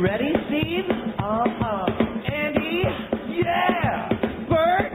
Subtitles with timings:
[0.00, 0.84] Ready, Steve?
[1.18, 1.84] Uh-huh.
[2.32, 2.84] Andy?
[3.44, 4.08] Yeah!
[4.48, 4.92] Bert?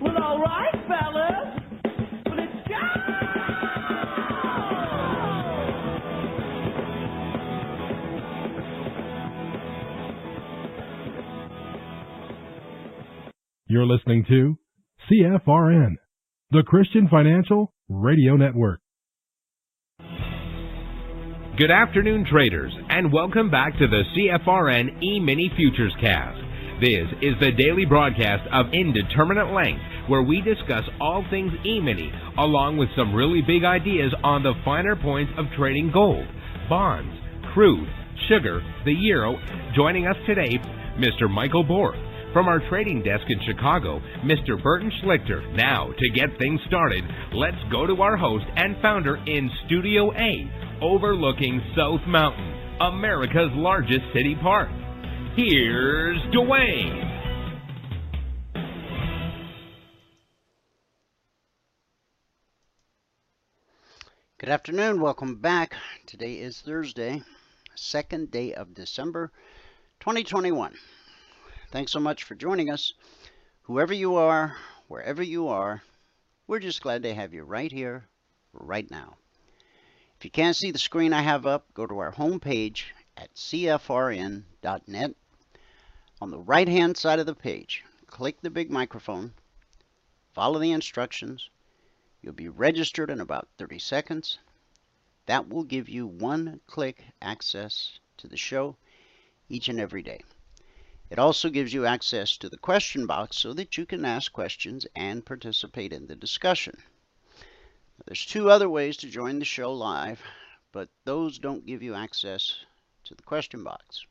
[0.00, 1.58] Well, all right, fellas.
[2.26, 2.76] Let's go!
[13.66, 14.56] You're listening to
[15.10, 15.96] CFRN,
[16.52, 18.80] the Christian Financial Radio Network.
[21.60, 26.40] Good afternoon, traders, and welcome back to the CFRN E-Mini Futures Cast.
[26.80, 32.78] This is the daily broadcast of Indeterminate Length, where we discuss all things E-Mini, along
[32.78, 36.26] with some really big ideas on the finer points of trading gold,
[36.70, 37.12] bonds,
[37.52, 37.90] crude,
[38.26, 39.36] sugar, the euro.
[39.76, 40.56] Joining us today,
[40.96, 41.28] Mr.
[41.28, 42.00] Michael Borth.
[42.32, 44.56] From our trading desk in Chicago, Mr.
[44.62, 45.44] Burton Schlichter.
[45.56, 50.48] Now, to get things started, let's go to our host and founder in Studio A,
[50.82, 54.70] overlooking South Mountain, America's largest city park.
[55.36, 57.06] Here's Dwayne.
[64.38, 65.02] Good afternoon.
[65.02, 65.74] Welcome back.
[66.06, 67.22] Today is Thursday,
[67.74, 69.30] second day of December
[70.00, 70.74] 2021.
[71.70, 72.94] Thanks so much for joining us.
[73.62, 74.56] Whoever you are,
[74.88, 75.82] wherever you are,
[76.46, 78.06] we're just glad to have you right here,
[78.54, 79.18] right now.
[80.20, 85.14] If you can't see the screen I have up, go to our homepage at cfrn.net.
[86.20, 89.32] On the right hand side of the page, click the big microphone,
[90.34, 91.48] follow the instructions.
[92.20, 94.38] You'll be registered in about 30 seconds.
[95.24, 98.76] That will give you one click access to the show
[99.48, 100.20] each and every day.
[101.08, 104.86] It also gives you access to the question box so that you can ask questions
[104.94, 106.82] and participate in the discussion.
[108.06, 110.22] There's two other ways to join the show live,
[110.72, 112.64] but those don't give you access
[113.04, 114.04] to the question box.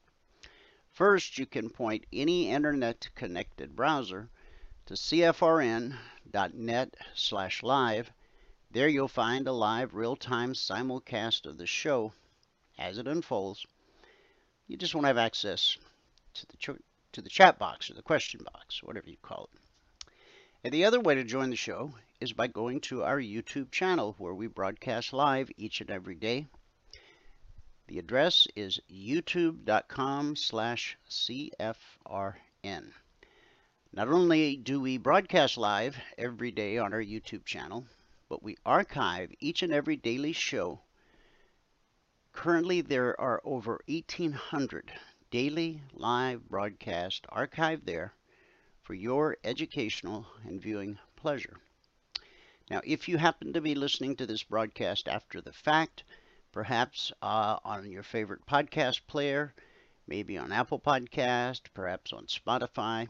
[0.92, 4.30] First, you can point any internet connected browser
[4.86, 5.98] to cfrn.net
[7.16, 8.12] slash live.
[8.72, 12.14] There you'll find a live real-time simulcast of the show
[12.78, 13.66] as it unfolds.
[14.68, 15.78] You just won't have access
[16.36, 16.78] to the
[17.12, 20.10] to the chat box or the question box, whatever you call it.
[20.64, 24.14] And the other way to join the show is by going to our YouTube channel
[24.18, 26.46] where we broadcast live each and every day.
[27.88, 32.92] The address is youtube.com slash CFRN.
[33.94, 37.86] Not only do we broadcast live every day on our YouTube channel,
[38.28, 40.82] but we archive each and every daily show.
[42.34, 44.92] Currently, there are over 1,800
[45.32, 48.14] daily live broadcasts archived there
[48.84, 51.58] for your educational and viewing pleasure.
[52.70, 56.04] Now, if you happen to be listening to this broadcast after the fact,
[56.52, 59.56] perhaps uh, on your favorite podcast player,
[60.06, 63.10] maybe on Apple Podcast, perhaps on Spotify,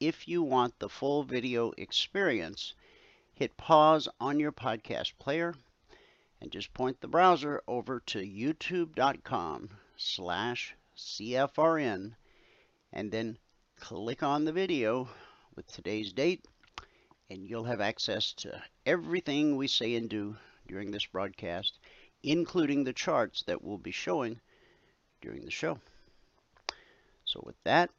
[0.00, 2.72] if you want the full video experience,
[3.34, 5.54] hit pause on your podcast player
[6.40, 9.68] and just point the browser over to youtube.com
[9.98, 12.14] slash CFRN
[12.94, 13.36] and then
[13.78, 15.10] click on the video
[15.54, 16.46] with today's date
[17.30, 20.36] and you'll have access to everything we say and do
[20.66, 21.78] during this broadcast,
[22.22, 24.40] including the charts that we'll be showing
[25.22, 25.78] during the show.
[27.24, 27.90] So with that,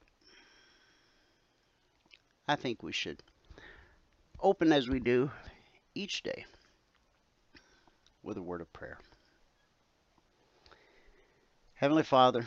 [2.47, 3.23] I think we should
[4.41, 5.31] open as we do
[5.95, 6.45] each day
[8.23, 8.97] with a word of prayer.
[11.75, 12.45] Heavenly Father,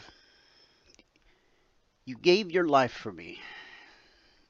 [2.04, 3.40] you gave your life for me,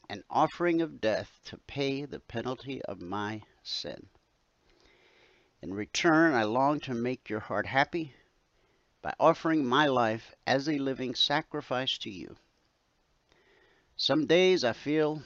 [0.08, 4.08] an offering of death to pay the penalty of my sin.
[5.62, 8.14] In return, I long to make your heart happy
[9.00, 12.36] by offering my life as a living sacrifice to you.
[13.96, 15.22] Some days I feel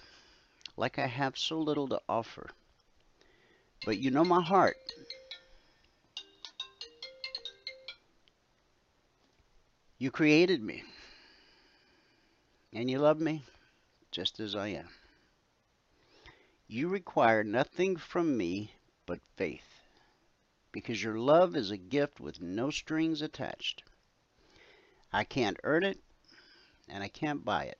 [0.76, 2.50] like I have so little to offer,
[3.84, 4.76] but you know my heart.
[9.98, 10.84] You created me
[12.72, 13.44] and you love me
[14.10, 14.88] just as I am.
[16.66, 18.72] You require nothing from me
[19.06, 19.88] but faith,
[20.72, 23.82] because your love is a gift with no strings attached.
[25.12, 25.99] I can't earn it,
[26.88, 27.78] and I can't buy it.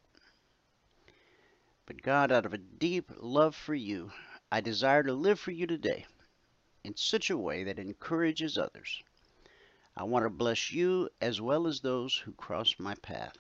[1.85, 4.13] But God, out of a deep love for you,
[4.51, 6.07] I desire to live for you today
[6.85, 9.03] in such a way that encourages others.
[9.97, 13.37] I want to bless you as well as those who cross my path.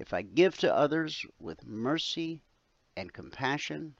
[0.00, 2.40] If I give to others with mercy
[2.96, 3.94] and compassion,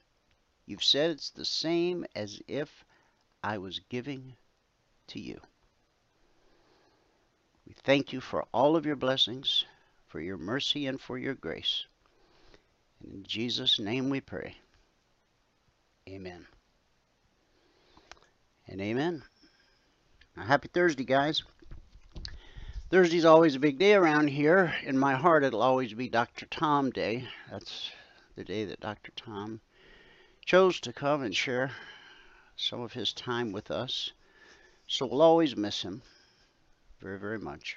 [0.65, 2.87] you've said it's the same as if
[3.45, 4.35] I was giving
[5.09, 5.39] to you.
[7.67, 9.67] We thank you for all of your blessings,
[10.07, 11.85] for your mercy, and for your grace.
[13.03, 14.57] And in Jesus' name we pray.
[16.09, 16.47] Amen.
[18.67, 19.23] And amen.
[20.35, 21.43] Now, happy Thursday, guys.
[22.91, 24.75] Thursday's always a big day around here.
[24.83, 26.47] In my heart, it'll always be Dr.
[26.47, 27.29] Tom Day.
[27.49, 27.89] That's
[28.35, 29.13] the day that Dr.
[29.15, 29.61] Tom
[30.45, 31.71] chose to come and share
[32.57, 34.11] some of his time with us.
[34.89, 36.03] So we'll always miss him
[37.01, 37.77] very, very much.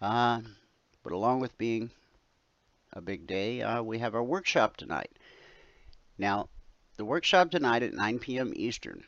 [0.00, 0.40] Uh,
[1.02, 1.90] but along with being
[2.94, 5.12] a big day, uh, we have our workshop tonight.
[6.16, 6.48] Now,
[6.96, 8.54] the workshop tonight at 9 p.m.
[8.56, 9.04] Eastern,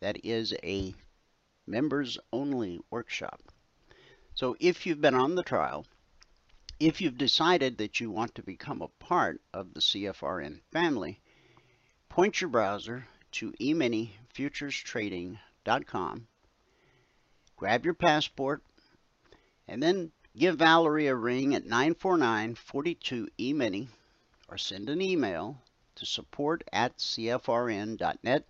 [0.00, 0.94] that is a
[1.66, 3.40] members only workshop.
[4.36, 5.86] So if you've been on the trial,
[6.78, 11.20] if you've decided that you want to become a part of the CFRN family,
[12.10, 16.26] point your browser to e-mini-futures-trading.com,
[17.56, 18.62] grab your passport,
[19.66, 23.88] and then give Valerie a ring at 949-42-E-mini
[24.50, 25.62] or send an email
[25.94, 28.44] to support at cfrn.net.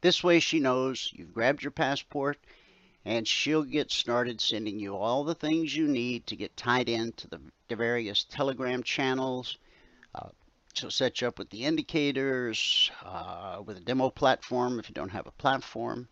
[0.00, 2.38] This way she knows you've grabbed your passport
[3.04, 7.28] and she'll get started sending you all the things you need to get tied into
[7.28, 9.58] the, the various Telegram channels.
[10.14, 10.28] Uh,
[10.74, 15.26] set you up with the indicators, uh, with a demo platform if you don't have
[15.26, 16.08] a platform.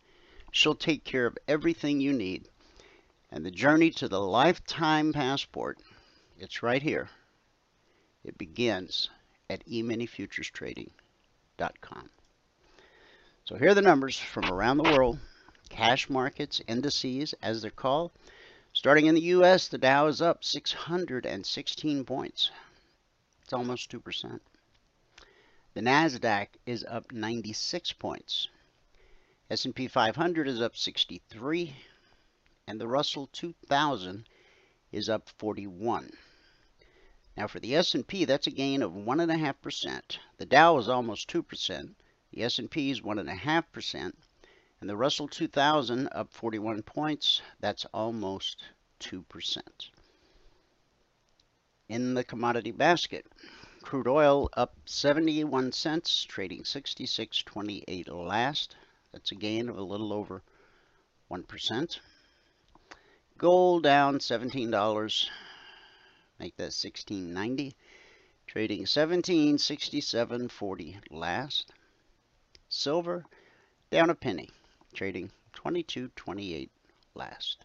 [0.50, 2.48] She'll take care of everything you need.
[3.30, 5.78] And the journey to the lifetime passport,
[6.38, 7.10] it's right here.
[8.24, 9.10] It begins
[9.50, 12.10] at e-mini-futures-trading.com.
[13.44, 15.18] So here are the numbers from around the world
[15.68, 18.10] cash markets, indices, as they're called.
[18.72, 22.50] Starting in the U.S., the Dow is up 616 points.
[23.42, 24.40] It's almost 2%.
[25.74, 28.48] The NASDAQ is up 96 points.
[29.50, 31.74] S&P 500 is up 63,
[32.66, 34.28] and the Russell 2000
[34.92, 36.12] is up 41.
[37.36, 40.18] Now for the S&P, that's a gain of 1.5%.
[40.36, 41.94] The Dow is almost 2%.
[42.32, 44.12] The S&P is 1.5%.
[44.80, 47.42] And the Russell 2000 up 41 points.
[47.58, 48.62] That's almost
[49.00, 49.60] 2%.
[51.88, 53.26] In the commodity basket,
[53.82, 58.76] crude oil up 71 cents, trading 66.28 last.
[59.12, 60.44] That's a gain of a little over
[61.30, 61.98] 1%.
[63.36, 65.28] Gold down $17,
[66.38, 67.74] make that 16.90,
[68.46, 71.72] trading 17.67.40 last.
[72.68, 73.24] Silver
[73.90, 74.50] down a penny,
[74.94, 76.70] trading 22.28
[77.14, 77.64] last.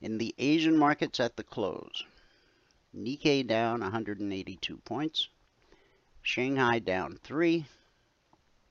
[0.00, 2.04] In the Asian markets at the close,
[2.94, 5.28] Nikkei down 182 points,
[6.22, 7.66] Shanghai down 3,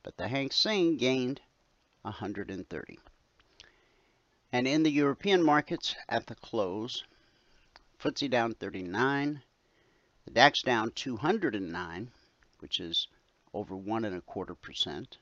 [0.03, 1.41] but the Hang Seng gained
[2.03, 2.99] 130.
[4.51, 7.03] And in the European markets at the close,
[7.99, 9.41] FTSE down 39,
[10.25, 12.11] the DAX down 209,
[12.59, 13.07] which is
[13.53, 15.17] over one and a quarter percent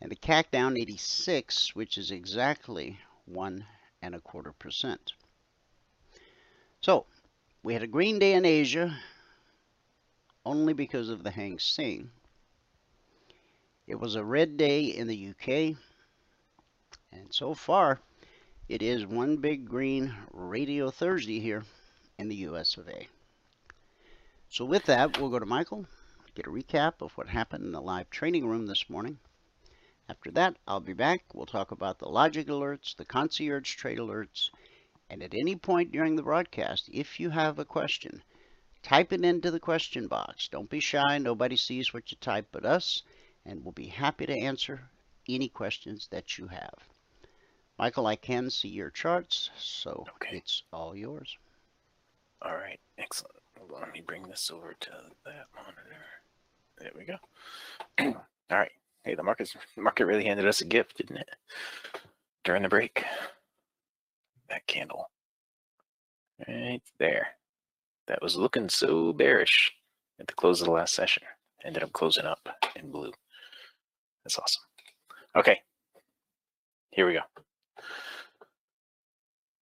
[0.00, 3.66] and the CAC down 86, which is exactly one
[4.00, 5.12] and a quarter percent.
[6.80, 7.06] So
[7.62, 8.96] we had a green day in Asia
[10.46, 12.10] only because of the Hang Seng.
[13.86, 15.76] It was a red day in the UK,
[17.10, 18.00] and so far
[18.68, 21.64] it is one big green Radio Thursday here
[22.18, 23.08] in the US of A.
[24.50, 25.86] So with that, we'll go to Michael,
[26.34, 29.18] get a recap of what happened in the live training room this morning.
[30.08, 31.22] After that, I'll be back.
[31.34, 34.50] We'll talk about the logic alerts, the concierge trade alerts,
[35.10, 38.22] and at any point during the broadcast, if you have a question,
[38.82, 40.48] type it into the question box.
[40.48, 41.18] Don't be shy.
[41.18, 43.02] Nobody sees what you type but us,
[43.44, 44.80] and we'll be happy to answer
[45.28, 46.74] any questions that you have.
[47.78, 50.38] Michael, I can see your charts, so Okay.
[50.38, 51.36] it's all yours.
[52.42, 53.34] All right, excellent.
[53.70, 54.90] Let me bring this over to
[55.26, 55.96] that monitor.
[56.78, 57.16] There we go.
[58.50, 58.70] All right.
[59.08, 61.30] Hey, the market's market really handed us a gift, didn't it?
[62.44, 63.02] During the break.
[64.50, 65.10] That candle.
[66.46, 67.28] Right there.
[68.06, 69.72] That was looking so bearish
[70.20, 71.22] at the close of the last session.
[71.64, 72.46] Ended up closing up
[72.76, 73.12] in blue.
[74.24, 74.62] That's awesome.
[75.34, 75.58] Okay.
[76.90, 77.20] Here we go.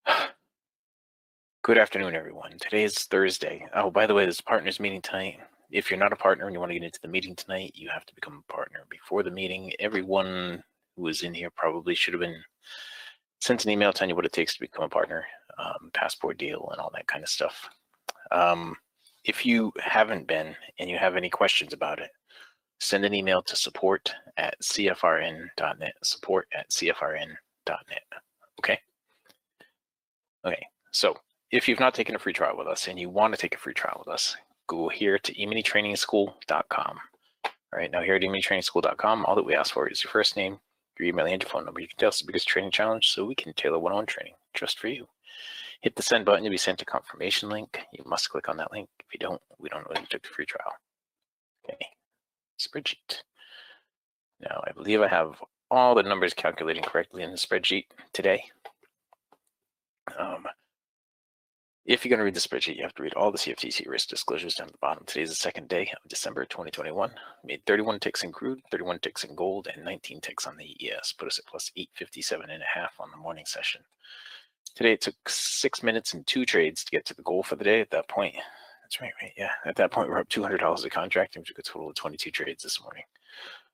[1.62, 2.58] Good afternoon, everyone.
[2.60, 3.68] Today is Thursday.
[3.75, 5.40] Oh, by the way, there's partners meeting tonight.
[5.72, 7.90] If you're not a partner and you want to get into the meeting tonight, you
[7.90, 9.74] have to become a partner before the meeting.
[9.80, 10.64] Everyone
[10.96, 12.42] who was in here probably should have been
[13.42, 15.26] sent an email telling you what it takes to become a partner,
[15.58, 17.68] um, passport deal, and all that kind of stuff.
[18.32, 18.76] Um,
[19.24, 22.10] if you haven't been and you have any questions about it,
[22.80, 25.94] send an email to support at cfrn.net.
[26.04, 28.04] Support at cfrn.net.
[28.60, 28.80] Okay.
[30.46, 31.18] Okay, so
[31.52, 33.58] if you've not taken a free trial with us and you want to take a
[33.58, 34.36] free trial with us,
[34.68, 37.00] go here to eminitrainingschool.com.
[37.46, 40.60] All right, now here at eminitrainingschool.com, all that we ask for is your first name,
[40.98, 41.82] your email, and your phone number.
[41.82, 44.80] You can tell us the biggest training challenge so we can tailor one-on-one training just
[44.80, 45.08] for you.
[45.82, 47.80] Hit the send button to be sent a confirmation link.
[47.92, 48.90] You must click on that link.
[49.00, 50.74] If you don't, we don't know you took the free trial.
[51.66, 51.86] Okay,
[52.60, 53.22] spreadsheet.
[54.40, 55.36] Now, I believe I have
[55.70, 58.44] all the numbers calculating correctly in the spreadsheet today.
[60.18, 60.46] Um,
[61.86, 64.10] if you're going to read the spreadsheet, you have to read all the CFTC risk
[64.10, 65.04] disclosures down at the bottom.
[65.06, 67.12] Today is the second day of December 2021.
[67.44, 71.13] Made 31 ticks in crude, 31 ticks in gold, and 19 ticks on the ES.
[71.13, 73.82] Put us at plus 857 and a half on the morning session.
[74.74, 77.63] Today it took six minutes and two trades to get to the goal for the
[77.63, 77.82] day.
[77.82, 78.36] At that point,
[78.82, 79.34] that's right, right?
[79.38, 81.96] Yeah, at that point we're up $200 a contract, and we took a total of
[81.96, 83.04] 22 trades this morning.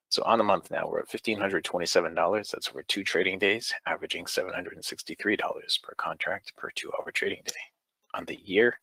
[0.10, 2.52] So on the month now, we're at $1,527.
[2.52, 7.71] That's over two trading days, averaging $763 per contract per two hour trading day.
[8.14, 8.78] On the year,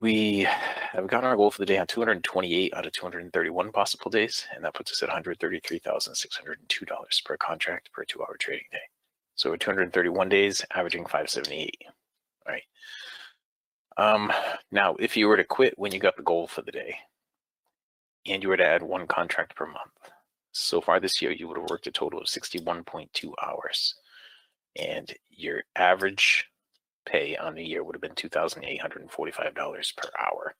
[0.00, 0.46] we
[0.92, 4.64] have gotten our goal for the day on 228 out of 231 possible days, and
[4.64, 8.78] that puts us at $133,602 per contract per two hour trading day.
[9.34, 11.82] So we're 231 days, averaging 578.
[12.46, 12.62] All right.
[13.98, 14.32] Um,
[14.70, 16.96] now, if you were to quit when you got the goal for the day,
[18.26, 19.92] and you were to add one contract per month.
[20.52, 23.94] So far this year, you would have worked a total of 61.2 hours.
[24.76, 26.46] And your average
[27.06, 30.54] pay on the year would have been $2,845 per hour.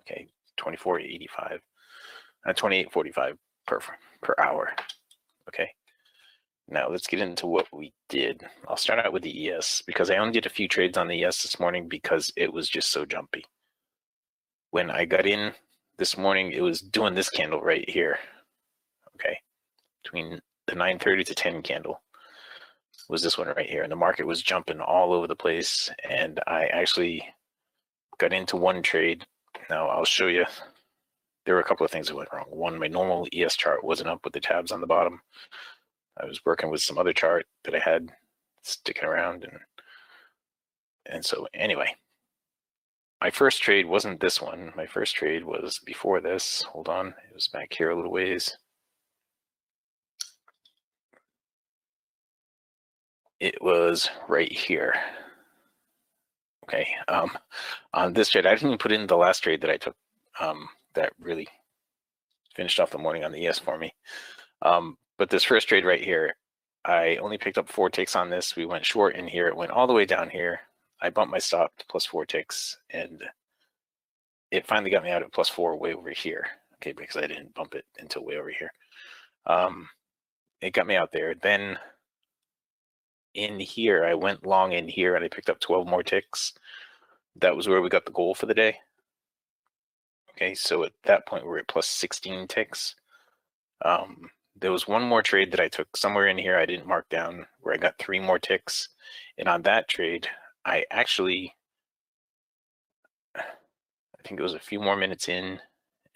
[0.00, 1.60] Okay, 2485,
[2.46, 3.80] uh, 2845 per
[4.22, 4.72] per hour.
[5.48, 5.70] Okay.
[6.68, 8.44] Now let's get into what we did.
[8.68, 11.24] I'll start out with the ES because I only did a few trades on the
[11.24, 13.44] ES this morning because it was just so jumpy.
[14.70, 15.52] When I got in
[15.98, 18.18] this morning it was doing this candle right here.
[19.16, 19.36] Okay.
[20.04, 22.00] Between the 930 to 10 candle
[23.10, 23.82] was this one right here.
[23.82, 25.90] And the market was jumping all over the place.
[26.08, 27.26] And I actually
[28.18, 29.26] got into one trade.
[29.68, 30.44] Now I'll show you.
[31.44, 32.46] There were a couple of things that went wrong.
[32.48, 35.20] One, my normal ES chart wasn't up with the tabs on the bottom.
[36.20, 38.10] I was working with some other chart that I had
[38.62, 39.58] sticking around and
[41.06, 41.96] and so anyway,
[43.20, 44.72] my first trade wasn't this one.
[44.76, 46.62] My first trade was before this.
[46.62, 47.08] Hold on.
[47.08, 48.56] It was back here a little ways.
[53.40, 54.94] It was right here.
[56.64, 56.86] Okay.
[57.08, 57.30] Um,
[57.94, 59.96] on this trade, I didn't even put in the last trade that I took
[60.38, 61.48] um, that really
[62.54, 63.94] finished off the morning on the ES for me.
[64.62, 66.34] Um, but this first trade right here,
[66.84, 68.56] I only picked up four ticks on this.
[68.56, 69.48] We went short in here.
[69.48, 70.60] It went all the way down here.
[71.00, 73.22] I bumped my stop to plus four ticks and
[74.50, 76.46] it finally got me out at plus four way over here.
[76.74, 78.72] Okay, because I didn't bump it until way over here.
[79.46, 79.88] Um,
[80.60, 81.34] it got me out there.
[81.34, 81.78] Then
[83.34, 86.52] in here, I went long in here and I picked up 12 more ticks.
[87.36, 88.78] That was where we got the goal for the day.
[90.32, 92.94] Okay, so at that point, we're at plus 16 ticks.
[93.84, 97.08] Um, there was one more trade that I took somewhere in here I didn't mark
[97.08, 98.88] down where I got three more ticks.
[99.38, 100.28] And on that trade,
[100.64, 101.54] I actually,
[103.36, 103.42] I
[104.24, 105.60] think it was a few more minutes in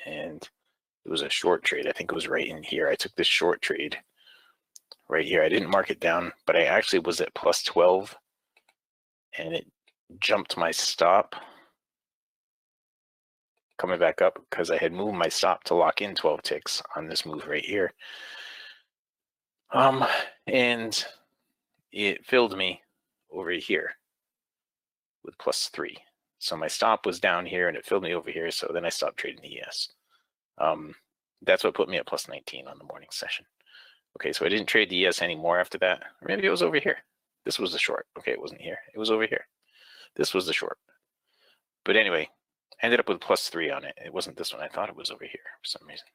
[0.05, 0.49] and
[1.05, 1.87] it was a short trade.
[1.87, 2.89] I think it was right in here.
[2.89, 3.99] I took this short trade
[5.09, 5.43] right here.
[5.43, 8.17] I didn't mark it down, but I actually was at plus 12
[9.39, 9.67] and it
[10.21, 11.35] jumped my stop
[13.79, 17.09] coming back up because I had moved my stop to lock in 12 ticks on
[17.09, 17.93] this move right here.
[19.73, 20.05] Um,
[20.47, 21.05] and
[21.93, 22.81] it filled me
[23.31, 23.97] over here
[25.25, 25.97] with plus three.
[26.39, 28.51] So my stop was down here and it filled me over here.
[28.51, 29.89] So then I stopped trading the ES.
[30.59, 30.95] Um,
[31.43, 33.45] that's what put me at plus 19 on the morning session.
[34.17, 36.03] Okay, so I didn't trade the ES anymore after that.
[36.03, 36.99] Or maybe it was over here.
[37.45, 38.07] This was the short.
[38.19, 38.79] Okay, it wasn't here.
[38.95, 39.47] It was over here.
[40.17, 40.79] This was the short.
[41.85, 42.29] But anyway,
[42.83, 43.95] ended up with plus three on it.
[44.05, 44.63] It wasn't this one.
[44.63, 46.07] I thought it was over here for some reason.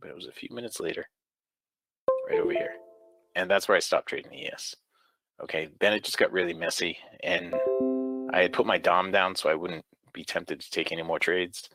[0.00, 1.06] But it was a few minutes later,
[2.28, 2.74] right over here.
[3.34, 4.74] And that's where I stopped trading the ES.
[5.42, 6.98] Okay, then it just got really messy.
[7.22, 7.54] And
[8.32, 11.18] I had put my DOM down so I wouldn't be tempted to take any more
[11.18, 11.70] trades.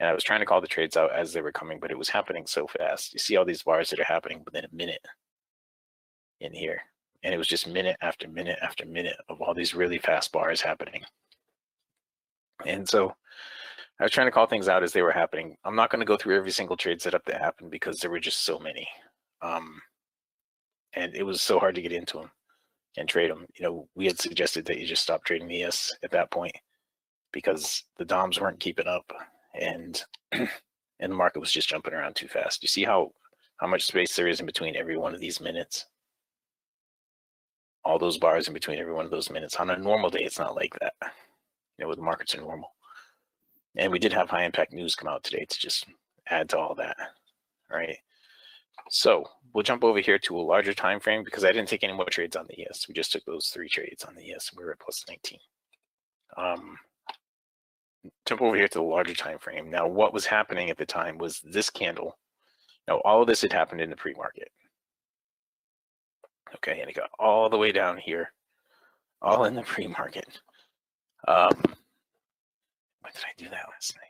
[0.00, 1.98] And I was trying to call the trades out as they were coming, but it
[1.98, 3.12] was happening so fast.
[3.12, 5.04] You see all these bars that are happening within a minute
[6.40, 6.80] in here.
[7.22, 10.62] And it was just minute after minute after minute of all these really fast bars
[10.62, 11.02] happening.
[12.66, 13.14] And so
[14.00, 15.54] I was trying to call things out as they were happening.
[15.66, 18.20] I'm not going to go through every single trade setup that happened because there were
[18.20, 18.88] just so many.
[19.42, 19.82] Um,
[20.94, 22.30] and it was so hard to get into them
[22.96, 23.44] and trade them.
[23.58, 26.56] You know, we had suggested that you just stop trading ES at that point
[27.32, 29.12] because the DOMs weren't keeping up
[29.54, 30.02] and
[30.32, 30.48] and
[31.12, 32.62] the market was just jumping around too fast.
[32.62, 33.12] You see how
[33.58, 35.86] how much space there is in between every one of these minutes.
[37.84, 39.56] all those bars in between every one of those minutes.
[39.56, 40.94] On a normal day, it's not like that.
[41.78, 42.70] You know, the markets are normal.
[43.76, 45.86] And we did have high impact news come out today to just
[46.28, 46.96] add to all that.
[47.70, 47.96] All right.
[48.90, 51.92] So we'll jump over here to a larger time frame because I didn't take any
[51.92, 52.88] more trades on the ES.
[52.88, 54.52] We just took those three trades on the ES.
[54.56, 55.38] We were at plus 19.
[56.36, 56.76] Um,
[58.26, 59.70] jump over here to the larger time frame.
[59.70, 62.18] Now, what was happening at the time was this candle.
[62.88, 64.50] Now, all of this had happened in the pre-market.
[66.56, 68.32] Okay, and it got all the way down here,
[69.22, 70.40] all in the pre-market.
[71.28, 71.62] Um,
[73.00, 74.04] when did I do that last night?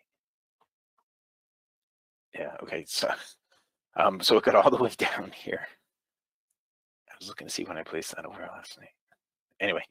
[2.41, 3.13] Yeah, okay, so
[3.97, 5.67] um, so it got all the way down here.
[7.11, 8.89] I was looking to see when I placed that over last night.
[9.61, 9.85] Anyway,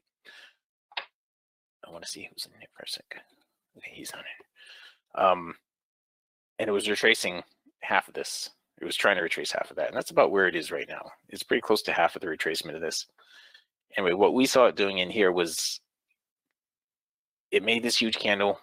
[1.86, 3.22] I want to see who's in there for a sec.
[3.82, 5.20] He's on it.
[5.20, 5.54] Um,
[6.58, 7.42] and it was retracing
[7.80, 8.50] half of this.
[8.80, 10.88] It was trying to retrace half of that, and that's about where it is right
[10.88, 11.10] now.
[11.28, 13.06] It's pretty close to half of the retracement of this.
[13.96, 15.80] Anyway, what we saw it doing in here was
[17.50, 18.60] it made this huge candle.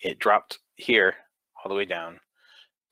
[0.00, 1.14] It dropped here
[1.56, 2.20] all the way down.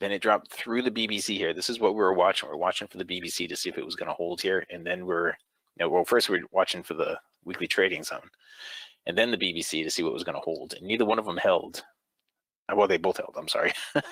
[0.00, 1.54] Then it dropped through the BBC here.
[1.54, 2.48] This is what we were watching.
[2.48, 4.66] We are watching for the BBC to see if it was going to hold here.
[4.70, 5.34] And then we're, you
[5.80, 8.28] know, well, first we we're watching for the weekly trading zone
[9.06, 10.74] and then the BBC to see what was going to hold.
[10.74, 11.82] And neither one of them held.
[12.68, 13.34] Uh, well, they both held.
[13.38, 13.72] I'm sorry.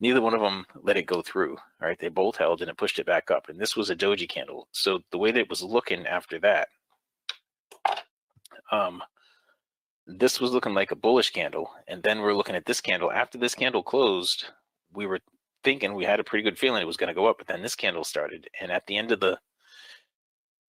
[0.00, 1.56] neither one of them let it go through.
[1.56, 1.98] All right.
[1.98, 3.48] They both held and it pushed it back up.
[3.48, 4.68] And this was a doji candle.
[4.72, 6.68] So the way that it was looking after that,
[8.70, 9.02] um,
[10.06, 11.70] this was looking like a bullish candle.
[11.86, 13.12] And then we're looking at this candle.
[13.12, 14.46] After this candle closed,
[14.94, 15.20] we were
[15.62, 17.62] thinking we had a pretty good feeling it was going to go up, but then
[17.62, 18.48] this candle started.
[18.60, 19.38] And at the end of the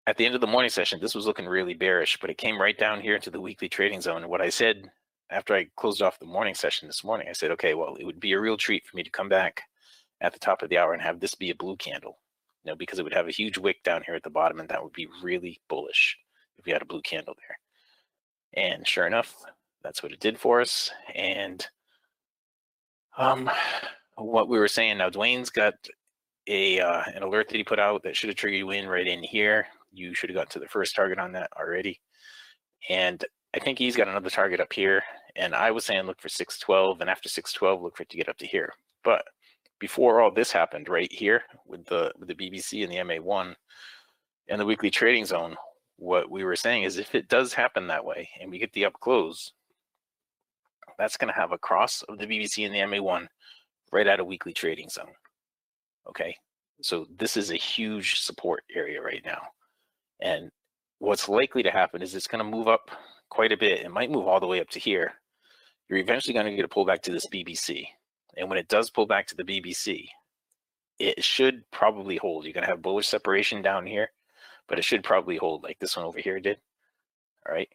[0.08, 2.58] at the end of the morning session, this was looking really bearish, but it came
[2.58, 4.22] right down here into the weekly trading zone.
[4.22, 4.90] And what I said
[5.28, 8.18] after I closed off the morning session this morning, I said, okay, well, it would
[8.18, 9.64] be a real treat for me to come back
[10.22, 12.16] at the top of the hour and have this be a blue candle,
[12.64, 14.70] you know, because it would have a huge wick down here at the bottom, and
[14.70, 16.16] that would be really bullish
[16.56, 18.64] if we had a blue candle there.
[18.64, 19.36] And sure enough,
[19.82, 20.90] that's what it did for us.
[21.14, 21.66] And
[23.18, 23.50] um,
[24.16, 25.74] what we were saying now, Dwayne's got
[26.46, 29.06] a uh, an alert that he put out that should have triggered you in right
[29.06, 29.66] in here.
[29.92, 32.00] You should have gotten to the first target on that already.
[32.88, 33.24] And
[33.54, 35.02] I think he's got another target up here.
[35.36, 38.28] And I was saying look for 612, and after 612, look for it to get
[38.28, 38.72] up to here.
[39.04, 39.24] But
[39.78, 43.54] before all this happened, right here with the with the BBC and the MA1
[44.48, 45.56] and the weekly trading zone,
[45.96, 48.84] what we were saying is if it does happen that way and we get the
[48.84, 49.52] up close,
[50.98, 53.26] that's going to have a cross of the BBC and the MA1
[53.92, 55.12] right at a weekly trading zone.
[56.08, 56.34] Okay.
[56.82, 59.40] So this is a huge support area right now.
[60.20, 60.50] And
[60.98, 62.90] what's likely to happen is it's going to move up
[63.28, 63.80] quite a bit.
[63.80, 65.14] It might move all the way up to here.
[65.88, 67.86] You're eventually going to get a pullback to this BBC.
[68.36, 70.08] And when it does pull back to the BBC,
[70.98, 72.44] it should probably hold.
[72.44, 74.10] You're going to have bullish separation down here,
[74.68, 76.58] but it should probably hold like this one over here did.
[77.46, 77.68] All right.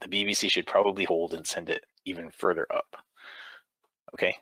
[0.00, 2.96] The BBC should probably hold and send it even further up.
[4.14, 4.34] Okay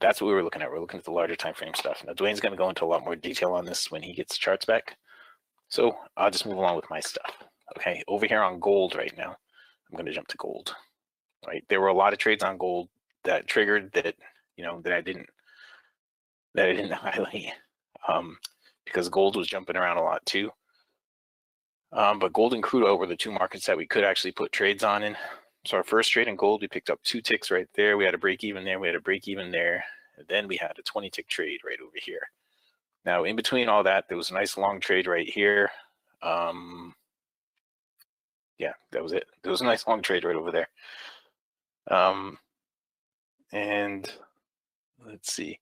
[0.00, 0.70] that's what we were looking at.
[0.70, 2.02] We're looking at the larger time frame stuff.
[2.06, 4.36] Now, Dwayne's going to go into a lot more detail on this when he gets
[4.36, 4.96] charts back.
[5.68, 7.32] So I'll just move along with my stuff.
[7.76, 10.74] Okay, over here on gold right now, I'm going to jump to gold.
[11.46, 12.88] Right, there were a lot of trades on gold
[13.24, 14.14] that triggered that
[14.56, 15.28] you know that I didn't
[16.54, 17.52] that I didn't highlight
[18.08, 18.38] um,
[18.84, 20.50] because gold was jumping around a lot too.
[21.92, 24.52] Um, but gold and crude oil were the two markets that we could actually put
[24.52, 25.16] trades on in.
[25.64, 27.96] So our first trade in gold, we picked up two ticks right there.
[27.96, 28.80] We had a break even there.
[28.80, 29.84] We had a break even there.
[30.18, 32.20] And then we had a 20 tick trade right over here.
[33.04, 35.70] Now, in between all that, there was a nice long trade right here.
[36.22, 36.94] Um,
[38.58, 39.26] yeah, that was it.
[39.42, 40.68] There was a nice long trade right over there.
[41.90, 42.38] Um,
[43.52, 44.10] and
[45.04, 45.60] let's see.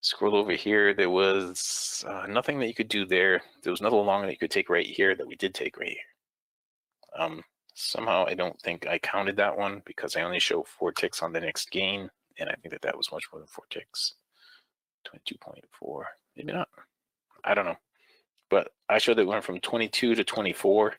[0.00, 0.94] Scroll over here.
[0.94, 3.42] There was uh, nothing that you could do there.
[3.62, 5.90] There was another long that you could take right here that we did take right
[5.90, 7.18] here.
[7.18, 7.42] Um,
[7.78, 11.30] Somehow I don't think I counted that one because I only show four ticks on
[11.30, 12.08] the next gain.
[12.38, 14.14] And I think that that was much more than four ticks.
[15.06, 16.04] 22.4,
[16.36, 16.68] maybe not.
[17.44, 17.76] I don't know.
[18.50, 20.96] But I showed that it went from 22 to 24 and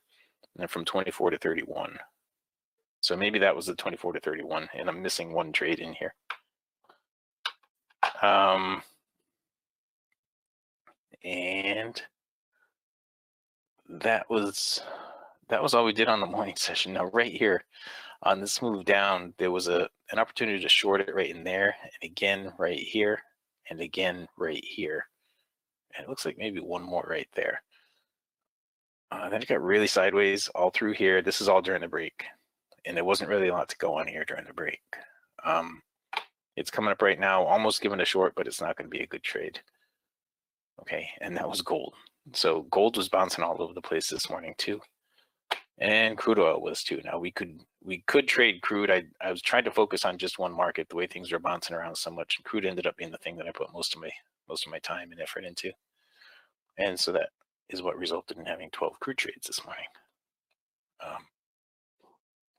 [0.58, 1.98] then from 24 to 31.
[3.02, 6.14] So maybe that was the 24 to 31 and I'm missing one trade in here.
[8.22, 8.82] Um,
[11.24, 12.02] and
[13.90, 14.82] that was
[15.50, 16.94] that was all we did on the morning session.
[16.94, 17.64] Now, right here
[18.24, 21.76] on this move down, there was a an opportunity to short it right in there,
[21.84, 23.22] and again right here,
[23.70, 25.06] and again right here.
[25.98, 27.64] And it looks like maybe one more right there.
[29.12, 31.22] Uh, then it got really sideways all through here.
[31.22, 32.26] This is all during the break,
[32.86, 34.82] and there wasn't really a lot to go on here during the break.
[35.46, 35.82] Um,
[36.58, 39.04] it's coming up right now, almost given a short, but it's not going to be
[39.04, 39.60] a good trade.
[40.82, 41.94] Okay, and that was gold.
[42.34, 44.82] So gold was bouncing all over the place this morning too.
[45.80, 47.02] and crude oil was too.
[47.06, 48.92] Now we could we could trade crude.
[48.92, 50.90] I I was trying to focus on just one market.
[50.90, 53.48] The way things were bouncing around so much, crude ended up being the thing that
[53.48, 54.10] I put most of my
[54.50, 55.72] most of my time and effort into,
[56.78, 57.30] and so that
[57.70, 59.86] is what resulted in having 12 crude trades this morning.
[61.06, 61.26] Um,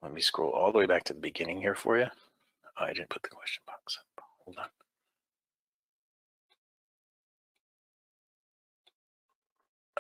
[0.03, 2.07] let me scroll all the way back to the beginning here for you.
[2.81, 4.25] Oh, I didn't put the question box up.
[4.45, 4.69] Hold on.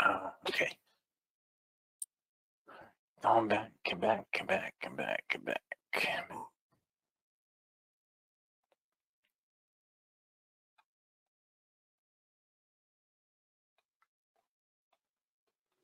[0.01, 0.71] Uh, okay.
[3.23, 5.61] Come back, come back, come back, come back, come back.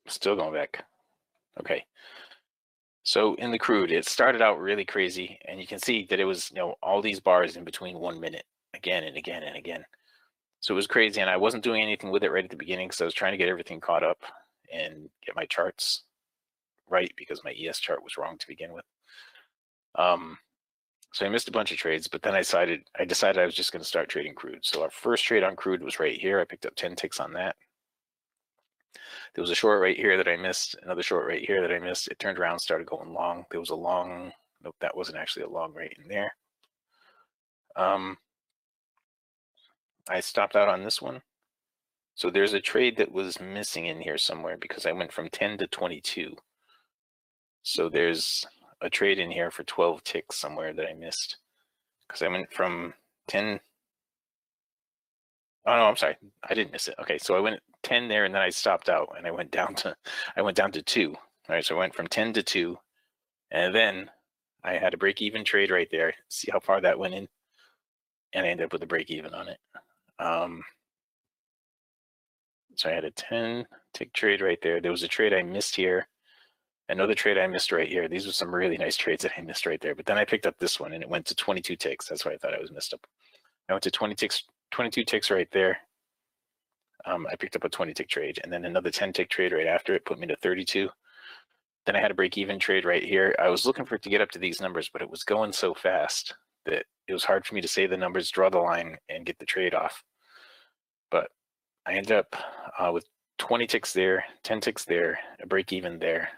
[0.07, 0.83] Still going back.
[1.59, 1.83] Okay.
[3.03, 6.25] So in the crude, it started out really crazy, and you can see that it
[6.25, 9.85] was, you know, all these bars in between one minute, again and again and again.
[10.59, 12.87] So it was crazy, and I wasn't doing anything with it right at the beginning
[12.87, 14.17] because I was trying to get everything caught up
[14.73, 16.03] and get my charts
[16.89, 18.85] right because my ES chart was wrong to begin with.
[19.95, 20.37] Um,
[21.13, 23.55] so I missed a bunch of trades, but then I decided I decided I was
[23.55, 24.65] just going to start trading crude.
[24.65, 26.39] So our first trade on crude was right here.
[26.39, 27.55] I picked up 10 ticks on that.
[29.33, 31.79] There was a short right here that I missed, another short right here that I
[31.79, 32.07] missed.
[32.07, 33.45] It turned around, started going long.
[33.51, 34.31] There was a long,
[34.63, 36.31] nope, that wasn't actually a long right in there.
[37.75, 38.17] Um,
[40.07, 41.21] I stopped out on this one.
[42.15, 45.57] So there's a trade that was missing in here somewhere because I went from 10
[45.57, 46.35] to 22.
[47.63, 48.45] So there's
[48.81, 51.37] a trade in here for 12 ticks somewhere that I missed
[52.07, 52.93] because I went from
[53.27, 53.59] 10.
[55.65, 56.15] Oh no, I'm sorry.
[56.47, 56.95] I didn't miss it.
[57.01, 59.75] Okay, so I went 10 there and then I stopped out and I went down
[59.75, 59.95] to
[60.35, 61.13] I went down to 2.
[61.13, 62.77] All right, so I went from 10 to 2
[63.51, 64.09] and then
[64.63, 66.13] I had a break even trade right there.
[66.27, 67.27] See how far that went in?
[68.33, 69.59] And I ended up with a break even on it.
[70.17, 70.63] Um,
[72.75, 74.81] so I had a 10 tick trade right there.
[74.81, 76.07] There was a trade I missed here.
[76.89, 78.07] Another trade I missed right here.
[78.07, 79.95] These were some really nice trades that I missed right there.
[79.95, 82.07] But then I picked up this one and it went to 22 ticks.
[82.07, 83.05] That's why I thought I was missed up.
[83.69, 85.77] I went to 20 ticks, 22 ticks right there.
[87.05, 89.67] Um, I picked up a 20 tick trade and then another 10 tick trade right
[89.67, 90.89] after it put me to 32.
[91.85, 93.35] Then I had a break even trade right here.
[93.37, 95.53] I was looking for it to get up to these numbers, but it was going
[95.53, 96.33] so fast
[96.65, 99.37] that it was hard for me to say the numbers, draw the line, and get
[99.37, 100.03] the trade off.
[101.11, 101.29] But
[101.85, 102.35] I ended up
[102.79, 103.05] uh, with
[103.37, 106.29] 20 ticks there, 10 ticks there, a break even there.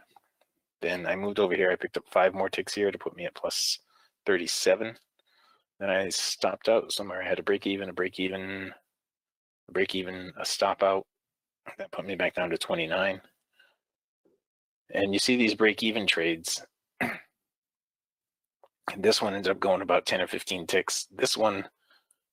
[0.81, 1.71] Then I moved over here.
[1.71, 3.79] I picked up five more ticks here to put me at plus
[4.25, 4.97] 37.
[5.79, 7.21] Then I stopped out somewhere.
[7.21, 8.73] I had a break even, a break even,
[9.71, 11.05] break even, a stop out.
[11.77, 13.21] That put me back down to 29.
[14.93, 16.65] And you see these break even trades.
[18.97, 21.07] this one ended up going about 10 or 15 ticks.
[21.11, 21.67] This one,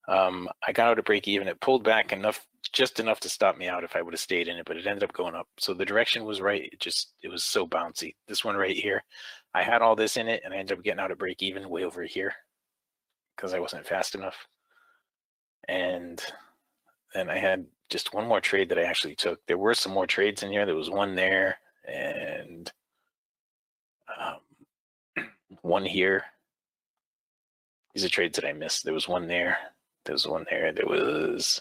[0.09, 1.49] um, I got out of break even.
[1.49, 4.49] It pulled back enough, just enough to stop me out if I would have stayed
[4.49, 5.49] in it, but it ended up going up.
[5.59, 6.71] So the direction was right.
[6.73, 8.15] It just, it was so bouncy.
[8.29, 9.03] This one right here,
[9.53, 11.69] I had all this in it and I ended up getting out of break even
[11.69, 12.35] way over here
[13.37, 14.37] because I wasn't fast enough.
[15.69, 16.23] And
[17.15, 19.45] then I had just one more trade that I actually took.
[19.47, 20.67] There were some more trades in here.
[20.67, 22.71] There was one there and
[24.19, 25.27] um,
[25.63, 26.25] one here.
[27.95, 28.85] These are trades that I missed.
[28.85, 29.57] There was one there.
[30.05, 30.73] There was one there.
[30.73, 31.61] There was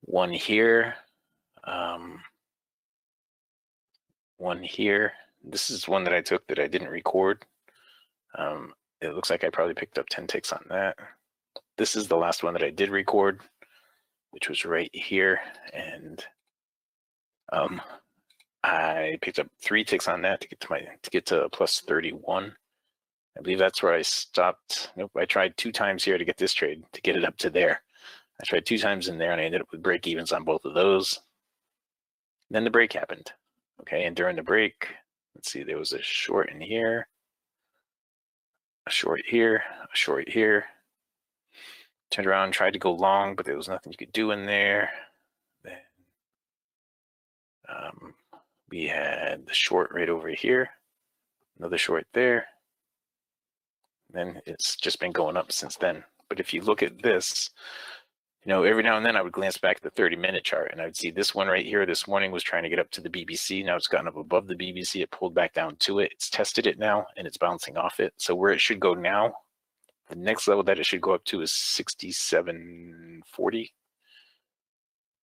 [0.00, 0.96] one here.
[1.64, 2.20] Um,
[4.38, 5.12] one here.
[5.44, 7.44] This is one that I took that I didn't record.
[8.36, 10.96] Um, it looks like I probably picked up 10 ticks on that.
[11.76, 13.40] This is the last one that I did record,
[14.32, 15.40] which was right here.
[15.72, 16.24] And
[17.52, 17.80] um,
[18.64, 21.80] I picked up three ticks on that to get to my to get to plus
[21.80, 22.54] 31.
[23.38, 24.90] I believe that's where I stopped.
[24.96, 27.50] Nope, I tried two times here to get this trade to get it up to
[27.50, 27.82] there.
[28.40, 30.64] I tried two times in there and I ended up with break evens on both
[30.64, 31.20] of those.
[32.50, 33.32] Then the break happened.
[33.80, 34.86] Okay, and during the break,
[35.34, 37.08] let's see, there was a short in here,
[38.86, 40.66] a short here, a short here.
[42.12, 44.90] Turned around, tried to go long, but there was nothing you could do in there.
[45.64, 45.78] Then
[47.68, 48.14] um,
[48.70, 50.68] we had the short right over here,
[51.58, 52.46] another short there.
[54.12, 56.04] Then it's just been going up since then.
[56.28, 57.48] But if you look at this,
[58.44, 60.70] you know, every now and then I would glance back at the 30 minute chart
[60.70, 62.90] and I would see this one right here this morning was trying to get up
[62.90, 63.64] to the BBC.
[63.64, 65.00] Now it's gotten up above the BBC.
[65.00, 66.12] It pulled back down to it.
[66.12, 68.12] It's tested it now and it's bouncing off it.
[68.18, 69.32] So where it should go now,
[70.12, 73.74] the next level that it should go up to is 6740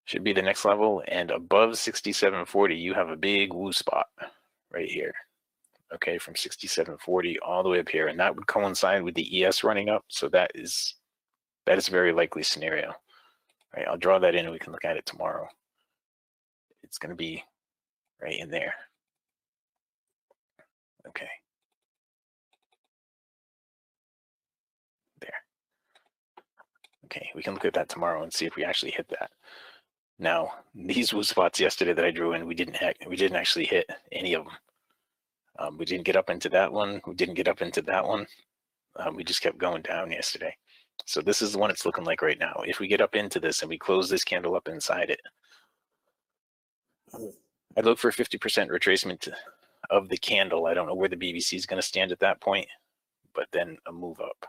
[0.06, 1.04] should be the next level.
[1.08, 4.08] And above 6740, you have a big woo spot
[4.71, 5.13] right here.
[5.93, 8.08] Okay, from 6740 all the way up here.
[8.08, 10.04] And that would coincide with the ES running up.
[10.08, 10.95] So that is
[11.65, 12.88] that is a very likely scenario.
[12.88, 12.95] All
[13.78, 15.47] right, I'll draw that in and we can look at it tomorrow.
[16.84, 17.43] It's going to be
[18.21, 18.73] right in there.
[21.08, 21.30] Okay.
[25.21, 25.34] There.
[27.12, 29.32] Okay, we can look at that tomorrow and see if we actually hit that.
[30.19, 33.89] Now, these were spots yesterday that I drew in, we didn't we didn't actually hit
[34.12, 34.54] any of them.
[35.58, 37.02] Um, we didn't get up into that one.
[37.08, 38.28] We didn't get up into that one.
[38.98, 40.56] Um, we just kept going down yesterday.
[41.06, 42.62] So this is the one it's looking like right now.
[42.65, 45.22] If we get up into this and we close this candle up inside it,
[47.78, 49.30] I'd look for a 50% retracement
[49.89, 50.67] of the candle.
[50.67, 52.67] I don't know where the BBC is going to stand at that point,
[53.34, 54.45] but then a move up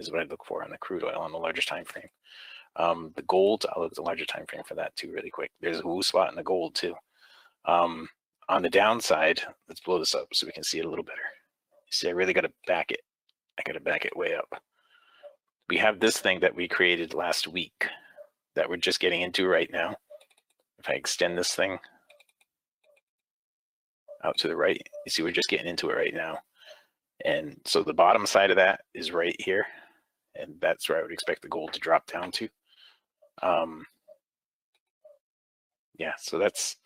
[0.00, 2.08] is what I look for on the crude oil on the larger time frame.
[2.76, 5.50] Um, the gold, I'll look at the larger time frame for that too, really quick.
[5.60, 6.94] There's a woo spot in the gold too.
[7.64, 8.08] Um,
[8.48, 11.18] on the downside, let's blow this up so we can see it a little better.
[11.90, 13.00] See, I really got to back it.
[13.58, 14.62] I got to back it way up.
[15.68, 17.86] We have this thing that we created last week
[18.54, 19.96] that we're just getting into right now.
[20.78, 21.78] If I extend this thing
[24.24, 26.38] out to the right, you see we're just getting into it right now.
[27.24, 29.66] And so the bottom side of that is right here.
[30.34, 32.48] And that's where I would expect the gold to drop down to.
[33.42, 33.84] Um,
[35.98, 36.76] yeah, so that's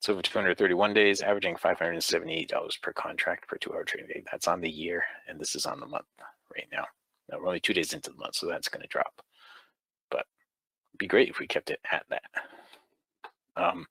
[0.00, 4.22] So over 231 days, averaging $578 per contract per two-hour trading day.
[4.30, 6.06] That's on the year, and this is on the month
[6.54, 6.84] right now.
[7.28, 9.20] Now we're only two days into the month, so that's going to drop.
[10.10, 10.26] But
[10.90, 12.22] it'd be great if we kept it at that.
[13.56, 13.86] Um,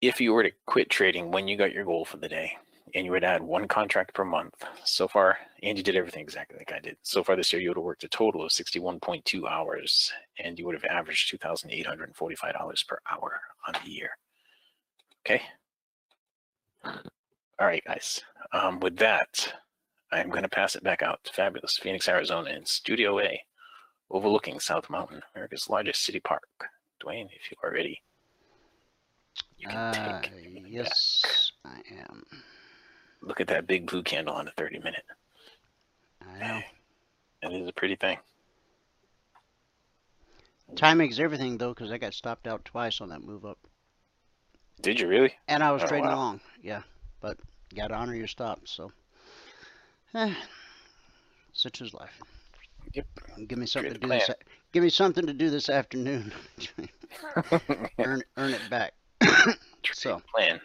[0.00, 2.52] if you were to quit trading when you got your goal for the day,
[2.94, 6.58] and you would add one contract per month, so far, and you did everything exactly
[6.58, 6.96] like I did.
[7.02, 10.66] So far this year, you would have worked a total of 61.2 hours, and you
[10.66, 14.10] would have averaged $2,845 per hour on the year.
[15.26, 15.42] Okay.
[16.84, 18.20] All right, guys.
[18.52, 19.54] Um, with that,
[20.12, 23.40] I'm going to pass it back out to fabulous Phoenix, Arizona in Studio A,
[24.10, 26.42] overlooking South Mountain, America's largest city park.
[27.02, 28.02] Dwayne, if you are ready,
[29.56, 30.32] you can uh, take.
[30.68, 32.24] Yes, I am.
[33.22, 35.04] Look at that big blue candle on the 30 minute.
[36.20, 36.60] I know.
[37.42, 38.18] It is a pretty thing.
[40.76, 43.58] Timing's everything, though, because I got stopped out twice on that move up.
[44.80, 45.32] Did you really?
[45.48, 46.16] And I was oh, trading wow.
[46.16, 46.82] along, yeah.
[47.20, 47.38] But
[47.70, 48.60] you got to honor your stop.
[48.64, 48.92] so.
[50.14, 50.32] Eh,
[51.52, 52.20] such is life.
[52.92, 53.06] Yep.
[53.48, 54.30] Give me something to do this.
[54.72, 56.32] Give me something to do this afternoon.
[57.98, 58.92] earn earn it back.
[59.92, 60.60] so plan.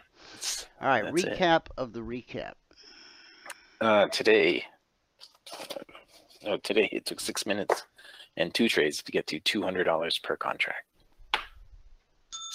[0.80, 1.72] all right, recap it.
[1.78, 2.52] of the recap.
[3.80, 4.64] Uh, today,
[6.46, 7.84] uh, today it took six minutes
[8.36, 10.84] and two trades to get to two hundred dollars per contract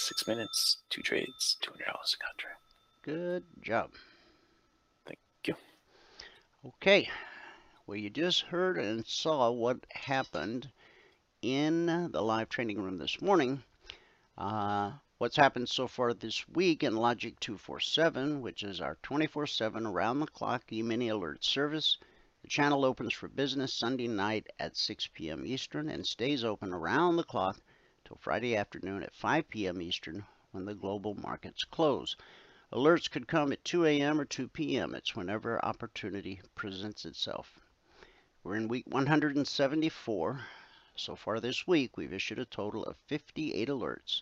[0.05, 2.61] six minutes, two trades, two hundred dollars a contract.
[3.01, 3.91] Good job.
[5.05, 5.55] Thank you.
[6.63, 7.09] Okay.
[7.87, 10.71] Well, you just heard and saw what happened
[11.41, 13.63] in the live training room this morning.
[14.37, 19.87] Uh, what's happened so far this week in Logic 247, which is our 24 7
[19.87, 21.97] around the clock e mini alert service.
[22.43, 25.47] The channel opens for business Sunday night at 6 p.m.
[25.47, 27.57] Eastern and stays open around the clock
[28.05, 29.81] till Friday afternoon at 5 p.m.
[29.81, 32.15] Eastern when the global markets close.
[32.71, 34.21] Alerts could come at 2 a.m.
[34.21, 34.93] or 2 p.m.
[34.93, 37.59] It's whenever opportunity presents itself.
[38.43, 40.45] We're in week 174.
[40.95, 44.21] So far this week, we've issued a total of 58 alerts.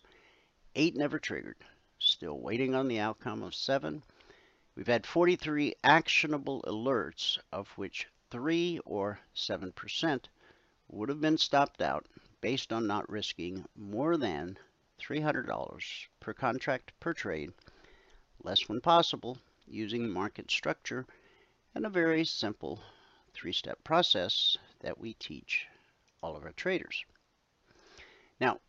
[0.75, 1.57] Eight never triggered.
[1.99, 4.01] Still waiting on the outcome of seven.
[4.75, 10.23] We've had 43 actionable alerts, of which three or 7%
[10.87, 12.07] would have been stopped out
[12.43, 14.57] based on not risking more than
[14.99, 17.53] $300 per contract per trade,
[18.43, 21.05] less when possible, using market structure
[21.73, 22.81] and a very simple
[23.33, 25.65] three-step process that we teach
[26.21, 27.05] all of our traders.
[28.41, 28.59] Now,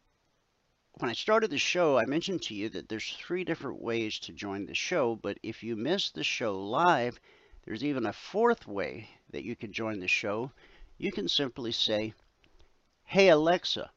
[1.00, 4.32] when I started the show, I mentioned to you that there's three different ways to
[4.32, 7.18] join the show, but if you miss the show live,
[7.64, 10.52] there's even a fourth way that you can join the show.
[10.96, 12.14] You can simply say,
[13.07, 13.90] Hey Alexa,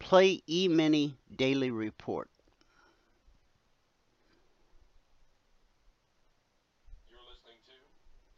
[0.00, 2.28] play E-mini Daily Report.
[7.08, 7.76] You're listening to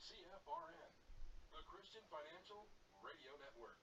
[0.03, 0.93] CFRN,
[1.55, 2.67] the Christian Financial
[3.01, 3.79] Radio Network.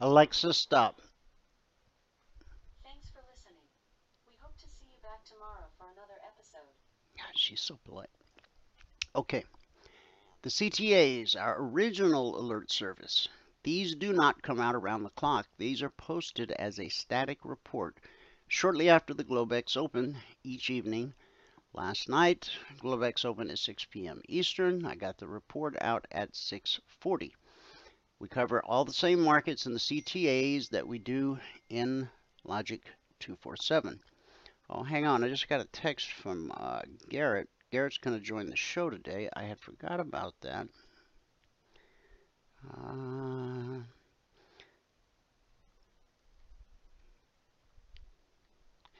[0.00, 1.02] Alexa, stop.
[2.82, 3.60] Thanks for listening.
[4.26, 6.72] We hope to see you back tomorrow for another episode.
[7.18, 8.08] God, she's so polite.
[9.14, 9.44] Okay.
[10.42, 13.26] The CTAs, our original alert service,
[13.64, 15.48] these do not come out around the clock.
[15.56, 17.98] These are posted as a static report
[18.46, 21.12] shortly after the Globex Open each evening.
[21.72, 24.22] Last night, Globex Open at 6 p.m.
[24.28, 24.86] Eastern.
[24.86, 27.32] I got the report out at 6:40.
[28.20, 32.08] We cover all the same markets in the CTAs that we do in
[32.44, 32.82] Logic
[33.18, 34.00] 247.
[34.70, 35.24] Oh, hang on.
[35.24, 37.48] I just got a text from uh, Garrett.
[37.70, 39.28] Garrett's going to join the show today.
[39.34, 40.68] I had forgot about that.
[42.66, 43.82] Uh,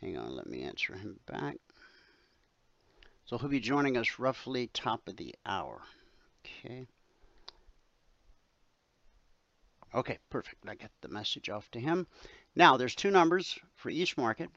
[0.00, 1.56] hang on, let me answer him back.
[3.24, 5.82] So he'll be joining us roughly top of the hour.
[6.44, 6.86] Okay.
[9.94, 10.68] Okay, perfect.
[10.68, 12.06] I got the message off to him.
[12.54, 14.50] Now, there's two numbers for each market.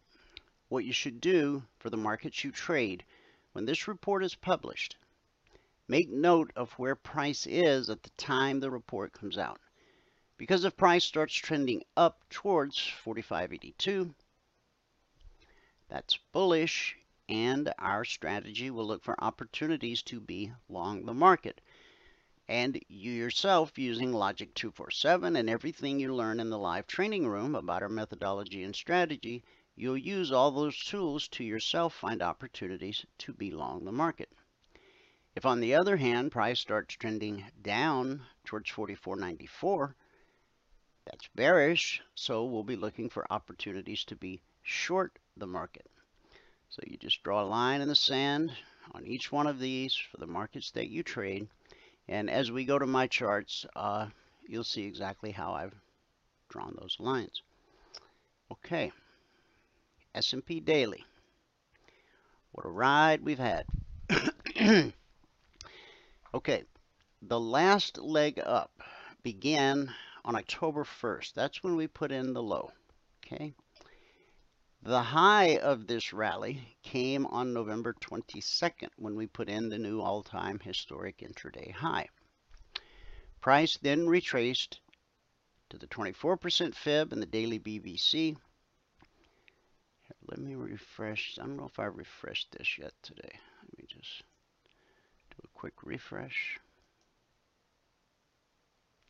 [0.67, 3.05] What you should do for the markets you trade
[3.53, 4.95] when this report is published,
[5.87, 9.59] make note of where price is at the time the report comes out.
[10.37, 14.13] Because if price starts trending up towards 45.82,
[15.89, 21.61] that's bullish and our strategy will look for opportunities to be long the market.
[22.47, 27.55] And you yourself using Logic 247 and everything you learn in the live training room
[27.55, 29.43] about our methodology and strategy
[29.81, 34.29] You'll use all those tools to yourself find opportunities to be long the market.
[35.35, 39.95] If on the other hand, price starts trending down towards 44.94,
[41.05, 45.89] that's bearish, so we'll be looking for opportunities to be short the market.
[46.69, 48.51] So you just draw a line in the sand
[48.91, 51.47] on each one of these for the markets that you trade.
[52.07, 54.09] And as we go to my charts, uh,
[54.47, 55.73] you'll see exactly how I've
[56.49, 57.41] drawn those lines.
[58.51, 58.91] Okay.
[60.13, 61.03] S&P Daily.
[62.51, 63.65] What a ride we've had.
[66.33, 66.63] okay,
[67.21, 68.71] the last leg up
[69.23, 69.93] began
[70.25, 71.33] on October 1st.
[71.33, 72.71] That's when we put in the low.
[73.25, 73.53] Okay.
[74.83, 80.01] The high of this rally came on November 22nd when we put in the new
[80.01, 82.09] all-time historic intraday high.
[83.39, 84.81] Price then retraced
[85.69, 88.35] to the 24% fib in the daily BBC
[90.27, 91.37] let me refresh.
[91.39, 93.31] I don't know if I refreshed this yet today.
[93.63, 94.23] Let me just
[95.31, 96.59] do a quick refresh.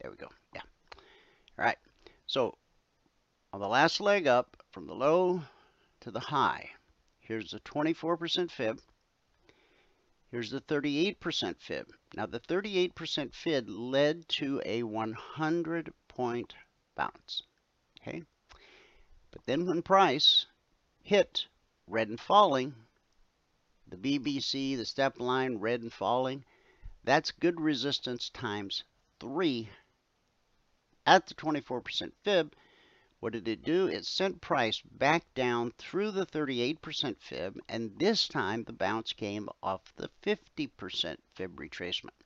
[0.02, 0.30] There we go.
[0.56, 0.62] Yeah.
[0.96, 1.78] All right.
[2.26, 2.58] So
[3.54, 5.42] on the last leg up from the low
[6.02, 6.70] to the high,
[7.20, 8.80] here's the 24% fib.
[10.32, 11.88] Here's the 38% fib.
[12.16, 16.56] Now the 38% fib led to a 100 point
[16.96, 17.44] bounce.
[18.02, 18.24] Okay.
[19.32, 20.46] But then when price
[21.04, 21.48] hit
[21.88, 22.76] red and falling,
[23.88, 26.46] the BBC, the step line, red and falling,
[27.04, 28.84] that's good resistance times
[29.20, 29.70] 3
[31.06, 32.56] at the 24% fib.
[33.20, 33.88] What did it do?
[33.88, 39.50] It sent price back down through the 38% fib, and this time the bounce came
[39.62, 42.18] off the 50% fib retracement.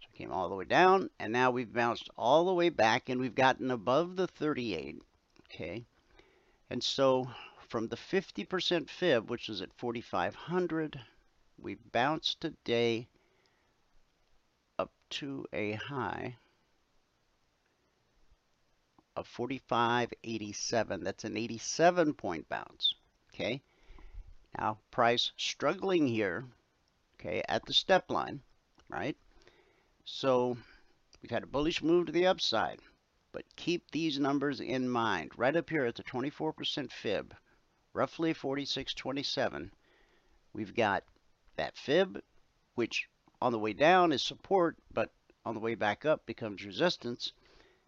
[0.00, 3.08] So it came all the way down, and now we've bounced all the way back,
[3.08, 5.00] and we've gotten above the 38.
[5.46, 5.86] Okay,
[6.72, 7.28] and so
[7.68, 10.98] from the 50% fib, which is at 4,500,
[11.58, 13.08] we bounced today
[14.78, 16.38] up to a high
[19.14, 21.04] of 45.87.
[21.04, 22.94] That's an 87 point bounce.
[23.34, 23.60] Okay.
[24.58, 26.46] Now price struggling here.
[27.20, 28.40] Okay, at the step line,
[28.88, 29.18] right?
[30.06, 30.56] So
[31.20, 32.80] we've had a bullish move to the upside.
[33.32, 35.32] But keep these numbers in mind.
[35.36, 37.34] Right up here at the 24% fib,
[37.94, 39.70] roughly 46.27,
[40.52, 41.04] we've got
[41.56, 42.22] that fib,
[42.74, 43.08] which
[43.40, 45.12] on the way down is support, but
[45.44, 47.32] on the way back up becomes resistance.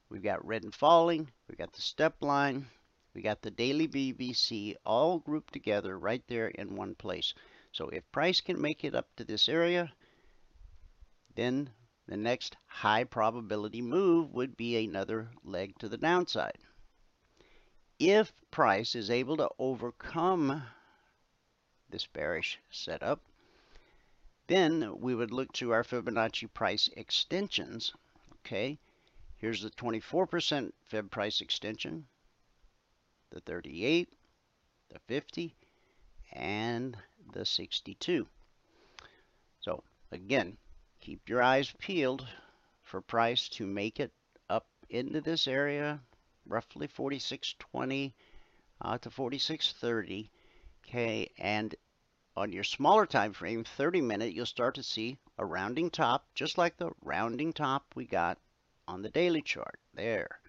[0.09, 2.67] We've got red and falling, we've got the step line,
[3.15, 7.35] we got the daily BBC all grouped together right there in one place.
[7.73, 9.93] So if price can make it up to this area,
[11.35, 11.71] then
[12.07, 16.59] the next high probability move would be another leg to the downside.
[17.99, 20.65] If price is able to overcome
[21.89, 23.21] this bearish setup,
[24.47, 27.95] then we would look to our Fibonacci price extensions.
[28.41, 28.79] Okay,
[29.39, 32.07] here's the 24% Fib price extension,
[33.31, 34.09] the 38,
[34.91, 35.55] the 50,
[36.33, 36.97] and
[37.33, 38.27] the 62.
[39.61, 39.83] So
[40.13, 40.59] again,
[41.05, 42.27] keep your eyes peeled
[42.83, 44.11] for price to make it
[44.49, 46.01] up into this area,
[46.47, 48.15] roughly 46.20
[48.81, 50.31] uh, to 46.30.
[50.87, 51.75] Okay, and
[52.35, 56.57] on your smaller time frame, 30 minute, you'll start to see a rounding top, just
[56.57, 58.39] like the rounding top we got
[58.89, 59.79] on the daily chart.
[59.93, 60.41] There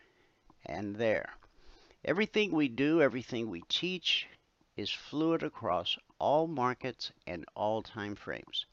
[0.65, 1.35] and there.
[2.05, 4.25] Everything we do, everything we teach
[4.77, 8.65] is fluid across all markets and all time frames.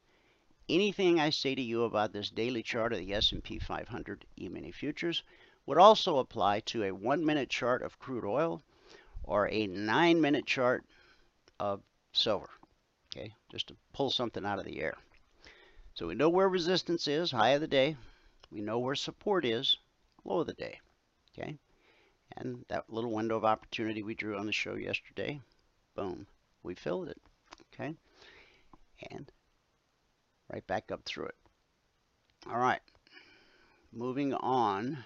[0.68, 5.22] Anything I say to you about this daily chart of the S&P 500 E-mini futures
[5.66, 8.62] would also apply to a one-minute chart of crude oil
[9.24, 10.84] or a nine-minute chart
[11.58, 11.82] of
[12.12, 12.48] silver.
[13.14, 14.94] Okay, just to pull something out of the air.
[15.94, 17.96] So we know where resistance is, high of the day.
[18.50, 19.76] We know where support is,
[20.24, 20.80] low of the day.
[21.36, 21.58] Okay,
[22.36, 25.40] and that little window of opportunity we drew on the show yesterday,
[25.94, 26.26] boom,
[26.62, 27.20] we filled it.
[27.74, 27.94] Okay,
[29.10, 29.30] and
[30.52, 31.34] right back up through it.
[32.46, 32.80] All right,
[33.92, 35.04] moving on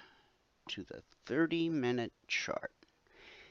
[0.70, 2.72] to the 30 minute chart.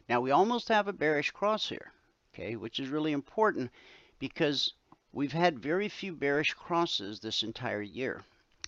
[0.10, 1.92] Now we almost have a bearish cross here,
[2.34, 3.72] okay, which is really important
[4.20, 4.74] because
[5.14, 8.24] we've had very few bearish crosses this entire year.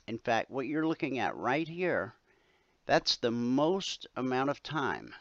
[0.07, 2.13] In fact, what you're looking at right here,
[2.85, 5.13] that's the most amount of time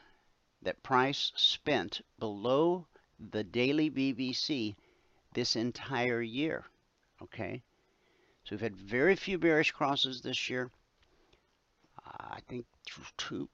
[0.62, 2.86] that price spent below
[3.18, 4.76] the daily BBC
[5.34, 6.64] this entire year.
[7.20, 7.62] Okay,
[8.46, 10.70] so we've had very few bearish crosses this year.
[12.06, 12.64] Uh, I think
[13.16, 13.48] two.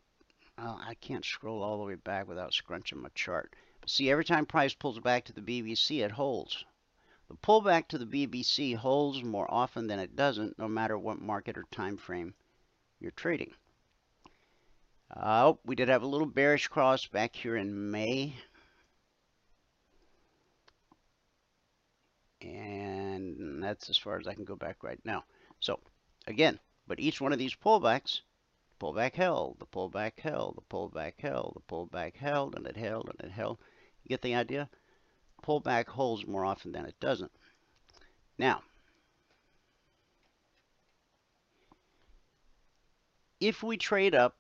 [0.59, 3.55] Uh, I can't scroll all the way back without scrunching my chart.
[3.81, 6.67] But see, every time price pulls back to the BBC, it holds.
[7.29, 11.57] The pullback to the BBC holds more often than it doesn't, no matter what market
[11.57, 12.35] or time frame
[13.01, 13.55] you're trading.
[15.17, 18.35] Uh, we did have a little bearish cross back here in May.
[22.43, 22.92] And
[23.63, 25.25] that's as far as I can go back right now.
[25.61, 25.81] So,
[26.27, 28.21] again, but each one of these pullbacks,
[28.81, 33.21] pullback held, the pullback held, the pullback held, the pullback held, and it held, and
[33.21, 33.59] it held.
[34.03, 34.69] You get the idea?
[35.43, 37.33] Pullback holds more often than it doesn't.
[38.39, 38.63] Now,
[43.41, 44.37] if we trade up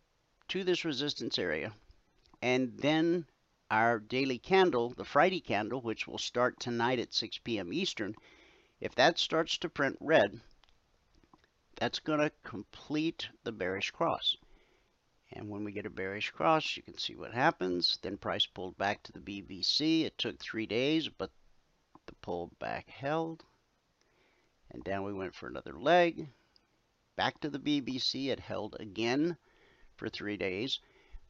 [0.48, 1.72] to this resistance area
[2.40, 3.26] and then
[3.70, 7.72] our daily candle, the Friday candle, which will start tonight at 6 p.m.
[7.72, 8.14] Eastern,
[8.82, 10.40] if that starts to print red,
[11.76, 14.36] that's going to complete the bearish cross.
[15.32, 18.00] And when we get a bearish cross, you can see what happens.
[18.02, 20.02] Then price pulled back to the BBC.
[20.02, 21.30] It took three days, but
[22.06, 23.44] the pullback held.
[24.72, 26.28] And down we went for another leg.
[27.14, 28.30] Back to the BBC.
[28.30, 29.36] It held again
[29.94, 30.80] for three days.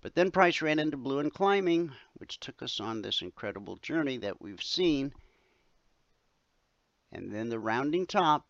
[0.01, 4.17] But then price ran into blue and climbing, which took us on this incredible journey
[4.17, 5.13] that we've seen.
[7.13, 8.47] And then the rounding top.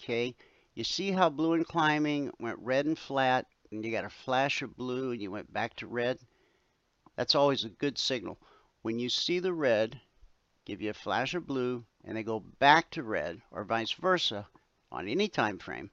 [0.00, 0.34] Okay,
[0.74, 4.62] you see how blue and climbing went red and flat, and you got a flash
[4.62, 6.18] of blue and you went back to red.
[7.16, 8.38] That's always a good signal.
[8.82, 10.00] When you see the red,
[10.64, 14.46] give you a flash of blue, and they go back to red, or vice versa,
[14.90, 15.90] on any time frame,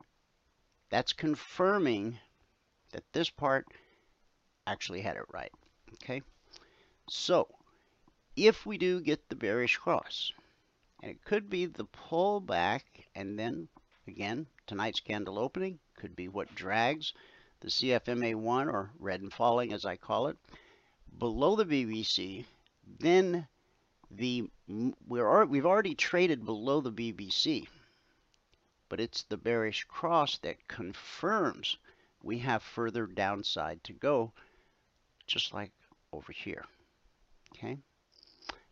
[0.89, 2.19] that's confirming
[2.91, 3.65] that this part
[4.67, 5.51] actually had it right.
[5.93, 6.21] Okay?
[7.09, 7.47] So,
[8.35, 10.31] if we do get the bearish cross,
[11.01, 12.81] and it could be the pullback,
[13.13, 13.67] and then,
[14.07, 17.13] again, tonight's candle opening could be what drags
[17.61, 20.37] the CFMA1, or red and falling as I call it,
[21.17, 22.45] below the BBC,
[22.99, 23.47] then
[24.11, 24.49] the
[25.07, 27.67] we're we've already traded below the BBC,
[28.89, 31.77] but it's the bearish cross that confirms
[32.21, 34.31] we have further downside to go,
[35.27, 35.71] just like
[36.11, 36.65] over here.
[37.53, 37.77] Okay.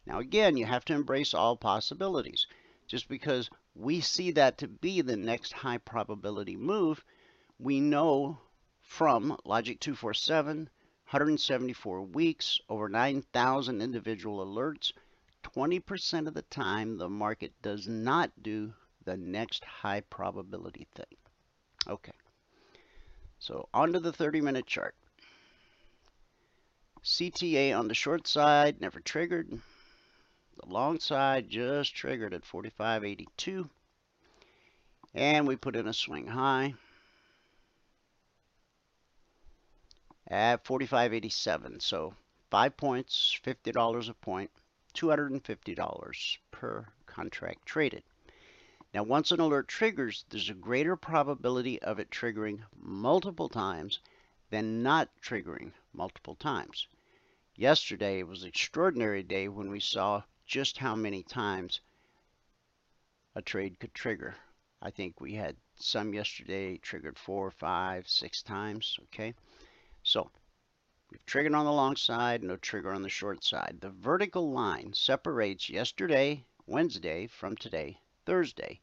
[0.05, 2.45] Now again, you have to embrace all possibilities.
[2.87, 7.03] Just because we see that to be the next high probability move,
[7.57, 8.39] we know
[8.81, 10.57] from Logic 247,
[11.05, 14.91] 174 weeks, over 9,000 individual alerts,
[15.43, 18.73] 20% of the time the market does not do
[19.05, 21.17] the next high probability thing.
[21.87, 22.13] Okay,
[23.39, 24.95] so onto the 30 minute chart.
[27.03, 29.59] CTA on the short side, never triggered.
[30.67, 33.69] Long side just triggered at 45.82.
[35.13, 36.75] And we put in a swing high
[40.27, 41.81] at 45.87.
[41.81, 42.15] So
[42.49, 44.51] five points, $50 a point,
[44.95, 48.03] $250 per contract traded.
[48.93, 53.99] Now, once an alert triggers, there's a greater probability of it triggering multiple times
[54.49, 56.87] than not triggering multiple times.
[57.55, 61.81] Yesterday was an extraordinary day when we saw just how many times
[63.35, 64.35] a trade could trigger.
[64.81, 68.97] I think we had some yesterday triggered four, five, six times.
[69.03, 69.33] Okay,
[70.03, 70.29] so
[71.09, 73.77] we've triggered on the long side, no trigger on the short side.
[73.79, 78.81] The vertical line separates yesterday, Wednesday, from today, Thursday.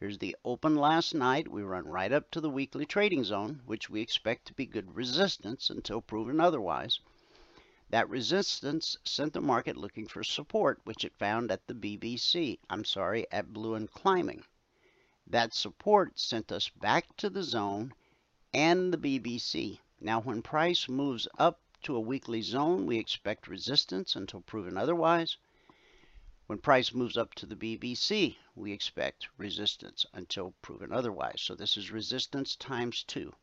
[0.00, 1.46] Here's the open last night.
[1.46, 4.96] We run right up to the weekly trading zone, which we expect to be good
[4.96, 7.00] resistance until proven otherwise.
[7.90, 12.60] That resistance sent the market looking for support, which it found at the BBC.
[12.70, 14.44] I'm sorry, at Blue and Climbing.
[15.26, 17.92] That support sent us back to the zone
[18.54, 19.80] and the BBC.
[20.00, 25.36] Now, when price moves up to a weekly zone, we expect resistance until proven otherwise.
[26.46, 31.40] When price moves up to the BBC, we expect resistance until proven otherwise.
[31.40, 33.34] So this is resistance times two,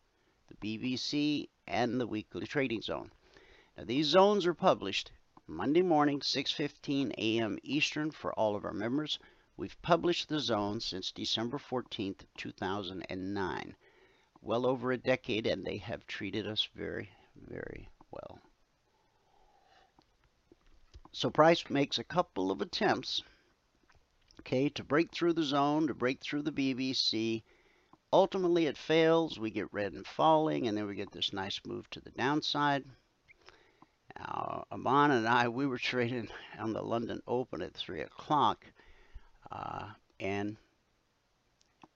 [0.47, 3.11] the BBC and the weekly trading zone.
[3.78, 5.11] Now these zones are published
[5.45, 7.59] Monday morning, 6.15 a.m.
[7.61, 9.19] Eastern for all of our members.
[9.55, 13.75] We've published the zones since December 14th, 2009.
[14.41, 18.39] Well over a decade, and they have treated us very, very well.
[21.11, 23.21] So Price makes a couple of attempts,
[24.39, 27.43] okay, to break through the zone, to break through the BBC.
[28.11, 29.38] Ultimately, it fails.
[29.38, 32.84] We get red and falling, and then we get this nice move to the downside.
[34.20, 36.28] Now, Amon and I, we were trading
[36.59, 38.65] on the London Open at 3 o'clock,
[39.51, 39.89] uh,
[40.20, 40.57] and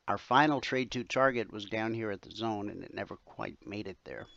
[0.07, 3.57] our final trade to target was down here at the zone, and it never quite
[3.65, 4.27] made it there.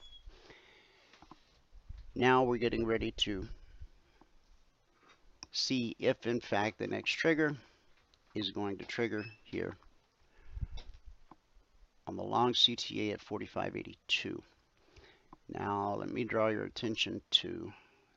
[2.15, 3.49] Now we're getting ready to
[5.51, 7.57] see if in fact the next trigger
[8.35, 9.77] is going to trigger here
[12.07, 14.43] on the long CTA at 4582.
[15.49, 17.73] Now let me draw your attention to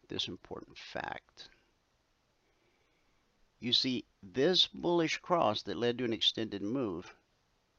[0.08, 1.50] this important fact.
[3.60, 7.16] You see, this bullish cross that led to an extended move,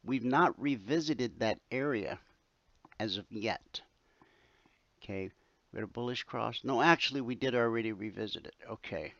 [0.05, 2.18] we've not revisited that area
[2.99, 3.80] as of yet.
[5.01, 5.30] Okay,
[5.72, 6.61] we had a bullish cross.
[6.64, 8.57] No, actually, we did already revisit it.
[8.68, 9.14] Okay,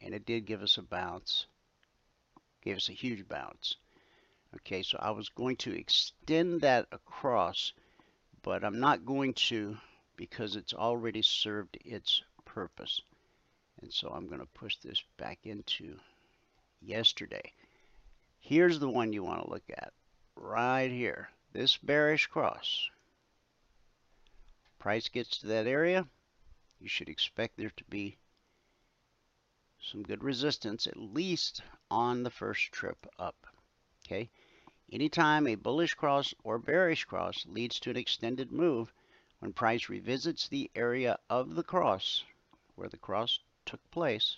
[0.00, 1.46] and it did give us a bounce.
[2.62, 3.76] Gave us a huge bounce.
[4.56, 7.72] Okay, so I was going to extend that across,
[8.42, 9.76] but I'm not going to
[10.16, 13.00] because it's already served its purpose.
[13.80, 15.96] And so I'm going to push this back into
[16.80, 17.52] yesterday.
[18.40, 19.92] Here's the one you want to look at
[20.36, 21.28] right here.
[21.52, 22.88] This bearish cross.
[24.78, 26.06] Price gets to that area,
[26.80, 28.16] you should expect there to be
[29.80, 33.46] some good resistance, at least on the first trip up.
[34.06, 34.30] Okay.
[34.90, 38.92] Anytime a bullish cross or bearish cross leads to an extended move,
[39.38, 42.24] when price revisits the area of the cross
[42.74, 44.36] where the cross took place,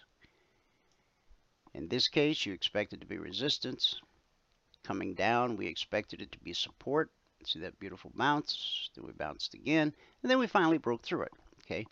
[1.72, 4.00] in this case, you expect it to be resistance.
[4.82, 7.12] Coming down, we expected it to be support.
[7.44, 8.90] See that beautiful bounce?
[8.94, 11.32] Then we bounced again, and then we finally broke through it.
[11.62, 11.86] Okay,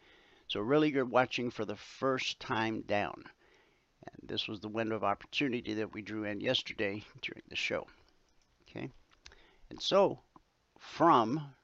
[0.48, 3.24] so really you're watching for the first time down.
[4.02, 7.86] And this was the window of opportunity that we drew in yesterday during the show.
[8.68, 8.90] Okay.
[9.70, 10.20] And so
[10.78, 11.54] from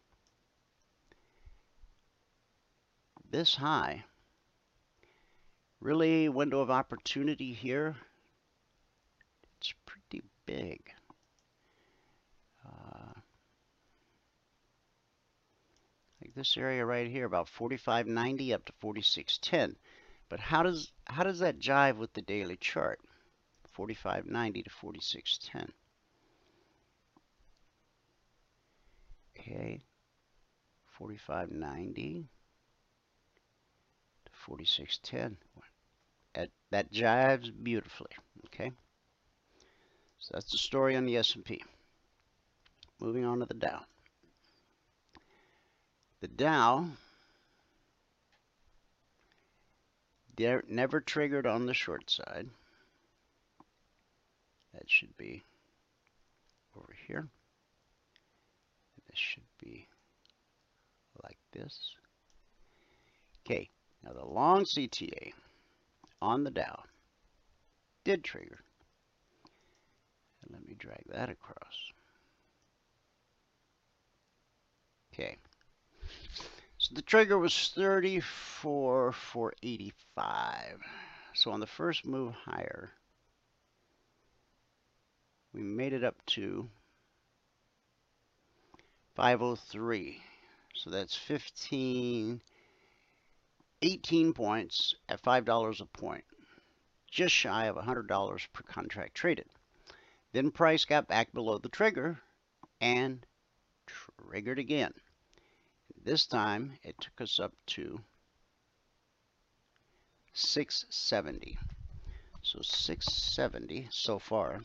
[3.30, 4.04] this high,
[5.80, 7.96] really window of opportunity here,
[9.58, 10.80] it's pretty big.
[12.64, 13.20] Uh,
[16.22, 19.74] like this area right here, about 45.90 up to 46.10.
[20.28, 22.98] But how does how does that jive with the daily chart?
[23.76, 25.70] 45.90 to 46.10.
[29.46, 29.82] Okay.
[31.00, 32.24] 45.90
[34.24, 35.36] to 46.10.
[36.34, 38.10] That, that jives beautifully.
[38.46, 38.72] Okay.
[40.18, 41.62] So that's the story on the S&P.
[43.00, 43.80] Moving on to the Dow.
[46.20, 46.86] The Dow
[50.68, 52.48] never triggered on the short side.
[54.72, 55.44] That should be
[56.76, 57.28] over here.
[59.14, 59.86] This should be
[61.22, 61.94] like this.
[63.46, 63.70] Okay,
[64.02, 65.32] now the long CTA
[66.20, 66.82] on the Dow
[68.02, 68.58] did trigger.
[70.42, 71.92] And let me drag that across.
[75.12, 75.36] Okay.
[76.78, 80.80] So the trigger was 34 for 85.
[81.34, 82.90] So on the first move higher,
[85.52, 86.68] we made it up to
[89.14, 90.20] 503.
[90.74, 92.40] So that's 15,
[93.82, 96.24] 18 points at $5 a point,
[97.10, 99.46] just shy of $100 per contract traded.
[100.32, 102.20] Then price got back below the trigger
[102.80, 103.24] and
[103.86, 104.92] triggered again.
[106.02, 108.00] This time it took us up to
[110.32, 111.56] 670.
[112.42, 114.64] So 670 so far,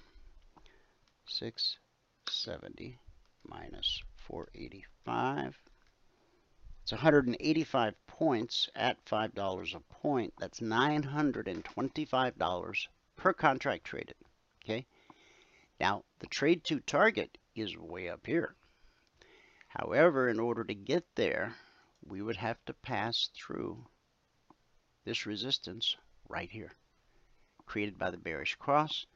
[1.27, 2.97] 670
[3.47, 5.57] minus 485.
[6.83, 10.33] It's 185 points at $5 a point.
[10.39, 14.15] That's $925 per contract traded.
[14.63, 14.85] Okay.
[15.79, 18.53] Now, the trade to target is way up here.
[19.69, 21.55] However, in order to get there,
[22.05, 23.87] we would have to pass through
[25.05, 25.95] this resistance
[26.27, 26.73] right here,
[27.65, 29.07] created by the bearish cross,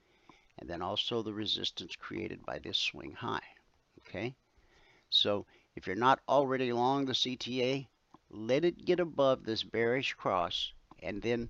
[0.57, 3.43] and then also the resistance created by this swing high.
[3.99, 4.36] Okay,
[5.14, 5.45] so
[5.76, 7.88] if you're not already long the CTA,
[8.32, 11.49] let it get above this bearish cross, and then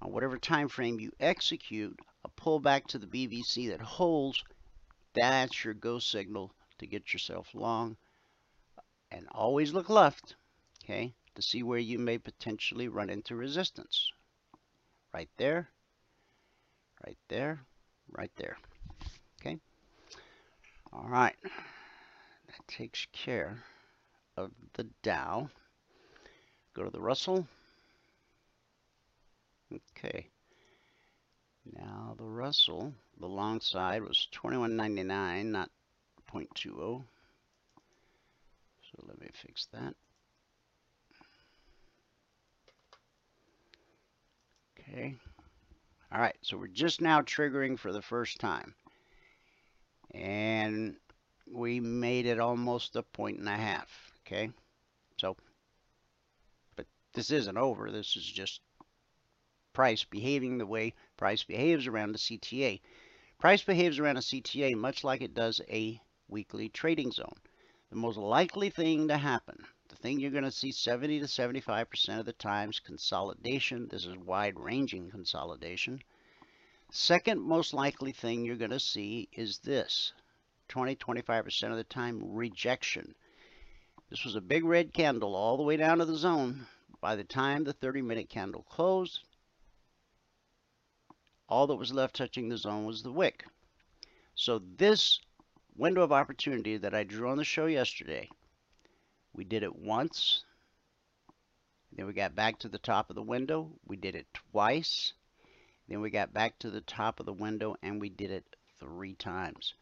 [0.00, 4.42] on whatever time frame you execute a pullback to the BBC that holds,
[5.12, 7.96] that's your go signal to get yourself long.
[9.10, 10.34] And always look left,
[10.82, 14.10] okay, to see where you may potentially run into resistance.
[15.12, 15.68] Right there,
[17.06, 17.60] right there,
[18.10, 18.56] right there.
[19.40, 19.58] Okay.
[20.92, 21.36] All right.
[22.66, 23.62] Takes care
[24.36, 25.48] of the Dow.
[26.74, 27.46] Go to the Russell.
[29.72, 30.28] Okay.
[31.72, 35.70] Now the Russell, the long side was 21.99, not
[36.32, 37.04] 0.20.
[38.82, 39.94] So let me fix that.
[44.78, 45.14] Okay.
[46.12, 48.74] All right, so we're just now triggering for the first time.
[50.12, 50.96] And
[51.54, 54.50] we made it almost a point and a half, okay?
[55.16, 55.36] So,
[56.74, 57.90] but this isn't over.
[57.90, 58.60] This is just
[59.72, 62.80] price behaving the way price behaves around the CTA.
[63.38, 67.36] Price behaves around a CTA much like it does a weekly trading zone.
[67.90, 72.18] The most likely thing to happen, the thing you're going to see 70 to 75%
[72.18, 73.86] of the times, consolidation.
[73.88, 76.02] This is wide-ranging consolidation.
[76.90, 80.12] Second most likely thing you're going to see is this,
[80.68, 83.14] 20-25% of the time, rejection.
[84.10, 86.66] This was a big red candle all the way down to the zone.
[87.00, 89.20] By the time the 30-minute candle closed,
[91.48, 93.44] all that was left touching the zone was the wick.
[94.34, 95.20] So this
[95.76, 98.28] window of opportunity that I drew on the show yesterday,
[99.32, 100.44] we did it once.
[101.92, 103.70] Then we got back to the top of the window.
[103.86, 105.12] We did it twice.
[105.88, 109.14] Then we got back to the top of the window and we did it three
[109.14, 109.74] times.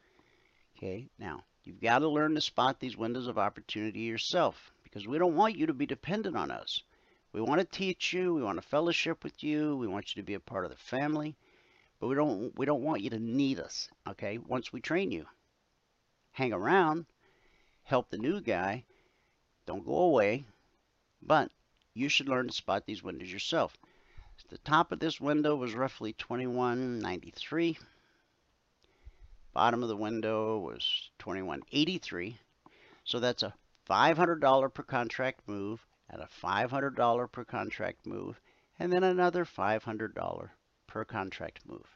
[0.83, 5.17] Okay, now you've got to learn to spot these windows of opportunity yourself because we
[5.17, 6.83] don't want you to be dependent on us.
[7.33, 10.27] We want to teach you, we want to fellowship with you, we want you to
[10.27, 11.37] be a part of the family,
[12.01, 14.39] but we don't we don't want you to need us, okay?
[14.39, 15.25] Once we train you.
[16.33, 17.07] Hang around,
[17.85, 18.83] help the new guy,
[19.67, 20.45] don't go away,
[21.23, 21.53] but
[21.95, 23.77] you should learn to spot these windows yourself.
[24.49, 27.79] The top of this window was roughly 2193.
[29.53, 32.39] Bottom of the window was 2183.
[33.05, 33.55] So that's a
[33.89, 38.41] $500 per contract move and a $500 per contract move
[38.79, 40.51] and then another $500
[40.87, 41.87] per contract move.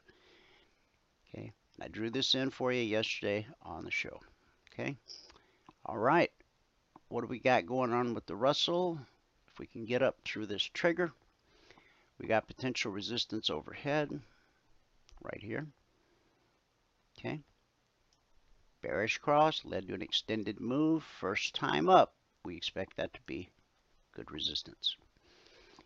[1.29, 1.51] Okay,
[1.81, 4.19] I drew this in for you yesterday on the show.
[4.71, 4.95] Okay,
[5.85, 6.31] all right,
[7.09, 8.99] what do we got going on with the Russell?
[9.47, 11.11] If we can get up through this trigger,
[12.19, 14.19] we got potential resistance overhead
[15.21, 15.67] right here.
[17.19, 17.41] Okay.
[18.81, 21.03] Bearish cross led to an extended move.
[21.19, 22.13] First time up,
[22.45, 23.49] we expect that to be
[24.15, 24.95] good resistance.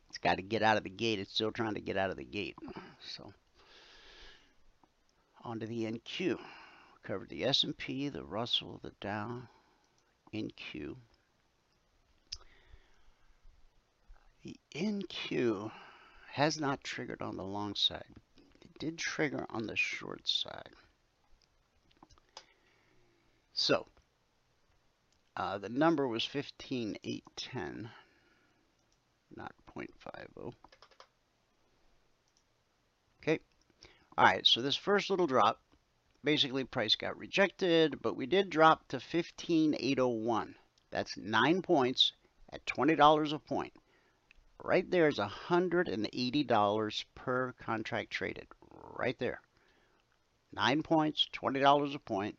[0.10, 1.20] It's got to get out of the gate.
[1.20, 2.58] It's still trying to get out of the gate.
[3.16, 3.34] So
[5.44, 6.38] onto the NQ.
[7.04, 9.42] Covered the S&P, the Russell, the Dow,
[10.34, 10.96] NQ.
[14.44, 15.72] The NQ
[16.32, 18.04] has not triggered on the long side.
[18.62, 20.76] It did trigger on the short side.
[23.54, 23.88] So,
[25.36, 27.90] uh, the number was 15810,
[29.36, 30.54] not 0.50.
[33.22, 33.40] Okay,
[34.18, 35.62] All right, so this first little drop,
[36.24, 40.56] basically price got rejected, but we did drop to 15,801.
[40.90, 42.14] That's nine points
[42.52, 43.74] at $20 a point.
[44.64, 48.48] Right there is $180 per contract traded.
[48.98, 49.42] Right there.
[50.52, 52.38] Nine points, $20 a point,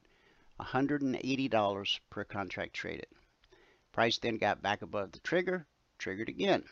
[0.62, 3.06] $180 per contract traded.
[3.92, 5.66] Price then got back above the trigger,
[5.98, 6.64] triggered again.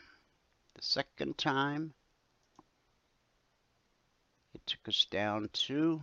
[0.75, 1.93] The second time,
[4.53, 6.01] it took us down to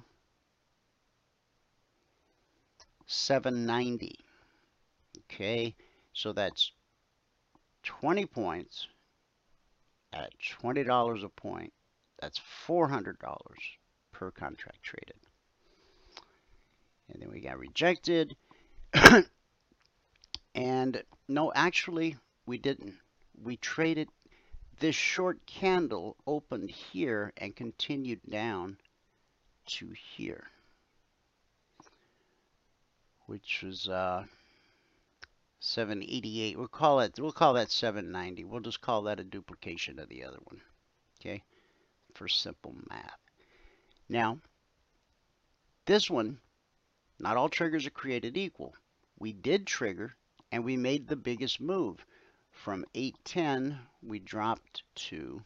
[3.06, 4.18] 790.
[5.24, 5.74] Okay,
[6.12, 6.72] so that's
[7.82, 8.86] 20 points
[10.12, 10.32] at
[10.62, 11.72] $20 a point.
[12.20, 13.16] That's $400
[14.12, 15.16] per contract traded.
[17.08, 18.36] And then we got rejected.
[20.54, 22.94] and no, actually, we didn't.
[23.42, 24.08] We traded
[24.80, 28.78] this short candle opened here and continued down
[29.66, 30.44] to here,
[33.26, 34.24] which was uh,
[35.60, 36.56] 788.
[36.56, 37.18] We'll call it.
[37.18, 38.44] We'll call that 790.
[38.44, 40.60] We'll just call that a duplication of the other one.
[41.20, 41.42] Okay,
[42.14, 43.18] for simple math.
[44.08, 44.38] Now,
[45.86, 46.38] this one,
[47.18, 48.74] not all triggers are created equal.
[49.18, 50.14] We did trigger,
[50.52, 52.04] and we made the biggest move.
[52.50, 55.42] From 810, we dropped to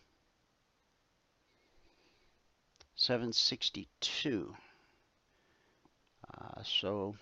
[2.97, 4.55] 762.
[6.33, 7.17] Uh, so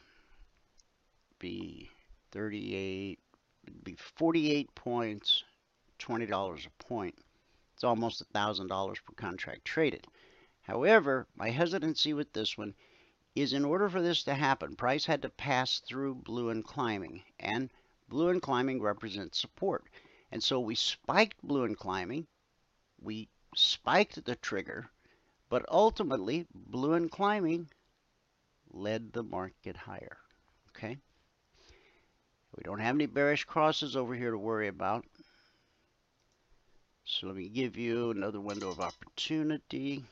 [1.39, 1.91] be
[2.33, 3.19] 38,
[3.83, 5.45] be 48 points,
[5.99, 7.15] $20 a point.
[7.75, 10.07] It's almost $1,000 per contract traded.
[10.63, 12.75] However, my hesitancy with this one
[13.35, 17.23] is in order for this to happen, price had to pass through blue and climbing.
[17.39, 17.71] And
[18.11, 19.85] Blue and climbing represents support.
[20.33, 22.27] And so we spiked blue and climbing.
[23.01, 24.91] We spiked the trigger.
[25.49, 27.71] But ultimately, blue and climbing
[28.73, 30.19] led the market higher.
[30.71, 30.99] Okay?
[32.57, 35.07] We don't have any bearish crosses over here to worry about.
[37.05, 40.05] So let me give you another window of opportunity.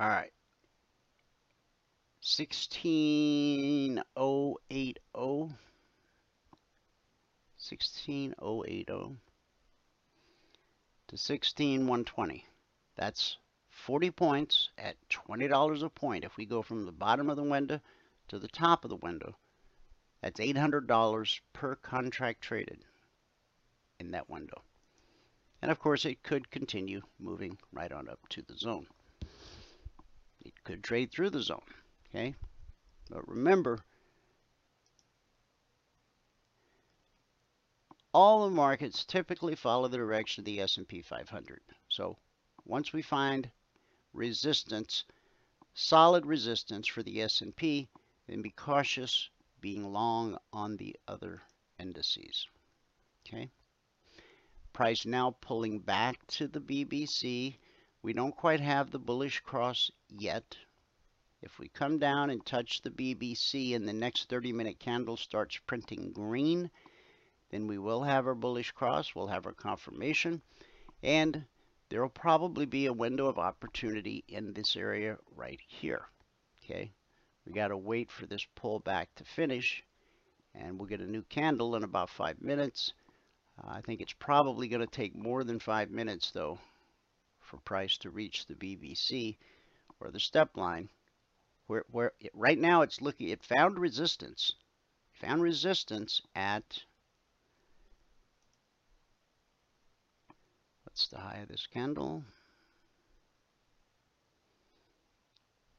[0.00, 0.32] All right.
[2.22, 4.96] 16080
[7.58, 8.84] 16080
[11.06, 12.46] to 16120
[12.96, 13.36] that's
[13.68, 16.24] 40 points at $20 a point.
[16.24, 17.82] If we go from the bottom of the window
[18.28, 19.36] to the top of the window
[20.22, 22.86] that's $800 per contract traded
[23.98, 24.62] in that window.
[25.60, 28.86] And of course it could continue moving right on up to the zone
[30.64, 31.60] could trade through the zone.
[32.08, 32.34] Okay,
[33.08, 33.78] but remember,
[38.12, 41.60] all the markets typically follow the direction of the S&P 500.
[41.88, 42.16] So
[42.64, 43.50] once we find
[44.12, 45.04] resistance,
[45.74, 47.88] solid resistance for the S&P,
[48.26, 49.30] then be cautious
[49.60, 51.40] being long on the other
[51.78, 52.48] indices.
[53.26, 53.50] Okay.
[54.72, 57.56] Price now pulling back to the BBC
[58.02, 60.56] we don't quite have the bullish cross yet.
[61.42, 65.58] If we come down and touch the BBC and the next 30 minute candle starts
[65.66, 66.70] printing green,
[67.50, 70.40] then we will have our bullish cross, we'll have our confirmation,
[71.02, 71.44] and
[71.90, 76.06] there will probably be a window of opportunity in this area right here.
[76.64, 76.92] Okay,
[77.44, 79.84] we got to wait for this pullback to finish,
[80.54, 82.94] and we'll get a new candle in about five minutes.
[83.58, 86.58] Uh, I think it's probably going to take more than five minutes though
[87.50, 89.36] for price to reach the BBC
[89.98, 90.88] or the step line
[91.66, 94.52] where, where it, right now it's looking, it found resistance,
[95.14, 96.62] found resistance at,
[100.84, 102.24] what's the high of this candle?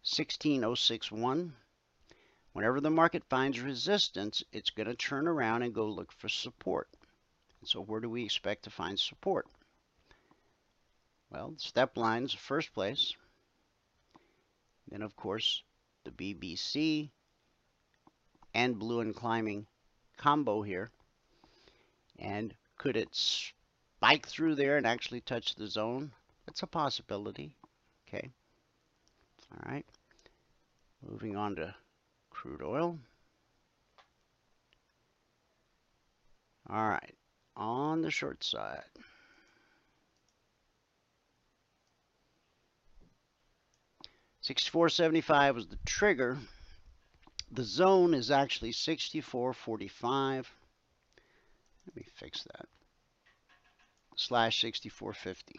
[0.04, 1.56] 16061.
[2.52, 6.90] Whenever the market finds resistance, it's going to turn around and go look for support.
[7.64, 9.48] So where do we expect to find support?
[11.32, 13.14] Well, step lines, first place.
[14.90, 15.64] Then, of course,
[16.04, 17.10] the BBC
[18.54, 19.66] and blue and climbing
[20.18, 20.92] combo here.
[22.20, 26.12] And could it spike through there and actually touch the zone?
[26.46, 27.56] That's a possibility.
[28.08, 28.30] Okay.
[29.54, 29.86] All right.
[31.08, 31.74] Moving on to
[32.30, 33.00] crude oil.
[36.70, 37.16] All right.
[37.56, 38.84] On the short side.
[44.52, 46.38] 6475 was the trigger.
[47.52, 50.46] the zone is actually 64.45.
[51.88, 52.68] Let me fix that.
[54.18, 55.56] Slash 64.50.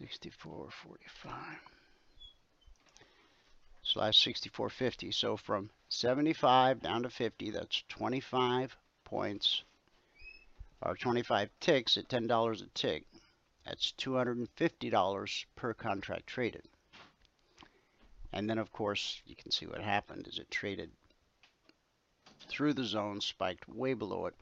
[0.00, 0.70] 64.45
[3.82, 5.12] slash 64.50.
[5.12, 9.62] So from 75 down to 50, that's 25 points
[10.80, 13.04] or 25 ticks at $10 a tick.
[13.64, 16.68] That's $250 per contract traded.
[18.32, 20.90] And then, of course, you can see what happened is it traded
[22.48, 24.34] through the zone, spiked way below it.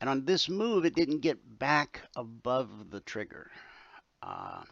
[0.00, 3.50] And on this move, it didn't get back above the trigger,
[4.22, 4.62] uh,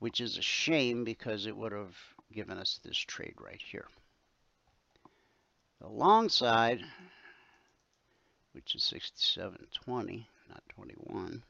[0.00, 1.96] which is a shame because it would have
[2.32, 3.86] given us this trade right here.
[5.80, 6.82] The long side,
[8.52, 11.42] which is 67.20, not 21.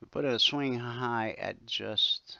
[0.00, 2.38] We put a swing high at just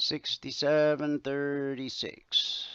[0.00, 2.68] Sixty-seven thirty-six.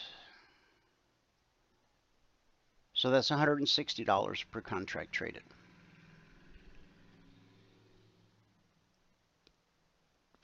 [2.92, 5.42] So that's $160 per contract traded.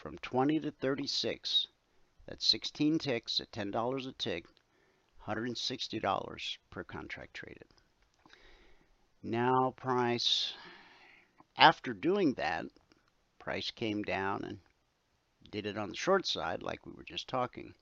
[0.00, 1.66] From 20 to 36,
[2.24, 4.46] that's 16 ticks at $10 a tick,
[5.26, 7.66] $160 per contract traded.
[9.22, 10.54] Now price,
[11.58, 12.64] after doing that,
[13.38, 14.60] price came down and
[15.50, 17.74] did it on the short side like we were just talking.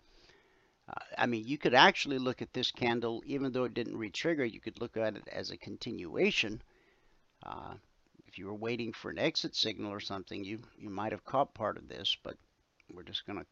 [0.88, 4.44] Uh, I mean, you could actually look at this candle, even though it didn't re-trigger,
[4.44, 6.62] you could look at it as a continuation.
[7.44, 7.74] Uh,
[8.38, 11.76] you were waiting for an exit signal or something, you, you might have caught part
[11.76, 12.36] of this, but
[12.92, 13.46] we're just going to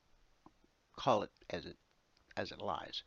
[0.96, 1.76] call it as it
[2.36, 3.02] as it lies.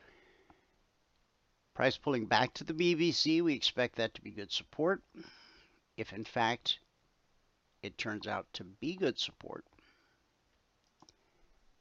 [1.75, 5.01] Price pulling back to the BBC, we expect that to be good support.
[5.97, 6.80] If in fact
[7.84, 9.63] it turns out to be good support,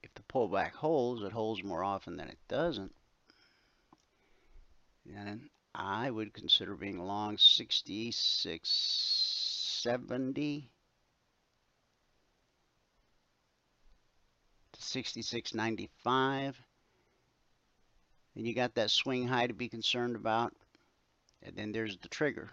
[0.02, 2.94] if the pullback holds, it holds more often than it doesn't.
[5.04, 8.68] then I would consider being long 66,
[9.82, 10.70] 70
[14.72, 16.54] to 66.95.
[18.36, 20.54] And you got that swing high to be concerned about.
[21.42, 22.50] And then there's the trigger.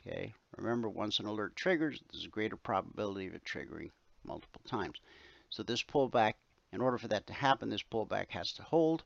[0.00, 3.90] Okay, remember once an alert triggers, there's a greater probability of it triggering
[4.24, 4.98] multiple times.
[5.50, 6.34] So this pullback
[6.72, 9.04] in order for that to happen, this pullback has to hold.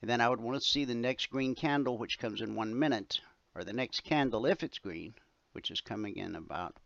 [0.00, 2.78] And then I would want to see the next green candle, which comes in one
[2.78, 3.20] minute,
[3.54, 5.14] or the next candle, if it's green,
[5.52, 6.76] which is coming in about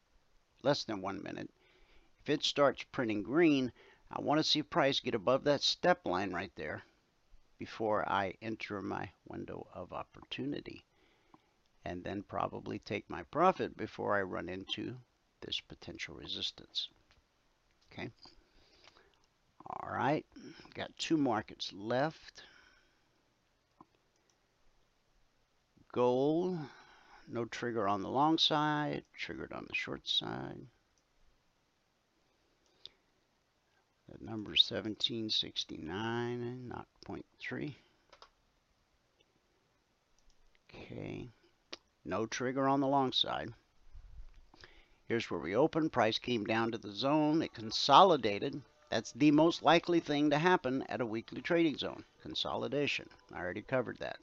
[0.62, 1.50] less than one minute.
[2.22, 3.72] If it starts printing green,
[4.10, 6.82] I want to see price get above that step line right there
[7.58, 10.84] before I enter my window of opportunity.
[11.84, 14.96] And then probably take my profit before I run into
[15.40, 16.88] this potential resistance.
[17.92, 18.10] Okay.
[19.68, 20.24] All right,
[20.74, 22.42] got two markets left.
[25.92, 26.58] Gold,
[27.28, 30.66] no trigger on the long side, triggered on the short side.
[34.08, 37.74] That number is 1769, and not 0.3.
[40.70, 41.28] Okay,
[42.04, 43.52] no trigger on the long side.
[45.08, 45.90] Here's where we open.
[45.90, 47.42] Price came down to the zone.
[47.42, 48.62] It consolidated.
[48.90, 53.08] That's the most likely thing to happen at a weekly trading zone, consolidation.
[53.32, 54.18] I already covered that.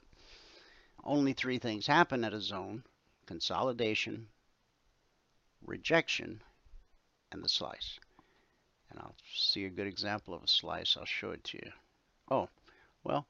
[1.02, 2.84] Only three things happen at a zone,
[3.26, 4.28] consolidation,
[5.66, 6.42] rejection,
[7.32, 7.98] and the slice.
[8.90, 10.96] And I'll see a good example of a slice.
[10.96, 11.72] I'll show it to you.
[12.30, 12.48] Oh,
[13.02, 13.26] well,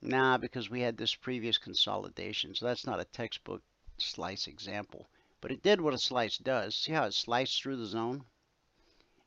[0.00, 3.62] nah, because we had this previous consolidation, so that's not a textbook
[3.98, 5.08] slice example.
[5.40, 6.74] But it did what a slice does.
[6.74, 8.24] See how it sliced through the zone?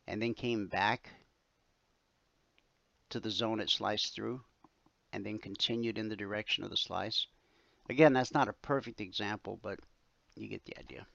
[0.07, 1.09] and then came back
[3.09, 4.43] to the zone it sliced through
[5.11, 7.27] and then continued in the direction of the slice.
[7.89, 9.79] Again, that's not a perfect example, but
[10.35, 11.05] you get the idea.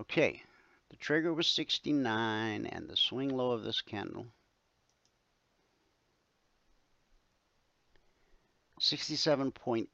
[0.00, 0.42] Okay,
[0.90, 4.26] the trigger was 69 and the swing low of this candle
[8.80, 9.88] 67.8.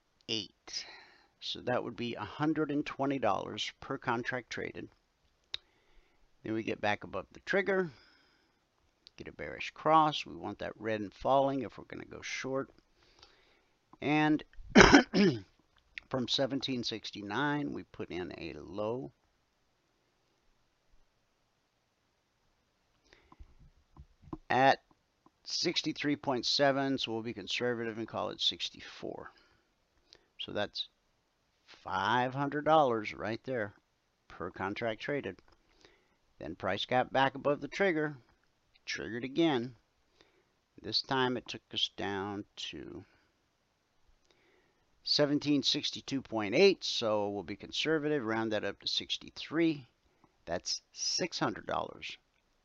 [1.40, 4.88] So that would be $120 per contract traded.
[6.43, 7.90] Then we get back above the trigger,
[9.16, 10.26] get a bearish cross.
[10.26, 12.70] We want that red and falling if we're going to go short.
[14.01, 14.43] And
[16.09, 19.12] from 1769, we put in a low.
[24.49, 24.81] At
[25.47, 29.31] 63.7, so we'll be conservative and call it 64.
[30.39, 30.89] So that's
[31.87, 33.75] $500 right there
[34.29, 35.39] per contract traded.
[36.39, 38.16] Then price got back above the trigger,
[38.87, 39.75] triggered again.
[40.81, 43.05] This time it took us down to
[45.05, 49.86] 1762.8, so we'll be conservative, round that up to 63.
[50.44, 52.16] That's $600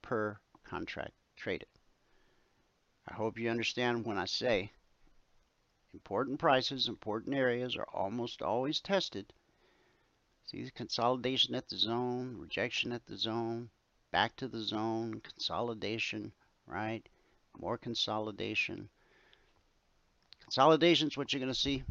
[0.03, 1.67] per contract traded.
[3.07, 4.71] I hope you understand when I say
[5.93, 9.33] important prices, important areas are almost always tested.
[10.45, 13.69] See the consolidation at the zone, rejection at the zone,
[14.11, 16.31] back to the zone, consolidation,
[16.67, 17.03] right?
[17.57, 18.89] More consolidation.
[20.41, 21.83] Consolidation is what you're going to see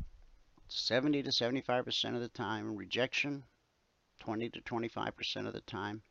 [0.68, 2.76] 70 to 75% of the time.
[2.76, 3.44] Rejection,
[4.20, 6.02] 20 to 25% of the time.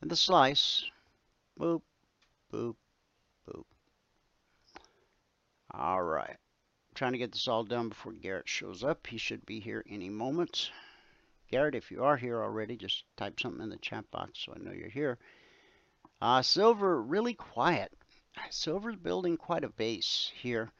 [0.00, 0.84] And the slice,
[1.58, 1.82] boop,
[2.52, 2.76] boop,
[3.48, 3.64] boop.
[5.72, 6.30] All right.
[6.30, 9.06] I'm trying to get this all done before Garrett shows up.
[9.06, 10.70] He should be here any moment.
[11.50, 14.58] Garrett, if you are here already, just type something in the chat box so I
[14.58, 15.18] know you're here.
[16.20, 17.92] Uh, silver, really quiet.
[18.50, 20.70] Silver's building quite a base here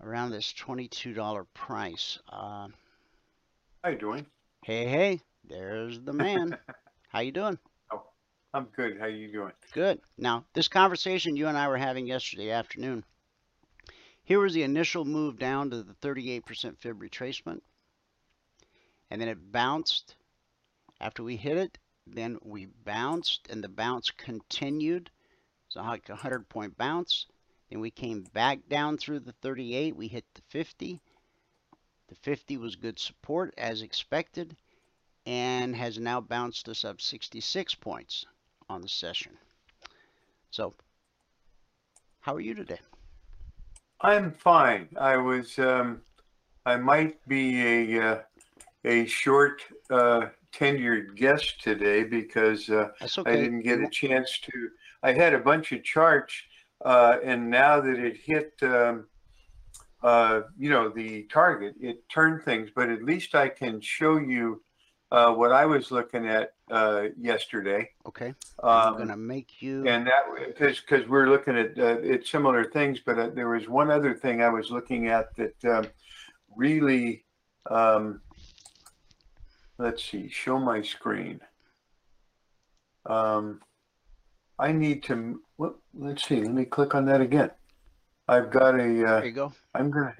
[0.00, 2.18] around this $22 price.
[2.28, 2.68] Uh,
[3.82, 4.26] How you doing?
[4.62, 6.56] hey, hey, there's the man.
[7.08, 7.58] How you doing?
[7.92, 8.02] Oh,
[8.52, 8.98] I'm good.
[8.98, 9.52] How you doing?
[9.72, 10.00] Good.
[10.18, 13.04] Now, this conversation you and I were having yesterday afternoon,
[14.24, 17.60] here was the initial move down to the 38% fib retracement.
[19.10, 20.16] And then it bounced
[21.00, 21.78] after we hit it.
[22.06, 25.10] Then we bounced and the bounce continued.
[25.68, 27.26] So like a 100 point bounce.
[27.74, 29.96] Then we came back down through the 38.
[29.96, 31.00] We hit the 50.
[32.06, 34.56] The 50 was good support as expected
[35.26, 38.26] and has now bounced us up 66 points
[38.68, 39.32] on the session.
[40.52, 40.74] So,
[42.20, 42.78] how are you today?
[44.02, 44.86] I'm fine.
[44.96, 45.58] I was.
[45.58, 46.00] Um,
[46.64, 47.60] I might be
[47.90, 48.18] a uh,
[48.84, 54.70] a short uh, tenured guest today because uh, That's I didn't get a chance to.
[55.02, 56.34] I had a bunch of charts,
[56.82, 59.06] uh, and now that it hit, um,
[60.02, 62.70] uh, you know, the target, it turned things.
[62.74, 64.62] But at least I can show you
[65.10, 67.90] uh, what I was looking at uh, yesterday.
[68.06, 68.34] Okay.
[68.62, 69.86] I'm Um, gonna make you.
[69.86, 73.68] And that, because, because we're looking at, uh, at similar things, but uh, there was
[73.68, 75.86] one other thing I was looking at that, um,
[76.56, 77.24] really,
[77.70, 78.20] um,
[79.78, 81.40] let's see, show my screen.
[83.06, 83.60] Um,
[84.58, 87.50] I need to, what, let's see, let me click on that again.
[88.28, 89.52] I've got a, There uh, you go.
[89.74, 90.14] I'm gonna,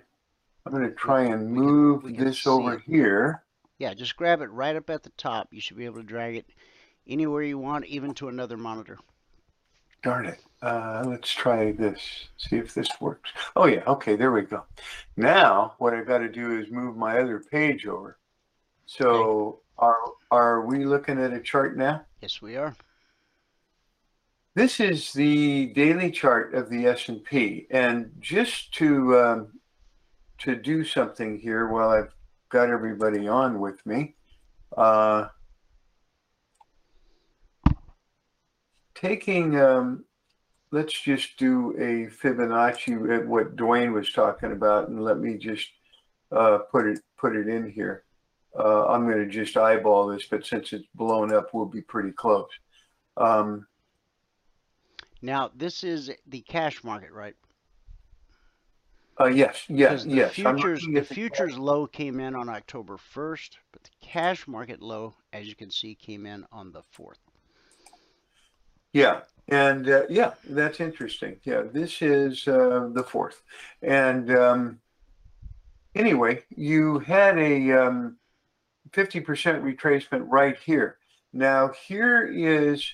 [0.66, 2.82] I'm gonna try and we move can this over it.
[2.86, 3.42] here.
[3.78, 5.48] Yeah, just grab it right up at the top.
[5.50, 6.46] You should be able to drag it
[7.08, 8.98] anywhere you want, even to another monitor.
[10.02, 10.38] Darn it.
[10.62, 12.28] Uh, let's try this.
[12.36, 13.30] See if this works.
[13.56, 13.82] Oh yeah.
[13.86, 14.16] Okay.
[14.16, 14.64] There we go.
[15.16, 18.18] Now what I've got to do is move my other page over.
[18.86, 19.96] So are
[20.30, 22.02] are we looking at a chart now?
[22.20, 22.76] Yes, we are.
[24.56, 29.60] This is the daily chart of the S and P, and just to um,
[30.38, 32.14] to do something here while I've
[32.50, 34.14] got everybody on with me.
[34.76, 35.26] Uh,
[38.94, 40.04] taking um,
[40.70, 45.68] let's just do a Fibonacci at what Dwayne was talking about, and let me just
[46.30, 48.04] uh, put it put it in here.
[48.56, 52.12] Uh, I'm going to just eyeball this, but since it's blown up, we'll be pretty
[52.12, 52.50] close.
[53.16, 53.66] Um,
[55.24, 57.34] Now, this is the cash market, right?
[59.18, 60.32] uh, yes, yes, the yes.
[60.32, 65.46] Futures, the futures low came in on October 1st, but the cash market low, as
[65.46, 67.14] you can see, came in on the 4th.
[68.92, 71.36] Yeah, and uh, yeah, that's interesting.
[71.44, 73.42] Yeah, this is uh, the fourth,
[73.80, 74.78] and um,
[75.94, 78.18] anyway, you had a um,
[78.92, 80.98] 50% retracement right here.
[81.32, 82.86] Now, here is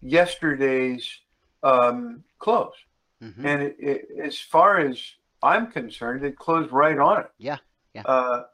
[0.00, 1.20] yesterday's
[1.64, 2.74] um, close.
[3.22, 3.44] Mhm.
[3.44, 5.02] And it, it, as far as
[5.42, 7.30] I'm concerned, it closed right on it.
[7.38, 7.58] Yeah,
[7.94, 8.02] yeah.
[8.02, 8.44] Uh,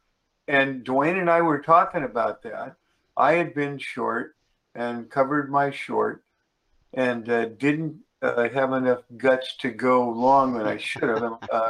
[0.49, 2.77] and Dwayne and I were talking about that.
[3.17, 4.37] I had been short
[4.75, 6.25] and covered my short
[6.95, 11.39] and uh, didn't uh, have enough guts to go long than I should have.
[11.53, 11.69] uh,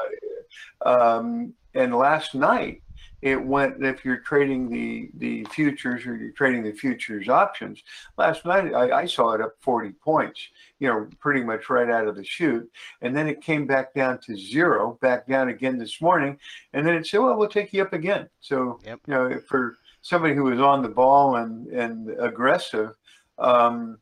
[0.85, 2.83] um, and last night
[3.23, 3.85] it went.
[3.85, 7.83] If you're trading the the futures or you're trading the futures options,
[8.17, 10.41] last night I, I saw it up 40 points.
[10.79, 12.71] You know, pretty much right out of the chute,
[13.03, 16.39] and then it came back down to zero, back down again this morning,
[16.73, 19.01] and then it said, "Well, we'll take you up again." So Yep.
[19.07, 22.95] you know, for somebody who was on the ball and and aggressive.
[23.39, 23.99] Um,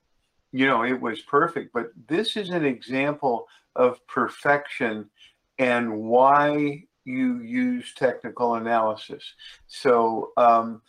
[0.53, 1.73] you know, it was perfect.
[1.73, 3.47] But this is an example
[3.77, 5.11] of perfection
[5.59, 9.25] and why you use technical analysis.
[9.67, 10.83] So, um,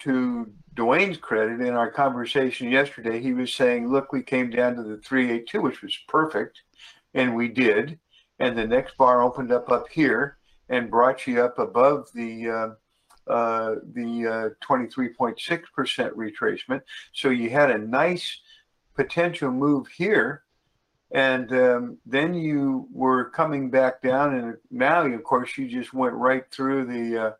[0.00, 4.82] to Dwayne's credit, in our conversation yesterday, he was saying, look, we came down to
[4.82, 6.62] the 382, which was perfect,
[7.14, 7.98] and we did.
[8.38, 10.38] And the next bar opened up up here
[10.68, 12.68] and brought you up above the uh,
[13.32, 15.18] uh, the 23.6%
[15.98, 16.80] uh, retracement.
[17.12, 18.40] So you had a nice
[18.94, 20.44] potential move here.
[21.10, 26.14] And um, then you were coming back down, and now, of course, you just went
[26.14, 27.30] right through the uh,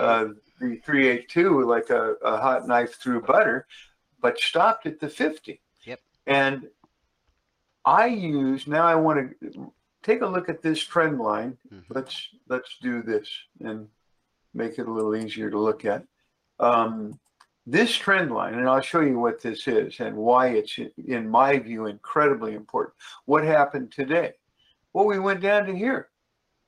[0.00, 3.66] uh, the 382 like a, a hot knife through butter,
[4.20, 5.60] but stopped at the 50.
[5.84, 6.00] Yep.
[6.26, 6.68] And
[7.84, 8.86] I use now.
[8.86, 11.56] I want to take a look at this trend line.
[11.72, 11.92] Mm-hmm.
[11.92, 13.28] Let's let's do this
[13.60, 13.88] and
[14.54, 16.04] make it a little easier to look at.
[16.58, 17.18] Um,
[17.66, 21.58] this trend line, and I'll show you what this is and why it's, in my
[21.58, 22.94] view, incredibly important.
[23.26, 24.32] What happened today?
[24.92, 26.08] Well, we went down to here.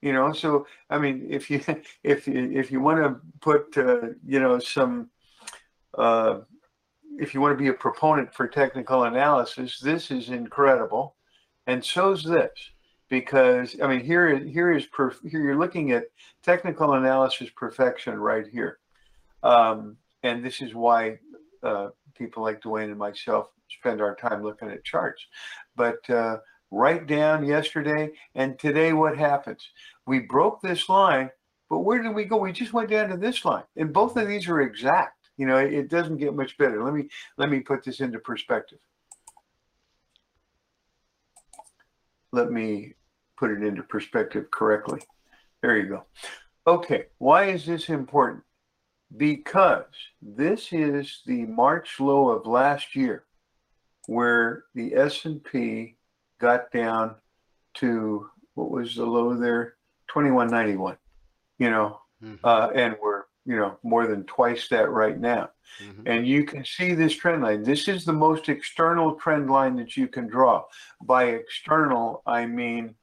[0.01, 1.63] You know, so I mean, if you
[2.03, 5.11] if you if you want to put uh, you know some
[5.97, 6.41] uh,
[7.19, 11.17] if you want to be a proponent for technical analysis, this is incredible,
[11.69, 12.51] and so's this
[13.09, 16.07] because I mean here here is perf- here you're looking at
[16.43, 18.79] technical analysis perfection right here,
[19.45, 21.19] um, and this is why
[21.63, 25.25] uh, people like Dwayne and myself spend our time looking at charts.
[25.77, 26.39] But uh,
[26.71, 29.69] right down yesterday and today, what happens?
[30.07, 31.31] We broke this line,
[31.69, 32.37] but where did we go?
[32.37, 35.17] We just went down to this line, and both of these are exact.
[35.37, 36.85] You know, it doesn't get much better.
[36.85, 37.09] Let me
[37.39, 38.79] let me put this into perspective.
[42.33, 42.95] Let me
[43.37, 45.01] put it into perspective correctly.
[45.63, 46.05] There you go.
[46.67, 48.45] Okay, why is this important?
[49.17, 49.85] Because
[50.21, 53.25] this is the March low of last year
[54.07, 55.97] where the S&P
[56.41, 57.17] got down
[57.75, 59.77] to what was the low there
[60.09, 60.97] 2191
[61.59, 62.39] you know Mhm.
[62.45, 65.51] uh, and we're you know more than twice that right now
[65.81, 66.03] Mhm.
[66.07, 67.63] and you can see this trend line.
[67.63, 70.65] This is the most external trend line that you can draw.
[71.03, 72.95] By external, I mean,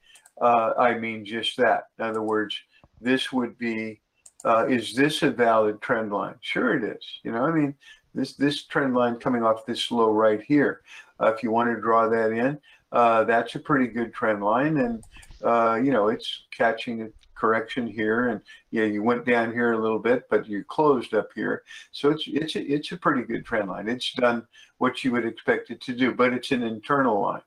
[0.41, 1.86] uh, I mean just that.
[1.97, 2.55] In other words,
[3.01, 4.01] this would be,
[4.46, 6.36] uh, is this a valid trend line?
[6.42, 7.04] Sure it is.
[7.24, 7.76] You know, I mean,
[8.14, 10.82] this, this trend line coming off this low right here.
[11.20, 12.60] Uh, if you want to draw that in,
[12.92, 14.78] uh, that's a pretty good trend line.
[14.78, 15.04] And,
[15.44, 18.30] uh, you know, it's catching a correction here.
[18.30, 21.64] And yeah, you went down here a little bit, but you closed up here.
[21.92, 23.88] So it's it's a, it's a pretty good trend line.
[23.88, 24.46] It's done
[24.78, 27.42] what you would expect it to do, but it's an internal line.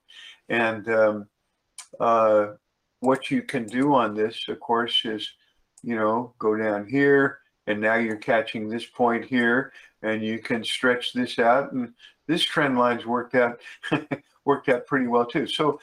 [0.48, 1.26] And um,
[2.00, 2.46] uh,
[3.00, 5.28] what you can do on this, of course, is
[5.82, 9.72] you know go down here, and now you're catching this point here,
[10.02, 11.92] and you can stretch this out, and
[12.26, 13.60] this trend line's worked out
[14.44, 15.46] worked out pretty well too.
[15.46, 15.80] So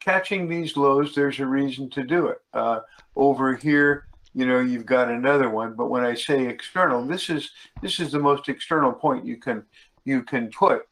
[0.00, 2.38] catching these lows, there's a reason to do it.
[2.52, 2.80] Uh,
[3.16, 5.74] over here, you know, you've got another one.
[5.74, 7.50] But when I say external, this is
[7.82, 9.64] this is the most external point you can
[10.04, 10.82] you can put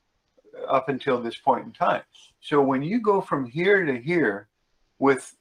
[0.68, 2.02] up until this point in time.
[2.40, 4.48] So when you go from here to here
[4.98, 5.35] with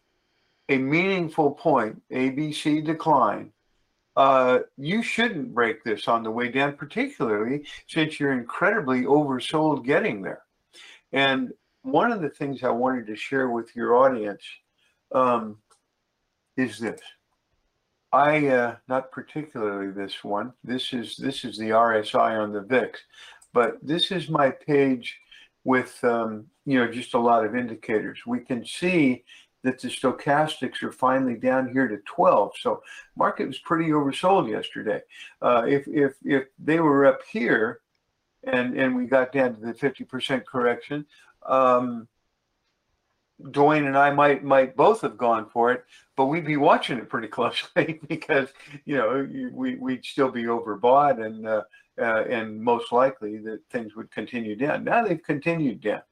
[0.69, 3.51] a meaningful point, ABC decline,
[4.15, 10.21] uh, you shouldn't break this on the way down, particularly since you're incredibly oversold getting
[10.21, 10.43] there.
[11.11, 11.51] And
[11.81, 14.43] one of the things I wanted to share with your audience
[15.13, 15.57] um,
[16.57, 17.01] is this.
[18.11, 20.53] I uh, not particularly this one.
[20.63, 22.97] This is this is the RSI on the VIX,
[23.53, 25.19] but this is my page
[25.65, 28.19] with um, you know just a lot of indicators.
[28.25, 29.25] We can see
[29.65, 32.53] that the stochastics are finally down here to 12.
[32.59, 32.83] So
[33.17, 35.01] market was pretty oversold yesterday.
[35.41, 37.81] Uh, if if if they were up here,
[38.43, 41.03] and and we got down to the 50% correction,
[41.47, 42.07] um,
[43.41, 45.83] Dwayne and I might might both have gone for it,
[46.15, 48.49] but we'd be watching it pretty closely because
[48.85, 51.63] you know we we'd still be overbought and uh,
[51.99, 54.83] uh, and most likely that things would continue down.
[54.83, 56.03] Now they've continued down,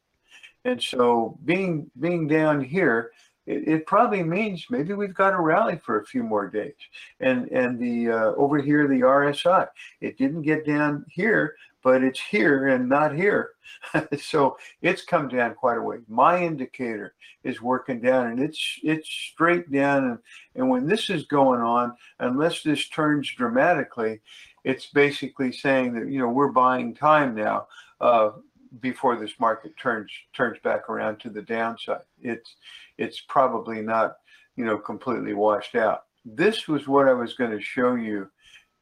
[0.65, 3.11] and so being being down here,
[3.45, 6.73] it, it probably means maybe we've got to rally for a few more days.
[7.19, 9.67] And and the uh, over here the RSI,
[10.01, 13.51] it didn't get down here, but it's here and not here.
[14.19, 15.97] so it's come down quite a way.
[16.07, 20.17] My indicator is working down and it's it's straight down and,
[20.55, 24.21] and when this is going on, unless this turns dramatically,
[24.63, 27.67] it's basically saying that you know we're buying time now
[27.99, 28.31] uh,
[28.79, 32.01] before this market turns turns back around to the downside.
[32.21, 32.55] It's
[32.97, 34.17] it's probably not
[34.55, 36.03] you know completely washed out.
[36.25, 38.29] This was what I was going to show you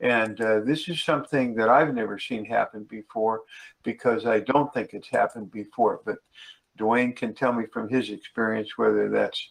[0.01, 3.41] and uh, this is something that I've never seen happen before
[3.83, 6.01] because I don't think it's happened before.
[6.03, 6.17] But
[6.79, 9.49] Dwayne can tell me from his experience whether that's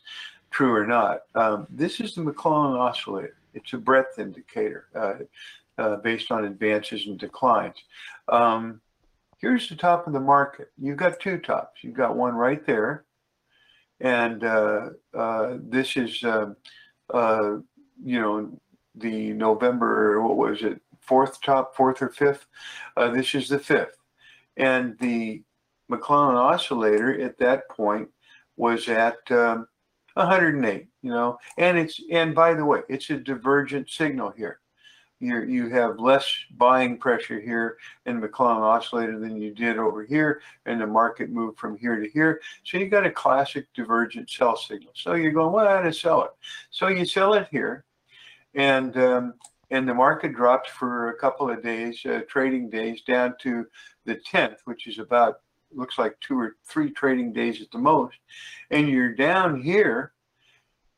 [0.50, 1.20] true or not.
[1.36, 3.36] Um, this is the McClellan oscillator.
[3.54, 5.14] It's a breadth indicator uh,
[5.78, 7.76] uh, based on advances and declines.
[8.28, 8.80] Um,
[9.40, 10.70] here's the top of the market.
[10.78, 11.82] You've got two tops.
[11.82, 13.04] You've got one right there,
[14.00, 16.56] and uh, uh this is, um,
[17.12, 17.56] uh,
[18.02, 18.60] you know,
[18.94, 20.20] the November.
[20.22, 20.80] What was it?
[21.00, 22.46] Fourth top, fourth or fifth.
[22.96, 23.96] Uh, this is the fifth,
[24.56, 25.42] and the
[25.88, 28.08] McClellan oscillator at that point
[28.56, 29.66] was at um,
[30.14, 34.59] 108, you know, and it's, and by the way, it's a divergent signal here.
[35.20, 36.26] You you have less
[36.56, 37.76] buying pressure here
[38.06, 42.00] in the McClellan oscillator than you did over here, and the market moved from here
[42.00, 42.40] to here.
[42.64, 44.92] So you got a classic divergent sell signal.
[44.94, 46.30] So you're going, well, how to sell it?
[46.70, 47.84] So you sell it here,
[48.54, 49.34] and um,
[49.70, 53.66] and the market drops for a couple of days, uh, trading days, down to
[54.06, 55.40] the 10th, which is about
[55.72, 58.16] looks like two or three trading days at the most,
[58.70, 60.12] and you're down here,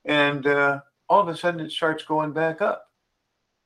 [0.05, 2.92] and uh, all of a sudden it starts going back up.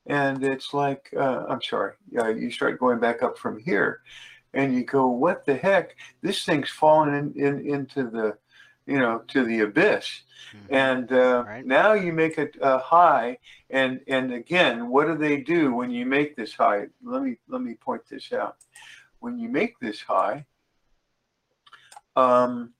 [0.07, 4.03] And it's like, uh, I'm sorry, uh, you start going back up from here,
[4.55, 5.97] and you go, what the heck?
[6.23, 8.39] This thing's falling in, in into the,
[8.87, 10.23] you know, to the abyss.
[10.55, 10.75] Mm-hmm.
[10.75, 11.67] And uh, right.
[11.67, 13.39] now you make a, a, high,
[13.71, 16.87] and and again, what do they do when you make this high?
[17.03, 18.57] Let me let me point this out.
[19.19, 20.47] When you make this high,
[22.15, 22.75] um,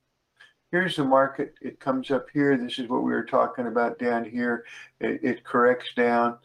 [0.71, 1.55] here's the market.
[1.61, 2.57] It comes up here.
[2.57, 4.65] This is what we were talking about down here.
[5.01, 6.37] It, it corrects down.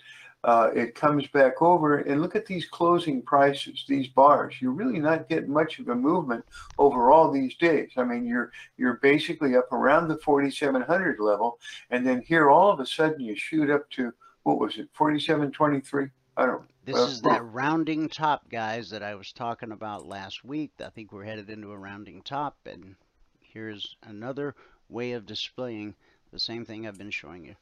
[0.44, 4.54] Uh, it comes back over and look at these closing prices, these bars.
[4.60, 6.44] You're really not getting much of a movement
[6.78, 7.90] overall these days.
[7.96, 11.58] I mean, you're you're basically up around the 4,700 level,
[11.90, 14.12] and then here all of a sudden you shoot up to
[14.42, 16.10] what was it, 47.23?
[16.36, 16.64] I don't.
[16.84, 20.72] This uh, is that rounding top, guys, that I was talking about last week.
[20.84, 22.96] I think we're headed into a rounding top, and
[23.40, 24.56] here's another
[24.88, 25.94] way of displaying
[26.32, 27.54] the same thing I've been showing you.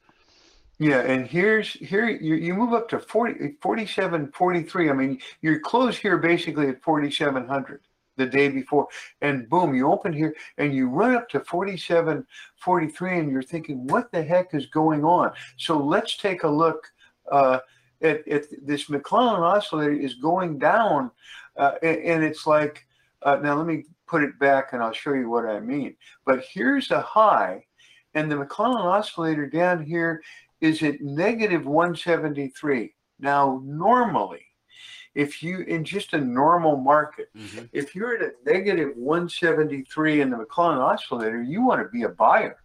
[0.81, 4.89] Yeah, and here's here you, you move up to 40, 47, 43.
[4.89, 7.83] I mean, you're close here basically at 4,700
[8.17, 8.89] the day before,
[9.21, 12.27] and boom, you open here and you run up to 47,
[12.57, 15.33] 43, and you're thinking, what the heck is going on?
[15.59, 16.91] So let's take a look.
[17.31, 17.59] Uh,
[18.01, 21.11] it, it, this McClellan oscillator is going down,
[21.59, 22.87] uh, and, and, it's like,
[23.23, 25.95] uh, now let me put it back and I'll show you what I mean.
[26.25, 27.65] But here's a high,
[28.15, 30.23] and the McClellan oscillator down here
[30.61, 32.95] is at negative 173.
[33.19, 34.47] Now, normally,
[35.15, 37.67] if you in just a normal market, mm-hmm.
[37.73, 42.09] if you're at a negative 173 in the McClellan oscillator, you want to be a
[42.09, 42.57] buyer.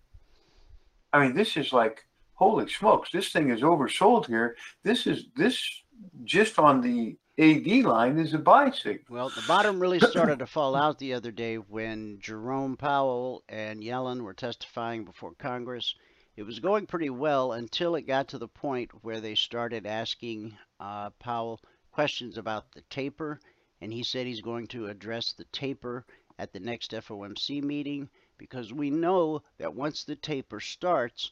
[1.12, 2.06] I mean, this is like
[2.36, 4.56] holy smokes, this thing is oversold here.
[4.84, 5.84] This is this
[6.24, 9.06] just on the AD line is a buy signal.
[9.10, 13.82] Well, the bottom really started to fall out the other day when Jerome Powell and
[13.82, 15.96] Yellen were testifying before Congress.
[16.38, 20.58] It was going pretty well until it got to the point where they started asking
[20.80, 23.40] uh, Powell questions about the taper,
[23.80, 26.06] and he said he's going to address the taper
[26.38, 31.32] at the next FOMC meeting because we know that once the taper starts,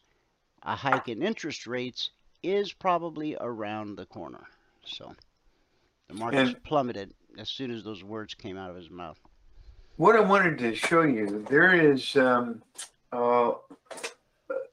[0.63, 2.11] a hike in interest rates
[2.41, 4.45] is probably around the corner.
[4.85, 5.13] So
[6.07, 9.19] the markets and plummeted as soon as those words came out of his mouth.
[9.97, 12.63] What I wanted to show you, there is um,
[13.11, 13.51] uh,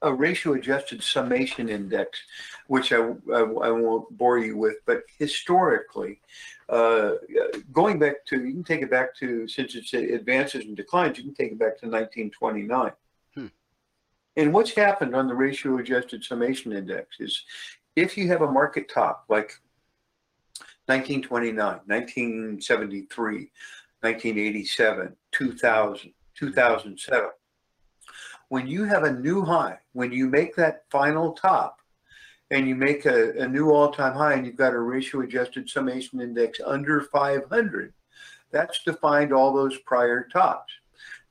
[0.02, 2.18] a ratio adjusted summation index,
[2.68, 6.20] which I, I, I, won't bore you with, but historically,
[6.70, 7.12] uh,
[7.72, 11.24] going back to, you can take it back to, since it's advances and declines, you
[11.24, 12.92] can take it back to 1929.
[14.36, 17.44] And what's happened on the ratio adjusted summation index is
[17.96, 19.52] if you have a market top like
[20.86, 21.56] 1929,
[21.86, 23.50] 1973,
[24.00, 27.30] 1987, 2000, 2007,
[28.50, 31.78] when you have a new high, when you make that final top
[32.50, 36.20] and you make a, a new all-time high and you've got a ratio adjusted summation
[36.20, 37.94] index under 500,
[38.50, 40.72] that's defined all those prior tops.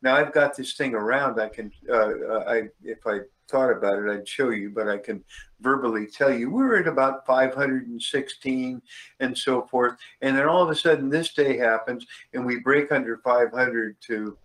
[0.02, 1.42] Now I've got this thing around.
[1.42, 3.20] I can, uh, uh, I if I
[3.50, 5.22] thought about it, I'd show you, but I can
[5.60, 8.82] verbally tell you we're at about 516
[9.20, 9.98] and so forth.
[10.22, 14.38] And then all of a sudden this day happens and we break under 500 to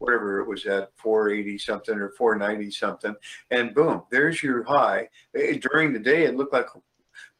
[0.00, 3.14] whatever it was at 480 something or 490 something.
[3.50, 5.08] And boom, there's your high.
[5.36, 6.66] Eh, during the day, it looked like,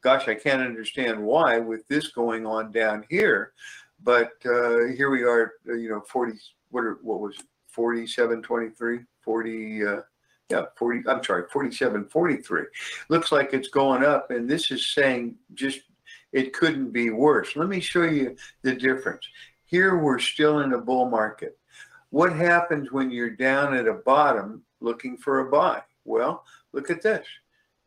[0.01, 3.53] gosh, I can't understand why with this going on down here.
[4.03, 6.37] But uh, here we are, you know, 40,
[6.69, 7.45] what, are, what was it?
[7.67, 10.01] 4723, 40, uh,
[10.49, 12.63] yeah, 40, I'm sorry, 4743.
[13.09, 15.81] Looks like it's going up, and this is saying just
[16.33, 17.55] it couldn't be worse.
[17.55, 19.27] Let me show you the difference.
[19.65, 21.57] Here we're still in a bull market.
[22.11, 25.81] What happens when you're down at a bottom looking for a buy?
[26.05, 26.43] Well,
[26.73, 27.25] look at this.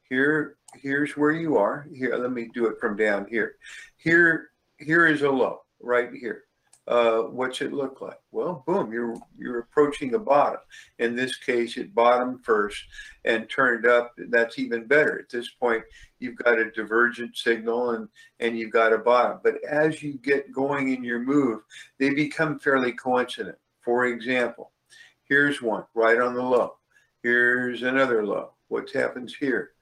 [0.09, 1.87] Here, here's where you are.
[1.95, 3.57] Here, let me do it from down here.
[3.97, 4.49] Here,
[4.79, 6.45] here is a low right here.
[6.87, 8.19] Uh, what's it look like?
[8.31, 10.61] Well, boom, you're you're approaching a bottom.
[10.99, 12.85] In this case, it bottomed first
[13.25, 14.13] and turned up.
[14.29, 15.19] That's even better.
[15.19, 15.83] At this point,
[16.19, 18.09] you've got a divergent signal and
[18.41, 19.41] and you've got a bottom.
[19.43, 21.61] But as you get going in your move,
[21.99, 23.57] they become fairly coincident.
[23.85, 24.73] For example,
[25.29, 26.75] here's one right on the low.
[27.23, 28.53] Here's another low.
[28.69, 29.73] What happens here?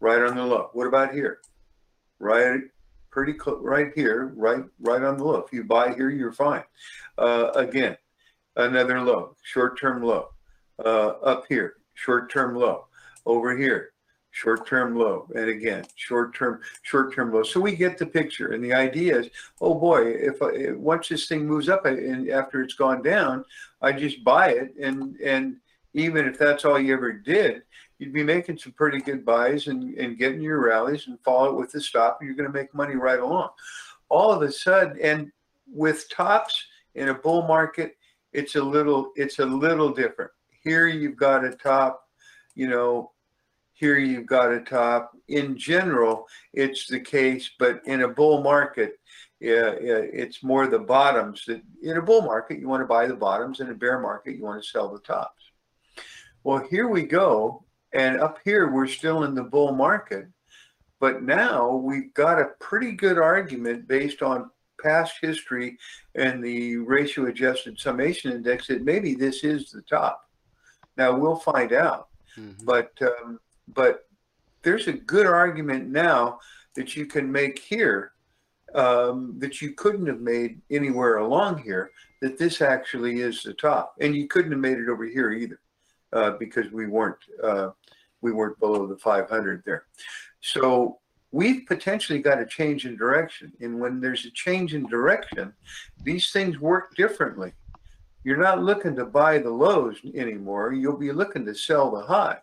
[0.00, 0.70] Right on the low.
[0.72, 1.40] What about here?
[2.18, 2.62] Right
[3.10, 5.38] pretty close right here, right, right on the low.
[5.38, 6.62] If you buy here, you're fine.
[7.18, 7.96] Uh, again,
[8.56, 10.28] another low, short-term low.
[10.78, 12.86] Uh, up here, short-term low.
[13.26, 13.89] Over here,
[14.30, 15.26] short-term low.
[15.34, 17.42] And again, short-term, short-term low.
[17.42, 18.52] So we get the picture.
[18.52, 19.30] And the idea is,
[19.60, 23.44] oh boy, if, I, once this thing moves up and after it's gone down,
[23.82, 24.74] I just buy it.
[24.80, 25.56] And, and
[25.94, 27.62] even if that's all you ever did,
[27.98, 31.56] you'd be making some pretty good buys and, and getting your rallies and follow it
[31.56, 32.18] with the stop.
[32.20, 33.50] and You're going to make money right along.
[34.08, 35.30] All of a sudden, and
[35.72, 37.96] with tops in a bull market,
[38.32, 40.30] it's a little it's a little different.
[40.62, 42.08] Here you've got a top,
[42.54, 43.12] you know,
[43.80, 45.12] here you've got a top.
[45.28, 49.00] In general, it's the case, but in a bull market,
[49.40, 53.60] it's more the bottoms that in a bull market you want to buy the bottoms,
[53.60, 55.42] in a bear market you want to sell the tops.
[56.44, 60.26] Well, here we go and up here, we're still in the bull market.
[61.00, 64.50] But now we've got a pretty good argument based on
[64.82, 65.78] past history
[66.14, 70.28] and the ratio adjusted summation index that maybe this is the top.
[70.98, 72.08] Now we'll find out.
[72.38, 72.66] Mm-hmm.
[72.66, 73.40] But um,
[73.74, 74.06] but
[74.62, 76.38] there's a good argument now
[76.76, 78.12] that you can make here
[78.74, 81.90] um, that you couldn't have made anywhere along here
[82.20, 85.58] that this actually is the top, and you couldn't have made it over here either
[86.12, 87.70] uh, because we weren't uh,
[88.20, 89.84] we weren't below the 500 there.
[90.40, 90.98] So
[91.32, 93.52] we've potentially got a change in direction.
[93.60, 95.52] And when there's a change in direction,
[96.02, 97.52] these things work differently.
[98.24, 100.72] You're not looking to buy the lows anymore.
[100.72, 102.36] You'll be looking to sell the highs.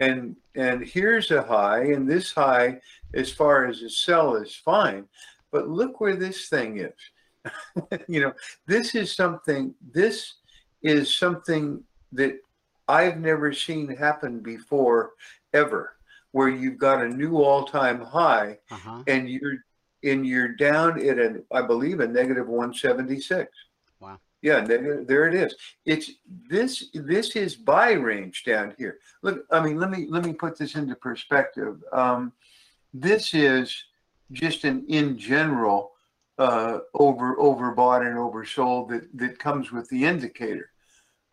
[0.00, 2.80] And and here's a high, and this high,
[3.14, 5.06] as far as a sell, is fine.
[5.52, 7.52] But look where this thing is.
[8.08, 8.32] you know,
[8.66, 9.74] this is something.
[9.92, 10.34] This
[10.82, 12.38] is something that
[12.88, 15.12] I've never seen happen before
[15.52, 15.96] ever,
[16.32, 19.04] where you've got a new all-time high uh-huh.
[19.06, 19.58] and you're
[20.02, 23.50] and you're down at an I believe a negative 176.
[24.42, 25.54] Yeah, there it is.
[25.84, 26.12] It's
[26.48, 28.98] this this is buy range down here.
[29.22, 31.82] Look, I mean, let me let me put this into perspective.
[31.92, 32.32] Um,
[32.94, 33.84] this is
[34.32, 35.92] just an in general
[36.38, 40.70] uh, over overbought and oversold that that comes with the indicator.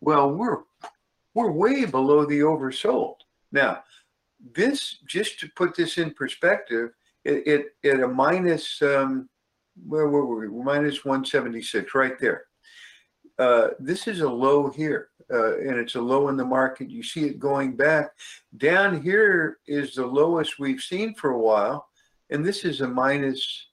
[0.02, 0.58] Well, we're
[1.32, 3.16] we're way below the oversold.
[3.52, 3.84] Now,
[4.54, 6.90] this, just to put this in perspective,
[7.24, 9.28] it, it at a minus, um,
[9.86, 10.48] where were we?
[10.48, 12.44] Minus 176, right there.
[13.38, 16.90] Uh, this is a low here, uh, and it's a low in the market.
[16.90, 18.10] You see it going back.
[18.56, 21.88] Down here is the lowest we've seen for a while,
[22.30, 23.66] and this is a minus,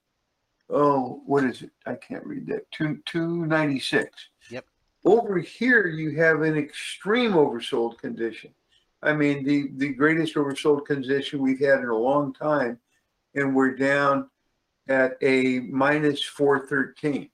[0.69, 1.71] oh, what is it?
[1.87, 2.69] I can't read that.
[2.71, 4.29] Two, 296.
[4.51, 4.65] Yep.
[5.03, 8.53] Over here, you have an extreme oversold condition.
[9.01, 12.79] I mean, the, the greatest oversold condition we've had in a long time,
[13.33, 14.29] and we're down
[14.87, 17.29] at a minus 413.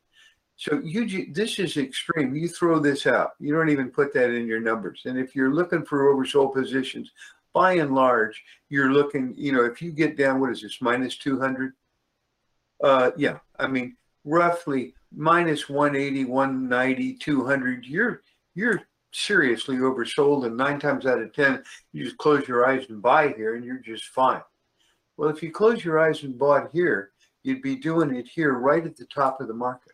[0.61, 2.35] So you this is extreme.
[2.35, 3.31] You throw this out.
[3.39, 5.01] You don't even put that in your numbers.
[5.05, 7.11] And if you're looking for oversold positions,
[7.51, 9.33] by and large, you're looking.
[9.35, 11.73] You know, if you get down, what is this minus 200?
[12.83, 18.21] Uh, yeah, I mean, roughly minus 180, 190, 200, you're
[18.53, 23.01] you're seriously oversold, and nine times out of ten, you just close your eyes and
[23.01, 24.43] buy here, and you're just fine.
[25.17, 28.85] Well, if you close your eyes and bought here, you'd be doing it here, right
[28.85, 29.90] at the top of the market.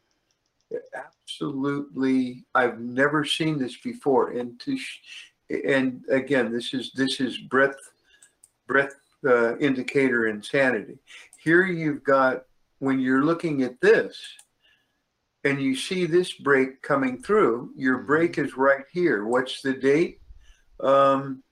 [0.94, 4.78] Absolutely, I've never seen this before, and to
[5.50, 7.80] and again, this is this is breadth
[8.68, 8.96] breadth
[9.26, 11.00] uh, indicator insanity.
[11.42, 12.44] Here you've got
[12.80, 14.20] when you're looking at this
[15.44, 18.08] and you see this break coming through, your mm-hmm.
[18.08, 19.26] break is right here.
[19.26, 20.20] What's the date?
[20.80, 21.44] Um,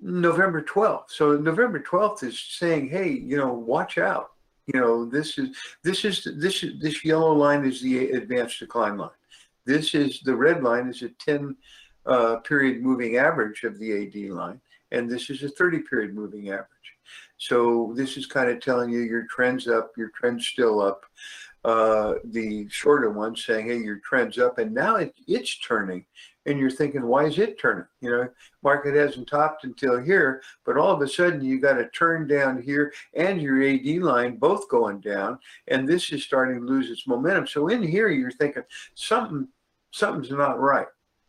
[0.00, 1.10] November 12th.
[1.10, 4.30] So November 12th is saying, hey, you know, watch out.
[4.72, 8.96] You know, this is this is this is this yellow line is the advanced decline
[8.98, 9.20] line.
[9.64, 11.56] This is the red line is a 10
[12.06, 14.60] uh, period moving average of the AD line,
[14.92, 16.68] and this is a 30 period moving average.
[17.38, 21.04] So this is kind of telling you your trend's up, your trend's still up.
[21.64, 24.58] uh, the shorter one saying, hey, your trend's up.
[24.58, 26.04] And now it, it's turning.
[26.48, 27.84] And you're thinking, why is it turning?
[28.00, 28.28] You know,
[28.62, 32.62] market hasn't topped until here, but all of a sudden you got a turn down
[32.62, 35.38] here and your AD line both going down.
[35.66, 37.46] And this is starting to lose its momentum.
[37.46, 38.62] So in here, you're thinking
[38.94, 39.48] something,
[39.90, 40.86] something's not right.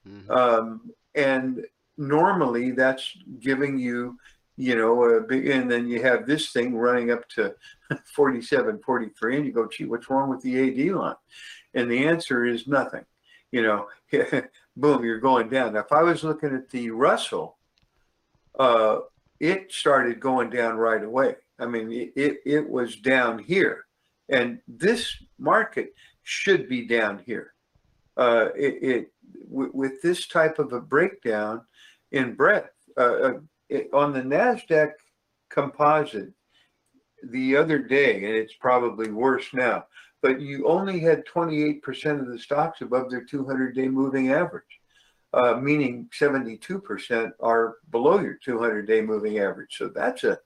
[0.07, 0.29] Mhm.
[0.29, 1.65] Um, and
[1.97, 4.17] normally that's giving you,
[4.55, 7.53] you know, a big, and then you have this thing running up to
[8.15, 11.15] 47, 43, and you go, gee, what's wrong with the AD line?
[11.73, 13.05] And the answer is nothing.
[13.51, 13.87] You know,
[14.79, 15.73] boom, you're going down.
[15.73, 17.57] Now, if I was looking at the Russell,
[18.57, 18.99] uh,
[19.39, 21.35] it started going down right away.
[21.59, 23.85] I mean, it, it, it was down here.
[24.29, 25.93] And this market
[26.23, 27.53] should be down here.
[28.17, 29.13] Uh, it, it
[29.47, 31.61] with, this type of a breakdown
[32.11, 33.39] in breadth uh, uh,
[33.69, 34.91] it, on the Nasdaq
[35.49, 36.33] Composite
[37.31, 39.85] the other day, and it's probably worse now.
[40.21, 44.79] But you only had 28% of the stocks above their 200-day moving average,
[45.33, 49.77] uh, meaning 72% are below your 200-day moving average.
[49.77, 50.39] So that's a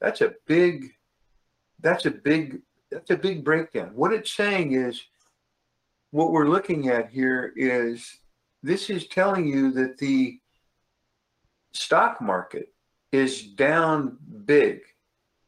[0.00, 0.92] that's a big
[1.80, 3.90] that's a big that's a big breakdown.
[3.94, 5.02] What it's saying is
[6.10, 8.20] what we're looking at here is
[8.62, 10.38] this is telling you that the
[11.72, 12.72] stock market
[13.12, 14.80] is down big.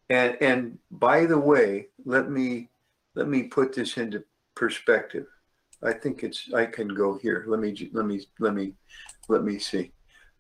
[0.09, 2.70] And and by the way, let me
[3.15, 4.25] let me put this into
[4.55, 5.27] perspective.
[5.83, 7.45] I think it's I can go here.
[7.49, 8.75] Let me let me let me
[9.29, 9.93] let me see.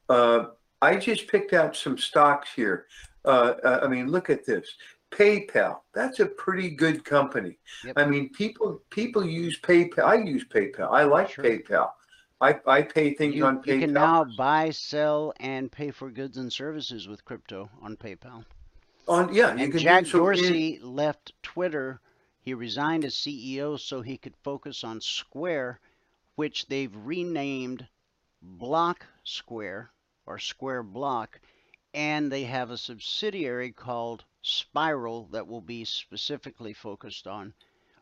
[0.09, 0.47] Uh,
[0.82, 2.86] I just picked out some stocks here.
[3.24, 4.68] Uh, uh, I mean, look at this.
[5.10, 5.78] PayPal.
[5.92, 7.59] That's a pretty good company.
[7.84, 7.94] Yep.
[7.98, 10.05] I mean, people people use PayPal.
[10.05, 10.90] I use PayPal.
[10.92, 11.44] I like Sure.
[11.44, 11.90] PayPal.
[12.42, 16.38] I, I pay things You, on you can now buy, sell, and pay for goods
[16.38, 18.47] and services with crypto on PayPal.
[19.09, 22.01] on yeah, you And can Jack do so in- Dorsey left Twitter.
[22.42, 25.78] He resigned as CEO so he could focus on Square,
[26.36, 27.86] which they've renamed
[28.40, 29.92] Block Square
[30.24, 31.38] or Square Block,
[31.92, 37.52] and they have a subsidiary called Spiral that will be specifically focused on.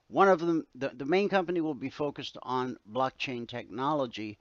[0.06, 4.38] One of them, the, the main company will be focused on blockchain technology,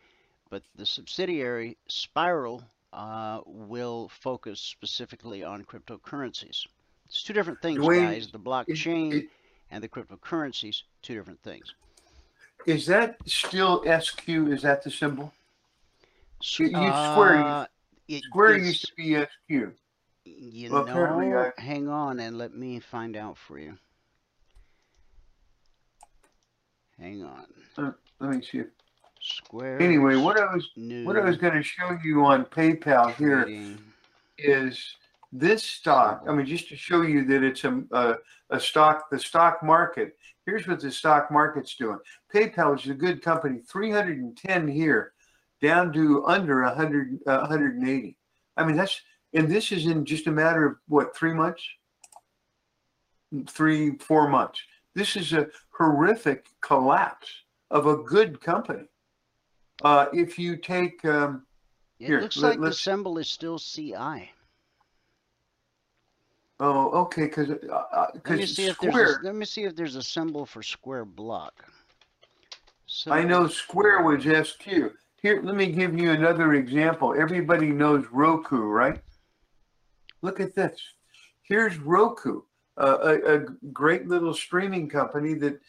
[0.50, 2.64] but the subsidiary Spiral
[2.94, 6.68] uh, will focus specifically on cryptocurrencies.
[7.06, 8.32] It's two different things, Dwayne, guys.
[8.32, 9.30] The blockchain it-
[9.72, 11.74] and the cryptocurrencies, two different things.
[12.66, 14.28] Is that still SQ?
[14.28, 15.34] Is that the symbol?
[16.58, 17.66] You- you Square uh,
[18.08, 19.74] it Square is- used to be SQ.
[20.26, 23.78] You Well, know, I- hang on and let me find out for you.
[27.00, 27.46] Hang on.
[28.20, 28.60] Let me see.
[28.60, 28.68] If,
[29.22, 29.82] Square.
[29.82, 30.70] anyway, what I was
[31.06, 33.78] what I was going to show you on PayPal here trading.
[34.38, 34.96] is
[35.32, 36.24] this stock.
[36.28, 38.16] I mean, just to show you that it's a, a,
[38.50, 40.18] a stock, the stock market.
[40.46, 42.00] Here's what the stock market's doing.
[42.34, 45.14] PayPal is a good company, 310 here,
[45.62, 48.18] down to under 100, uh, 180.
[48.56, 49.02] I mean, that's,
[49.34, 51.64] and this is in just a matter of what, three months?
[53.48, 54.62] Three, four months.
[54.96, 55.48] This is a
[55.78, 57.28] horrific collapse
[57.70, 58.86] of a good company.
[59.84, 61.46] Uh, if you take, um,
[62.00, 64.32] It Here, looks let- like the symbol is still CI.
[66.60, 69.20] Oh, okay, because uh, Let me see if there's Square.
[69.22, 71.66] a, let me see if there's a symbol for square block.
[72.86, 74.66] So, I know Square was SQ.
[75.22, 77.16] Here, let me give you another example.
[77.18, 79.02] Everybody knows Roku, right?
[80.22, 80.80] Look at this.
[81.44, 82.42] Here's Roku,
[82.78, 83.40] uh, a, a
[83.72, 85.60] great little streaming company that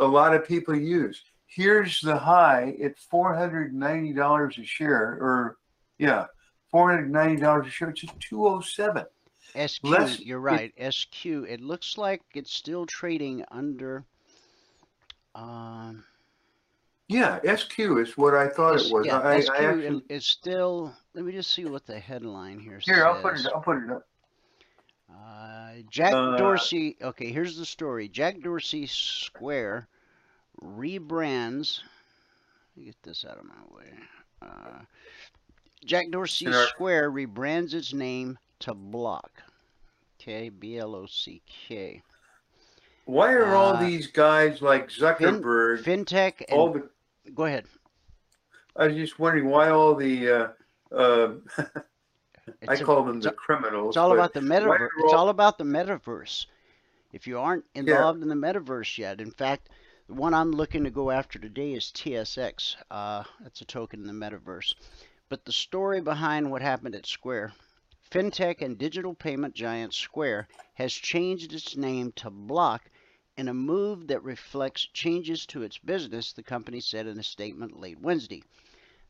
[0.00, 1.22] a lot of people use.
[1.46, 5.56] Here's the high at $490 a share, or
[5.98, 6.26] yeah,
[6.72, 7.90] $490 a share.
[7.90, 9.04] It's just 207.
[9.54, 10.74] SQ, less- you're it- right.
[10.92, 11.26] SQ.
[11.48, 14.04] It looks like it's still trading under.
[15.34, 16.04] Um,
[17.08, 19.06] Yeah, SQ is what I thought S- it was.
[19.06, 20.94] yeah, I, SQ I actually, is still.
[21.14, 23.46] Let me just see what the headline here here, I'll put says.
[23.46, 23.52] it.
[23.54, 24.06] I'll put it up.
[25.10, 26.96] Uh, Jack Uh, Dorsey.
[27.00, 28.08] Okay, here's the story.
[28.08, 29.88] Jack Dorsey Square
[30.62, 31.80] rebrands.
[32.76, 33.90] Let me get this out of my way.
[34.42, 34.80] Uh,
[35.84, 39.30] Jack Dorsey our- Square rebrands its name to Block.
[40.20, 42.02] Okay, B L O C K.
[43.04, 46.88] Why are all Uh, these guys like Zuckerberg, FinTech and all the?
[47.34, 47.64] go ahead.
[48.76, 50.30] I was just wondering why all the.
[50.30, 50.48] Uh,
[50.94, 51.32] uh,
[52.68, 53.90] I a- call them the criminals.
[53.90, 54.80] It's all about the metaverse.
[54.80, 56.46] are It's all- all about the metaverse.
[57.12, 59.70] If you aren't involved in the metaverse yet, in fact,
[60.08, 62.76] the one I'm looking to go after today is TSX.
[62.90, 64.74] Uh, that's a token in the metaverse.
[65.30, 67.52] But the story behind what happened at Square,
[68.10, 72.90] fintech and digital payment giant Square has changed its name to Block
[73.36, 77.78] in a move that reflects changes to its business, the company said in a statement
[77.78, 78.42] late Wednesday.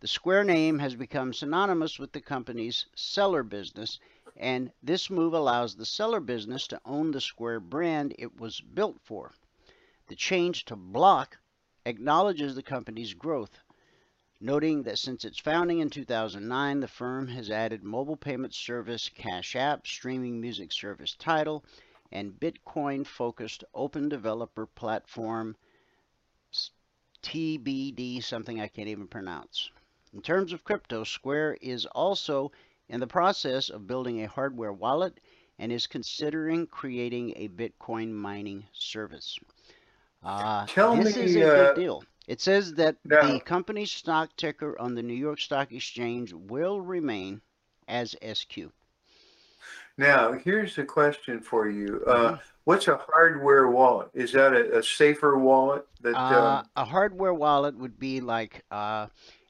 [0.00, 4.00] The Square name has become synonymous with the company's seller business,
[4.36, 8.98] and this move allows the seller business to own the Square brand it was built
[9.04, 9.32] for.
[10.08, 11.38] The change to Block
[11.86, 13.58] acknowledges the company's growth,
[14.40, 19.56] noting that since its founding in 2009, the firm has added mobile payment service Cash
[19.56, 21.64] App, streaming music service Tidal,
[22.12, 25.56] and Bitcoin focused open developer platform
[27.22, 29.70] TBD, something I can't even pronounce.
[30.14, 32.52] In terms of crypto, Square is also
[32.88, 35.18] in the process of building a hardware wallet
[35.58, 39.38] and is considering creating a Bitcoin mining service.
[40.22, 42.04] Uh, Tell this me, is a uh, big deal.
[42.28, 46.80] It says that now- the company's stock ticker on the New York Stock Exchange will
[46.80, 47.40] remain
[47.88, 48.70] as SQ.
[49.96, 52.04] Now, here's a question for you.
[52.06, 52.36] Uh, Mm-hmm.
[52.64, 54.10] what's a hardware wallet?
[54.12, 58.62] Is that a, a safer wallet that, Uh, um, a hardware wallet would be like
[58.70, 59.06] uh,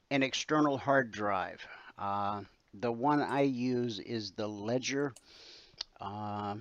[0.09, 1.59] an external hard drive.
[1.97, 2.43] Uh,
[2.73, 5.13] the one I use is the Ledger,
[5.99, 6.55] uh,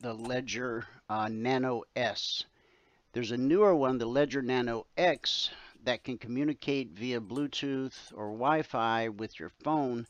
[0.00, 2.44] the Ledger uh, Nano S.
[3.12, 5.50] There's a newer one, the Ledger Nano X,
[5.84, 10.06] that can communicate via Bluetooth or Wi-Fi with your phone.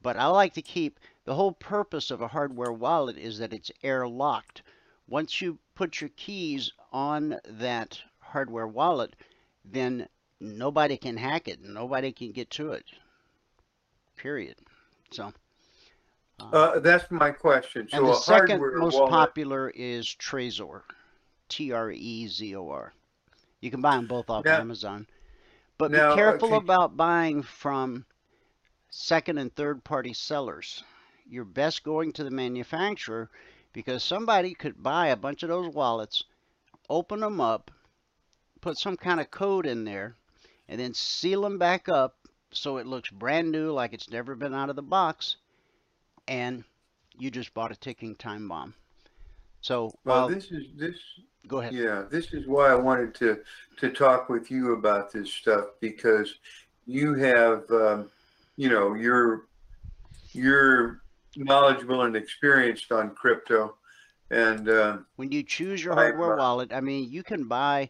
[0.00, 3.70] But I like to keep the whole purpose of a hardware wallet is that it's
[3.82, 4.62] air locked.
[5.06, 9.14] Once you put your keys on that hardware wallet,
[9.64, 10.08] then
[10.40, 11.62] nobody can hack it.
[11.62, 12.84] Nobody can get to it.
[14.16, 14.56] Period.
[15.12, 15.32] So.
[16.40, 17.88] uh, that's my question.
[17.88, 20.82] So and the second most wallet, popular is Trezor,
[21.52, 22.94] T R E Z O R.
[23.60, 25.06] You can buy them both off Now- Amazon.
[25.76, 26.64] But now, be careful okay.
[26.64, 28.06] about buying from
[28.88, 30.82] second and third party sellers.
[31.28, 33.28] You're best going to the manufacturer
[33.72, 36.24] because somebody could buy a bunch of those wallets,
[36.88, 37.70] open them up,
[38.60, 40.14] put some kind of code in there,
[40.68, 42.16] and then seal them back up
[42.52, 45.36] so it looks brand new like it's never been out of the box
[46.28, 46.64] and
[47.18, 48.74] you just bought a ticking time bomb.
[49.62, 50.96] So, well, this is, this,
[51.46, 51.72] go ahead.
[51.72, 53.38] Yeah, this is why I wanted to
[53.78, 56.34] to talk with you about this stuff because
[56.84, 58.10] you have, um,
[58.56, 59.46] you know, you're
[60.32, 61.02] you're
[61.36, 63.76] knowledgeable and experienced on crypto,
[64.30, 67.88] and uh, When you choose your I- hardware wallet, I mean, you can buy,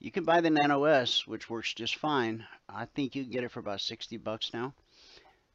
[0.00, 2.44] you can buy the Nano S, which works just fine.
[2.68, 4.74] I think you can get it for about sixty bucks now.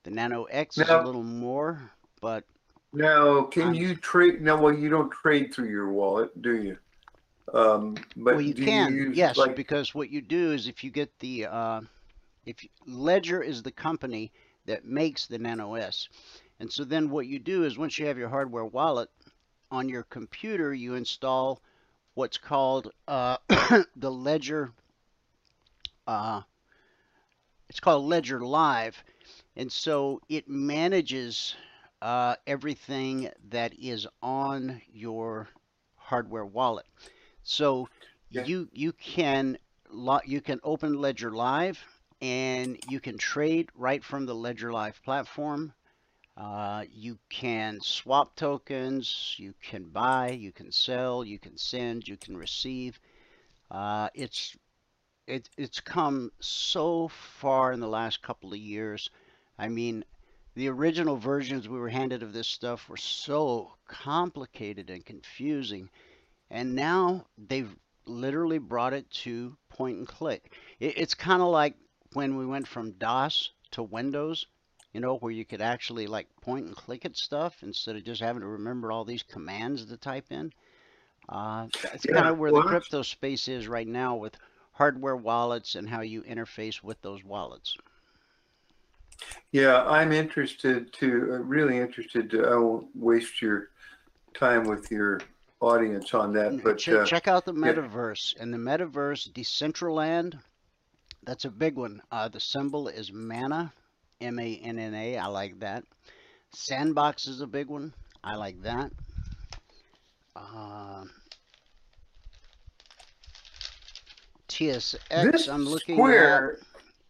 [0.04, 1.92] The Nano X is a little more,
[2.22, 2.44] but
[2.94, 4.42] now can you trade?
[4.42, 6.78] No, well, you don't trade through your wallet, do you?
[7.54, 10.92] Um, but well, you can, use, yes, like, because what you do is if you
[10.92, 11.82] get the, uh,
[12.46, 14.32] if you- Ledger is the company
[14.66, 16.10] that makes the Nano S,
[16.60, 19.10] and so then what you do is once you have your hardware wallet
[19.72, 21.62] on your computer, you install
[22.14, 23.38] what's called uh,
[23.96, 24.72] the Ledger.
[26.06, 26.42] Uh,
[27.70, 29.04] it's called Ledger Live,
[29.56, 31.56] and so it manages
[32.02, 35.48] uh, everything that is on your
[35.96, 36.86] hardware wallet.
[37.44, 37.90] So
[38.30, 38.46] Yeah.
[38.46, 39.58] you you can
[40.26, 41.84] you can open Ledger Live
[42.22, 45.74] and you can trade right from the Ledger Live platform.
[46.38, 52.18] Uh, you can swap tokens, you can buy, you can sell, you can send, you
[52.18, 53.00] can receive.
[53.72, 54.56] Uh, it's
[55.28, 59.10] it, it's come so far in the last couple of years.
[59.58, 60.04] I mean,
[60.56, 65.90] the original versions we were handed of this stuff were so complicated and confusing,
[66.50, 70.54] and now they've literally brought it to point and click.
[70.80, 71.76] It, it's kind of like
[72.14, 74.48] when we went from DOS to Windows,
[74.94, 78.22] you know, where you could actually like point and click at stuff instead of just
[78.22, 80.52] having to remember all these commands to type in.
[81.30, 84.38] Uh, that's Yeah, kind of where well, the crypto space is right now with
[84.74, 87.78] hardware wallets and how you interface with those wallets.
[89.52, 93.70] Yeah, I'm interested to, uh, really interested to, I won't waste your
[94.34, 95.22] time with your
[95.60, 97.74] audience on that, but, check, uh, check out the yeah.
[97.74, 98.36] metaverse.
[98.40, 100.40] And the metaverse, Decentraland,
[101.24, 102.02] that's a big one.
[102.12, 103.74] Uh, the symbol is Mana,
[104.22, 105.18] M A N N A.
[105.18, 105.84] I like that.
[106.54, 107.94] Sandbox is a big one.
[108.24, 108.92] I like that.
[110.36, 111.04] Uh,
[114.48, 116.60] TSX, this I'm looking square, at.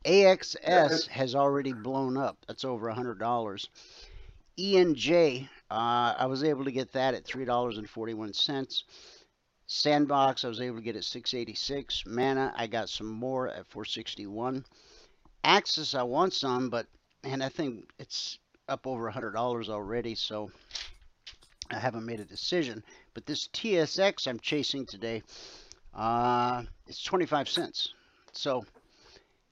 [0.05, 2.37] AXS has already blown up.
[2.47, 3.69] That's over a hundred dollars.
[4.57, 8.83] ENJ, uh, I was able to get that at three dollars and forty-one cents.
[9.67, 12.03] Sandbox, I was able to get at six eighty-six.
[12.05, 14.65] Mana, I got some more at four sixty-one.
[15.43, 16.87] Axis, I want some, but
[17.23, 20.15] and I think it's up over a hundred dollars already.
[20.15, 20.51] So
[21.71, 25.21] I haven't made a decision, but this TSX I'm chasing today,
[25.93, 27.93] uh, it's 25 cents.
[28.31, 28.65] So,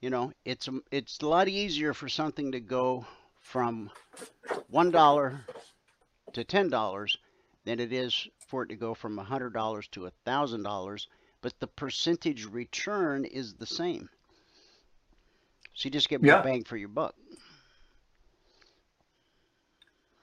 [0.02, 3.06] you know, it's a, it's a lot easier for something to go
[3.42, 3.90] from
[4.70, 5.42] one dollar
[6.34, 7.18] to ten dollars
[7.66, 11.08] than it is for it to go from a hundred dollars to a thousand dollars.
[11.42, 14.10] But the percentage return is the same.
[15.74, 16.42] So you just get more Yeah.
[16.42, 17.16] bang for your buck.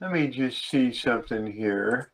[0.00, 2.10] Let me just see something here.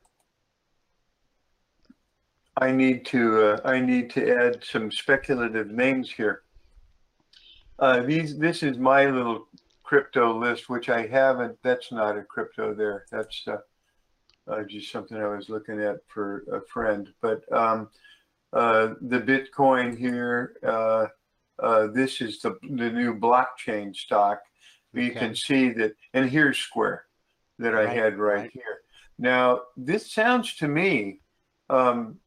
[2.57, 6.43] I need to uh, I need to add some speculative names here.
[7.81, 9.49] Uh, these this is my little
[9.83, 11.59] crypto list, which I haven't.
[11.63, 13.07] That's not a crypto there.
[13.11, 13.57] That's uh,
[14.47, 17.13] uh, just something I was looking at for a friend.
[17.23, 17.89] But um,
[18.53, 20.57] uh, the Bitcoin here.
[20.63, 21.07] Uh,
[21.63, 24.41] uh, this is the the new blockchain stock.
[24.93, 27.05] You can see that, and here's Square
[27.59, 28.51] that I had right, right.
[28.53, 28.81] here.
[29.19, 31.21] Now, this sounds to me,
[31.69, 32.19] um,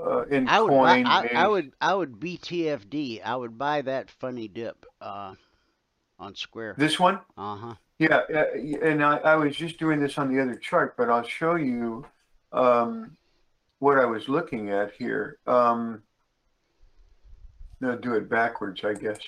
[0.00, 3.22] uh, in I would coin, I, I base- would I would BTFD.
[3.24, 5.34] I would buy that funny dip uh,
[6.18, 6.76] on Square.
[6.78, 7.74] this one, Uh huh.
[7.98, 8.22] yeah,
[8.82, 12.04] and I, I was just doing this on the other chart, but I'll show you
[12.52, 13.16] um,
[13.80, 15.38] what I was looking at here.
[15.46, 16.02] Um,
[17.80, 19.18] no, do it backwards, I guess.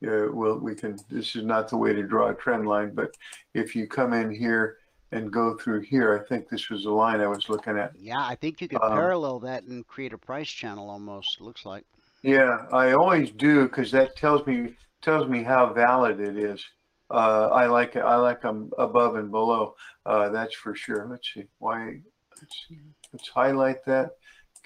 [0.00, 0.98] Yeah, well, we can.
[1.10, 3.14] This is not the way to draw a trend line, but
[3.54, 4.76] if you come in here
[5.14, 7.92] and go through here, I think this was the line I was looking at.
[7.94, 11.40] Yeah, I think you could Um, parallel that and create a price channel almost.
[11.40, 11.86] Looks like.
[12.22, 16.64] Yeah, I always do because that tells me tells me how valid it is.
[17.10, 18.00] Uh, I like it.
[18.00, 19.74] I like them above and below.
[20.06, 21.06] Uh, that's for sure.
[21.10, 22.00] Let's see why.
[22.40, 22.66] Let's,
[23.12, 24.10] let's highlight that.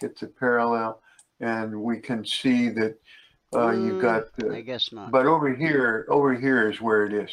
[0.01, 1.03] Get the parallel,
[1.41, 2.95] and we can see that
[3.55, 4.23] uh, you've Mm, got.
[4.49, 5.13] I Uh, guess not.
[5.13, 7.33] but over here, over here is where it is.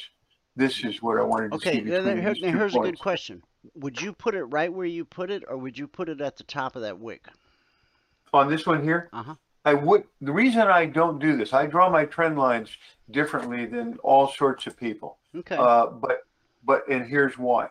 [0.55, 2.79] This is what I wanted to Okay, see between here- these now two here's a
[2.79, 3.43] good question.
[3.75, 6.37] Would you put it right where you put it, or would you put it at
[6.37, 7.27] the top of that wick?
[8.33, 9.35] On this one here, Uh huh.
[9.65, 10.03] I would.
[10.21, 12.69] The reason I don't do this, I draw my trend lines
[13.11, 15.17] differently than all sorts of people.
[15.35, 15.55] Okay.
[15.57, 16.25] Uh, but
[16.63, 17.69] but and here's why.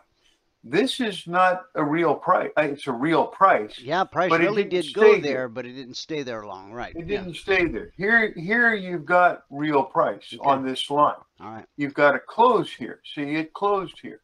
[0.67, 2.49] This is not a real price.
[2.57, 3.77] uh, It's a real price.
[3.79, 5.47] yeah, price but it really didn't go there, there.
[5.47, 6.71] but it didn't stay there long.
[6.73, 6.91] Right.
[6.95, 7.19] It yeah.
[7.21, 7.91] didn't stay there.
[7.95, 10.39] Here here you've got real price Okay.
[10.49, 11.13] on this line.
[11.39, 11.65] All right.
[11.77, 12.99] You've got a close here.
[13.13, 14.21] See, it closed here.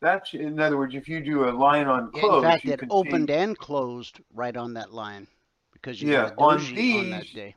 [0.00, 3.28] That's in other words, if you do a line on close, In fact, it opened
[3.28, 5.28] see and closed right on that line
[5.72, 7.54] because you Yeah, on doji on that these- day.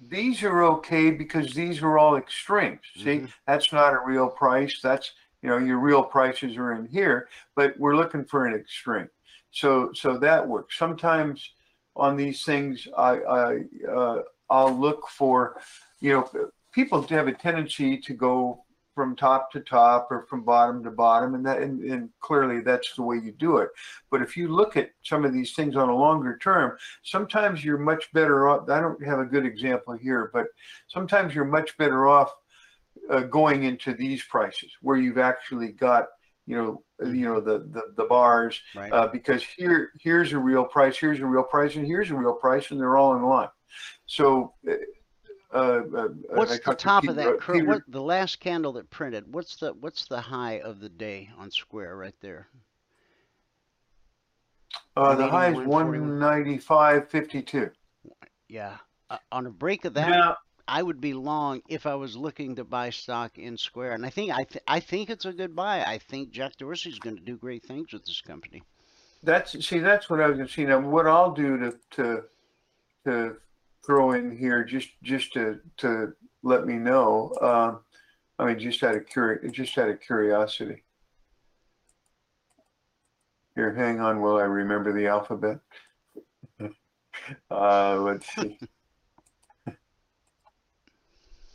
[0.00, 2.80] these are okay because these are all extremes.
[2.96, 3.32] See, Mhm.
[3.46, 4.80] that's not a real price.
[4.82, 9.08] That's you know your real prices are in here, but we're looking for an extreme.
[9.50, 10.78] So so that works.
[10.78, 11.50] Sometimes
[11.96, 13.60] on these things, I I
[13.90, 15.60] uh, I'll look for,
[16.00, 18.64] you know, people have a tendency to go
[18.94, 22.94] from top to top or from bottom to bottom, and that and, and clearly that's
[22.94, 23.70] the way you do it.
[24.10, 27.78] But if you look at some of these things on a longer term, sometimes you're
[27.78, 28.68] much better off.
[28.68, 30.46] I don't have a good example here, but
[30.88, 32.34] sometimes you're much better off
[33.10, 36.06] uh, going into these prices where you've actually got
[36.46, 38.92] you know you know the the, the bars Right.
[38.92, 42.34] uh, because here here's a real price here's a real price and here's a real
[42.34, 43.48] price and they're all in line
[44.06, 44.72] so uh,
[45.56, 45.80] uh,
[46.30, 47.66] what's the talked to top of that curve?
[47.66, 49.32] What the last candle that printed?
[49.32, 52.48] What's the what's the high of the day on Square right there?
[54.96, 57.70] uh, the high is 181, 195.52
[58.48, 58.76] Yeah.
[59.08, 60.36] Uh, on a break of that, now
[60.70, 64.10] I would be long if I was looking to buy stock in Square, and I
[64.10, 65.82] think I th- I think it's a good buy.
[65.82, 68.62] I think Jack Dorsey's going to do great things with this company.
[69.24, 70.64] That's see, that's what I was gonna see.
[70.64, 72.22] Now, what I'll do to to
[73.04, 73.36] to
[73.84, 76.12] throw in here, just just to to
[76.44, 77.34] let me know.
[77.42, 77.80] Um,
[78.38, 80.84] I mean, just out of curi- just out of curiosity.
[83.56, 85.58] Here, hang on, Will I remember the alphabet.
[87.50, 88.56] uh, let's see.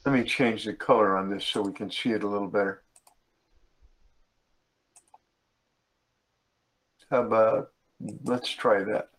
[0.05, 2.83] Let me change the color on this so we can see it a little better.
[7.09, 7.69] How about,
[8.23, 9.09] let's try that.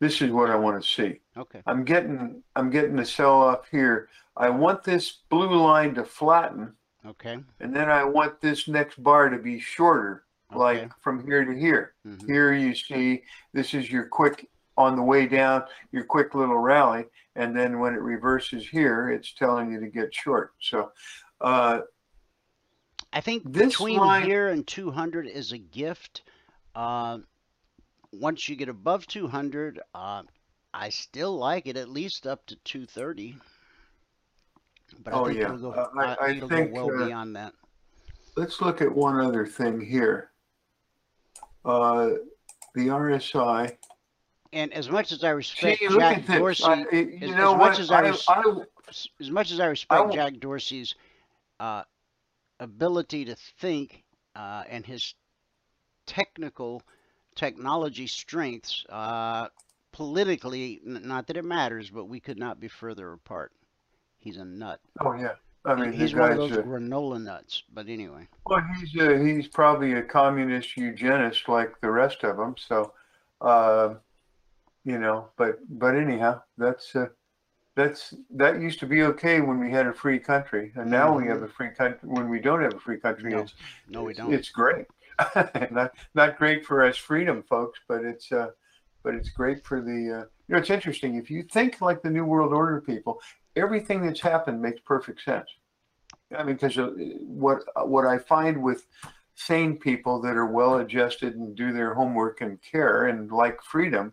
[0.00, 1.20] This is what I want to see.
[1.36, 1.62] Okay.
[1.66, 4.08] I'm getting, I'm getting the sell off here.
[4.36, 6.74] I want this blue line to flatten
[7.06, 7.38] Okay.
[7.60, 10.58] and then I want this next bar to be shorter, Okay.
[10.58, 11.94] like from here to here.
[12.06, 12.26] Mhm.
[12.26, 13.22] Here you see,
[13.52, 17.04] this is your quick, on the way down, your quick little rally.
[17.36, 20.52] And then when it reverses here, it's telling you to get short.
[20.60, 20.92] So,
[21.40, 21.80] uh,
[23.12, 26.22] I think between line- here and 200 is a gift.
[26.74, 27.18] Uh,
[28.12, 30.22] once you get above 200, uh,
[30.72, 33.36] I still like it at least up to 230.
[35.02, 35.44] But I Oh, think yeah.
[35.46, 37.54] it'll go, Uh, I- I it'll think, go well uh, beyond that.
[38.36, 40.30] let's look at one other thing here.
[41.66, 42.10] uh,
[42.74, 43.78] the RSI.
[44.54, 46.26] And as much as I respect look Jack.
[46.26, 48.62] Dorsey, I, you as- know as much as I I,
[49.20, 50.94] as much as I respect Jack Dorsey's
[51.58, 51.82] uh,
[52.60, 54.04] ability to think
[54.36, 55.14] uh, and his
[56.06, 56.82] technical
[57.34, 59.48] technology strengths, uh,
[59.92, 63.50] politically, n- not that it matters, but we could not be further apart.
[64.18, 64.80] He's a nut.
[65.00, 65.32] oh yeah.
[65.66, 67.64] I mean, he's one of those a- granola nuts.
[67.72, 72.54] But anyway, Well, he's uh, he's probably a communist eugenist like the rest of them.
[72.56, 72.92] So,
[73.40, 73.94] uh,
[74.84, 77.06] you know, but but anyhow, that's uh,
[77.74, 81.26] that's that used to be okay when we had a free country, and now we
[81.26, 81.98] have a free country.
[82.02, 83.54] When we don't have a free country, No, it's
[83.88, 84.32] no, we don't.
[84.32, 84.86] It's great.
[85.70, 88.50] not not great for us freedom folks, but it's uh,
[89.02, 89.90] but it's great for the.
[89.90, 93.20] Uh, you know, it's interesting if you think like the New World Order people.
[93.56, 95.48] Everything that's happened makes perfect sense.
[96.36, 96.76] I mean, because
[97.22, 98.86] what what I find with
[99.36, 104.12] sane people that are well adjusted and do their homework and care and like freedom,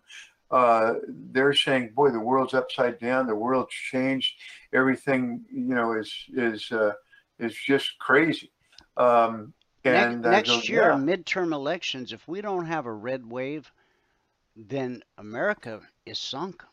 [0.52, 3.28] uh, they're saying, "Boy, the world's upside down.
[3.28, 4.36] The world's changed.
[4.73, 6.94] Everything, you know, is is uh,
[7.40, 8.52] is just crazy."
[8.98, 9.53] Um,
[9.84, 13.72] and next, next year, "Yeah." midterm elections, if we don't have a red wave,
[14.56, 16.64] then America is sunk.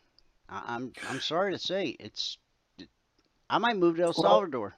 [0.48, 2.38] I, I'm I'm sorry to say, it's.
[3.50, 4.74] I might move to El Well- Salvador.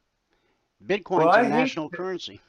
[0.86, 2.40] Bitcoin's Well, a national currency.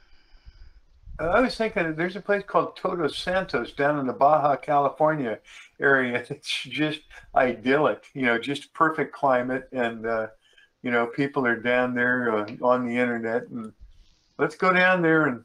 [1.21, 5.39] I was thinking there's a place called Todos Santos down in the Baja California
[5.79, 6.25] area.
[6.29, 7.01] It's just
[7.35, 9.67] idyllic, you know, just perfect climate.
[9.71, 10.27] And, uh,
[10.81, 13.71] you know, people are down there uh, on the internet and
[14.37, 15.43] let's go down there and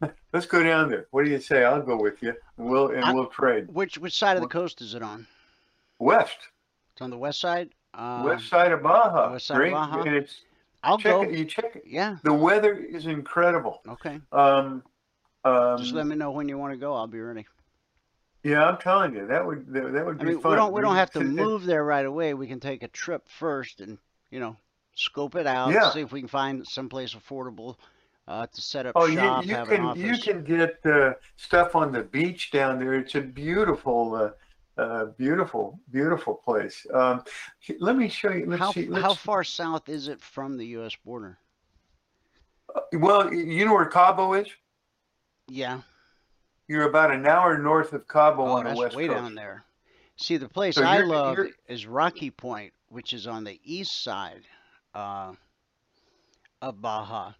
[0.32, 1.06] let's go down there.
[1.10, 1.64] What do you say?
[1.64, 3.68] I'll go with you and we'll, and I'm- we'll trade.
[3.68, 5.26] Which which side of the coast is it on?
[5.98, 6.38] West,
[6.94, 7.70] It's on the west side.
[7.94, 9.30] Um, west side of Baja.
[9.32, 10.00] west side of Baja?
[10.02, 10.40] And it's,
[10.82, 11.22] I'll check go.
[11.22, 11.84] it, you check it.
[11.86, 12.16] Yeah.
[12.24, 13.82] The weather is incredible.
[13.86, 14.18] Okay.
[14.32, 14.82] Um,
[15.44, 16.94] um, Just let me know when you want to go.
[16.94, 17.46] I'll be ready.
[18.42, 20.52] yeah, I'm telling you, that would, that, that would I be mean, fun.
[20.52, 22.34] we don't we don't have to move there right away.
[22.34, 23.98] We can take a trip first and
[24.30, 24.56] you know
[24.94, 25.72] scope it out.
[25.72, 25.90] Yeah.
[25.90, 27.76] See if we can find someplace affordable
[28.28, 31.74] uh, to set up Oh, you, shop, you an can you can get uh, stuff
[31.74, 32.94] on the beach down there.
[32.94, 34.14] It's a beautiful,
[34.76, 36.86] uh, uh, beautiful, beautiful place.
[36.94, 37.24] Um,
[37.80, 38.46] let me show you.
[38.46, 38.90] Let's how see.
[38.92, 40.96] how far south is it from the U.S.
[41.04, 41.38] border?
[42.94, 44.48] well, you know where Cabo is?
[45.48, 45.80] Yeah.
[46.68, 49.18] You're about an hour north of Cabo Oh, on the west way coast.
[49.18, 49.64] down there.
[50.16, 54.02] See, the place So I love you're- is Rocky Point, which is on the east
[54.02, 54.42] side
[54.94, 55.32] uh,
[56.60, 57.32] of Baja,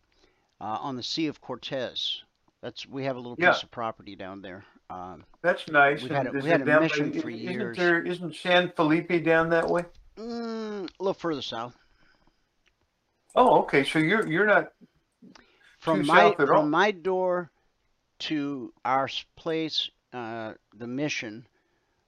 [0.61, 2.23] uh, on the Sea of Cortez.
[2.63, 3.53] That's we have a little Yeah.
[3.53, 4.65] piece of property down there.
[4.91, 6.03] Um, That's nice.
[6.03, 7.77] We've had a- we had a down by- for isn't years.
[7.77, 9.85] There, isn't San Felipe down that way?
[10.17, 11.77] mm, a little further south.
[13.35, 13.85] Oh, okay.
[13.85, 14.73] So you're you're not.
[15.79, 16.67] From Too my south at from all.
[16.67, 17.51] my door
[18.23, 21.47] to our place, uh, the mission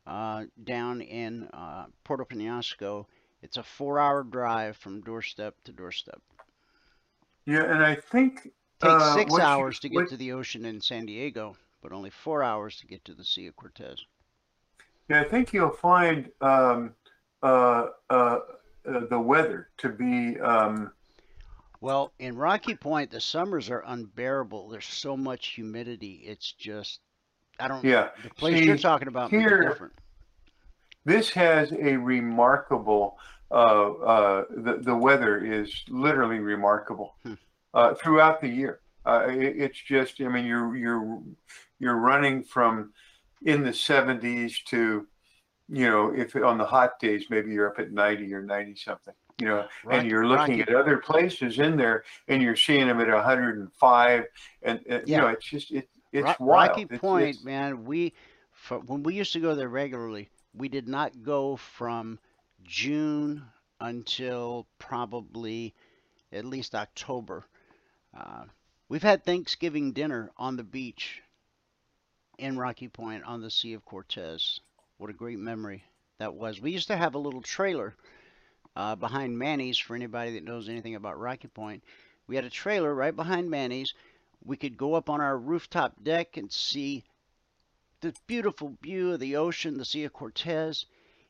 [0.07, 3.07] uh, down in uh, Puerto Penasco,
[3.43, 6.21] it's a four-hour drive from doorstep to doorstep.
[7.47, 10.33] Yeah, and I think Takes uh, six what you- hours to get what- to the
[10.33, 13.99] ocean in San Diego, but only four hours to get to the Sea of Cortez.
[15.09, 16.95] Yeah, I think you'll find um,
[17.43, 18.39] uh, uh,
[18.89, 20.41] uh, the weather to be.
[20.41, 20.93] Um,
[21.85, 24.71] Well, in Rocky Point, the summers are unbearable.
[24.71, 26.23] There's so much humidity.
[26.25, 27.01] It's just,
[27.61, 27.85] I don't.
[27.85, 29.93] yeah, The place you're talking about here- different.
[31.05, 33.19] this has a remarkable.
[33.51, 37.35] Uh, uh, the the weather is literally remarkable Hmm.
[37.75, 38.81] uh, throughout the year.
[39.05, 41.21] Uh, it, it's just, I mean, you're you're
[41.79, 42.95] you're running from
[43.43, 45.07] in the 70s to,
[45.69, 49.13] you know, if on the hot days maybe you're up at 90 or 90 something.
[49.39, 52.87] You know, Rocky- and you're looking Rocky- at other places in there, and you're seeing
[52.87, 54.25] them at 105,
[54.63, 56.69] and, and you know, it's just it, it's Ro- wild.
[56.69, 58.13] Rocky It's- Point, it's- man, we
[58.53, 62.19] for, when we used to go there regularly, we did not go from
[62.63, 63.45] June
[63.81, 65.75] until probably
[66.33, 67.45] at least October.
[68.17, 68.45] Uh,
[68.89, 71.23] we've had Thanksgiving dinner on the beach
[72.39, 74.61] in Rocky Point on the Sea of Cortez.
[74.99, 75.83] What a great memory
[76.19, 76.61] that was.
[76.61, 77.95] We used to have a little trailer
[78.77, 81.83] uh, behind Manny's for anybody that knows anything about Rocky Point.
[82.27, 83.95] We had a trailer right behind Manny's
[84.45, 87.03] we could go up on our rooftop deck and see
[88.03, 90.85] the beautiful view of the ocean, the Sea of Cortez.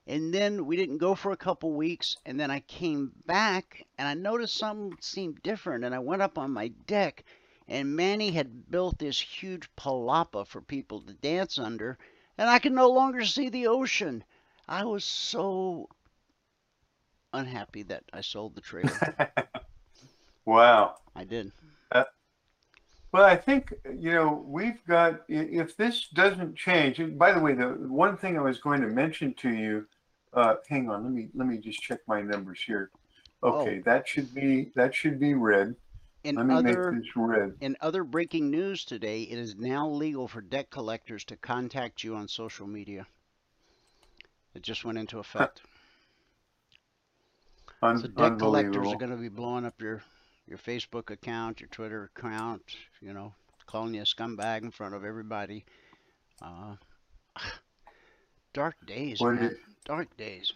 [0.06, 4.06] And then we didn't go for a couple weeks, and then I came back and
[4.06, 5.84] I noticed something seemed different.
[5.84, 7.24] And I went up on my deck,
[7.68, 11.96] and Manny had built this huge palapa for people to dance under,
[12.36, 14.24] and I could no longer see the ocean.
[14.68, 15.88] I was so
[17.34, 19.28] unhappy that I sold the trailer.
[20.46, 20.96] wow.
[21.14, 21.52] I did.
[23.14, 25.20] Well, I think you know we've got.
[25.28, 28.88] If this doesn't change, and by the way, the one thing I was going to
[28.88, 29.86] mention to you.
[30.32, 32.90] Uh, hang on, let me let me just check my numbers here.
[33.44, 35.76] Okay, that should be that should be red.
[36.24, 37.54] In Let me other make this red.
[37.60, 42.16] in other breaking news today, it is now legal for debt collectors to contact you
[42.16, 43.06] on social media.
[44.56, 45.62] It just went into effect.
[47.84, 50.02] Un- So debt collectors are going to be blowing up your
[50.46, 52.62] your Facebook account, your Twitter account,
[53.00, 53.34] you know,
[53.66, 55.64] calling you a scumbag in front of everybody.
[56.42, 56.76] Uh,
[58.52, 59.36] dark days, man.
[59.48, 60.50] did- Dark days.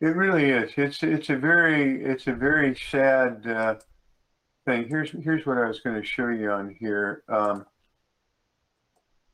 [0.00, 0.70] It really is.
[0.76, 3.74] It's it's a very it's a very sad uh,
[4.64, 4.86] thing.
[4.88, 7.24] Here's here's what I was going to show you on here.
[7.28, 7.66] Um,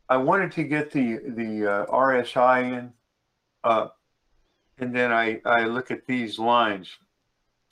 [0.08, 2.92] I wanted to get the the uh, RSI in,
[3.62, 3.88] uh,
[4.78, 6.88] and then I I look at these lines.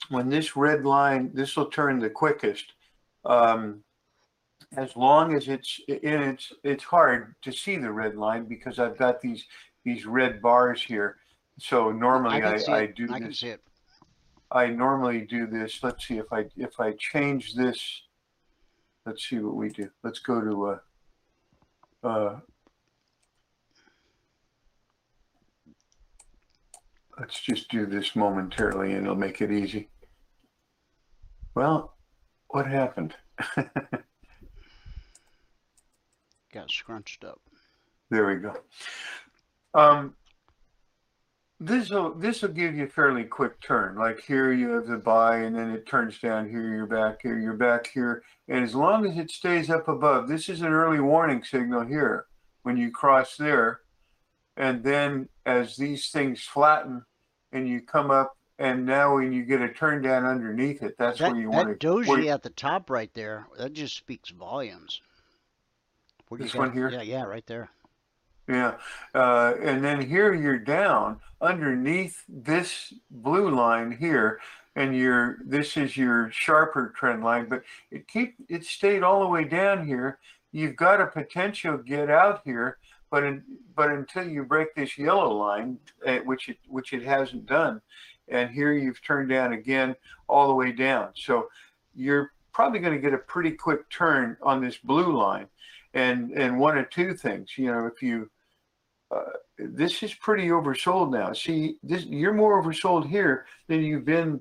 [0.09, 2.73] When this red line, this will turn the quickest.
[3.25, 3.83] Um,
[4.75, 8.97] as long as it's and it's it's hard to see the red line because I've
[8.97, 9.45] got these
[9.83, 11.17] these red bars here.
[11.59, 12.95] So normally I, I, it.
[12.95, 13.39] do I can this.
[13.39, 13.61] see it.
[14.51, 15.79] I normally do this.
[15.83, 18.01] Let's see if I if I change this.
[19.05, 19.89] Let's see what we do.
[20.03, 20.79] Let's go to
[22.03, 22.39] uh, uh,
[27.19, 29.89] let's just do this momentarily and it'll make it easy.
[31.55, 31.95] Well,
[32.47, 33.15] what happened?
[36.53, 37.41] Got scrunched up.
[38.09, 38.53] There we go.
[39.73, 40.13] Um,
[41.59, 43.95] this will this will give you a fairly quick turn.
[43.95, 46.67] Like here you have the buy, and then it turns down here.
[46.69, 47.39] You're back here.
[47.39, 50.99] You're back here, and as long as it stays up above, this is an early
[50.99, 52.25] warning signal here
[52.63, 53.81] when you cross there,
[54.57, 57.03] and then as these things flatten,
[57.51, 61.19] and you come up, and now when you get a turn down underneath it, that's
[61.19, 61.87] That, where you that want to.
[61.87, 65.01] doji at the top right there, that just speaks volumes.
[66.29, 66.89] Where This one here?
[66.89, 67.69] Yeah, yeah, right there.
[68.47, 68.75] Yeah,
[69.15, 74.39] uh, and then here you're down underneath this blue line here,
[74.75, 79.27] and your this is your sharper trend line, but it keep it stayed all the
[79.27, 80.19] way down here.
[80.51, 82.77] You've got a potential get out here,
[83.13, 83.43] but in,
[83.75, 87.79] but until you break this yellow line, uh, which it which it hasn't done,
[88.27, 89.95] and here you've turned down again
[90.27, 91.09] all the way down.
[91.13, 91.47] So
[91.93, 95.45] you're probably going to get a pretty quick turn on this blue line,
[95.93, 97.51] and and one of two things.
[97.55, 98.31] You know, if you
[99.11, 101.33] uh, this is pretty oversold now.
[101.33, 104.39] See, this you're more oversold here than you've been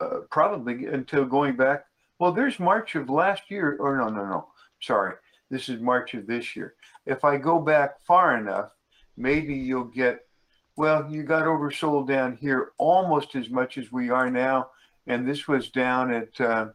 [0.00, 1.84] uh, probably until going back.
[2.18, 4.48] Well, there's March of last year, or no, no, no.
[4.80, 5.14] Sorry,
[5.50, 6.74] this is March of this year.
[7.06, 8.70] If I go back far enough,
[9.16, 10.26] maybe you'll get.
[10.76, 14.70] Well, you got oversold down here almost as much as we are now,
[15.06, 16.68] and this was down at, uh,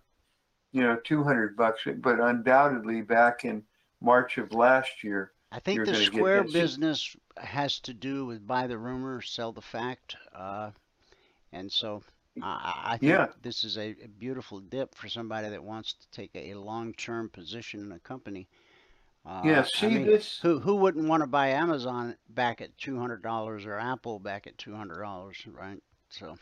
[0.73, 1.87] you know, 200 bucks.
[1.97, 3.63] But undoubtedly, back in
[4.01, 8.77] March of last year, I think the square business has to do with buy the
[8.77, 10.71] rumor, sell the fact, uh,
[11.51, 12.03] and so
[12.41, 13.27] I, think Yeah.
[13.41, 17.79] this is a, a beautiful dip for somebody that wants to take a, long-term position
[17.81, 18.47] in a company.
[19.25, 19.61] Uh, yeah.
[19.61, 20.39] I See mean, this.
[20.41, 24.45] Who who wouldn't want to buy Amazon back at two hundred dollars or Apple back
[24.47, 25.81] at two hundred dollars, right?
[26.09, 26.35] So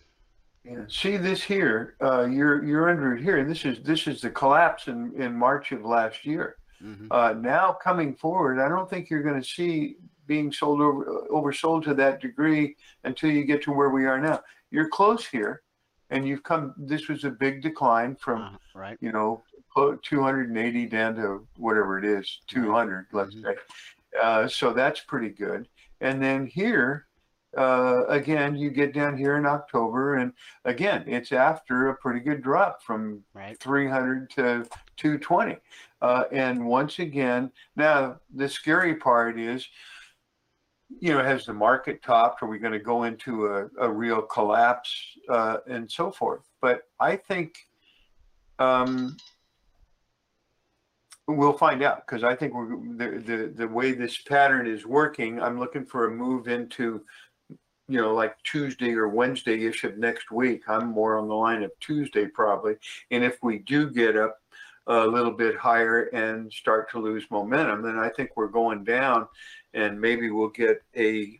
[0.66, 0.86] Yeah.
[0.90, 1.96] See this here.
[2.02, 3.44] Uh, you're you're under it here.
[3.46, 6.58] This is this is the collapse in in March of last year.
[6.84, 7.08] mhm.
[7.12, 9.96] Uh, now coming forward, I don't think you're going to see
[10.26, 14.42] being sold over oversold to that degree until you get to where we are now.
[14.72, 15.62] You're close here,
[16.10, 16.74] and you've come.
[16.78, 18.98] This was a big decline from Uh, right.
[19.02, 19.44] you know,
[19.76, 23.44] 280 down to whatever it is, 200, let's Mhm.
[23.44, 23.58] say.
[24.22, 25.68] Uh, so that's pretty good.
[26.02, 27.08] And then here,
[27.58, 30.34] uh, again, you get down here in October, and
[30.66, 33.60] again, it's after a pretty good drop from Right.
[33.60, 34.68] 300 to
[34.98, 35.58] 220.
[36.02, 39.68] Uh, and once again, now the scary part is,
[41.00, 42.44] you know, has the market topped?
[42.44, 46.48] Are we going to go into a, a real collapse uh, and so forth?
[46.62, 47.56] But I think
[48.60, 49.18] um,
[51.28, 55.42] we'll find out because I think we're the, the the way this pattern is working.
[55.42, 57.02] I'm looking for a move into,
[57.88, 60.64] you know, like Tuesday or Wednesday ish of next week.
[60.68, 62.76] I'm more on the line of Tuesday probably.
[63.12, 64.40] And if we do get up
[64.88, 69.28] a little bit higher and start to lose momentum, then I think we're going down,
[69.74, 71.40] and maybe we'll get a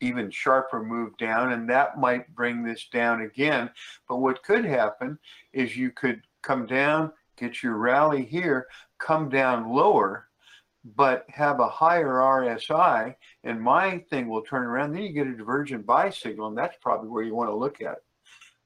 [0.00, 3.68] even sharper move down, and that might bring this down again.
[4.08, 5.18] But what could happen
[5.52, 8.68] is you could come down, get your rally here,
[8.98, 10.28] come down lower,
[10.96, 13.14] but have a higher RSI,
[13.44, 14.92] and my thing will turn around.
[14.92, 17.80] Then you get a divergent buy signal, and that's probably where you want to look
[17.80, 17.98] at.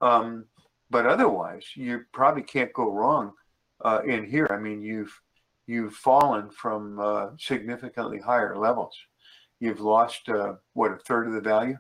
[0.01, 0.45] Um,
[0.91, 3.33] but otherwise, you probably can't go wrong
[3.85, 4.47] uh, in here.
[4.51, 5.19] I mean, you've
[5.67, 8.95] you've fallen from uh, significantly higher levels.
[9.61, 11.79] You've lost uh, what a third of the value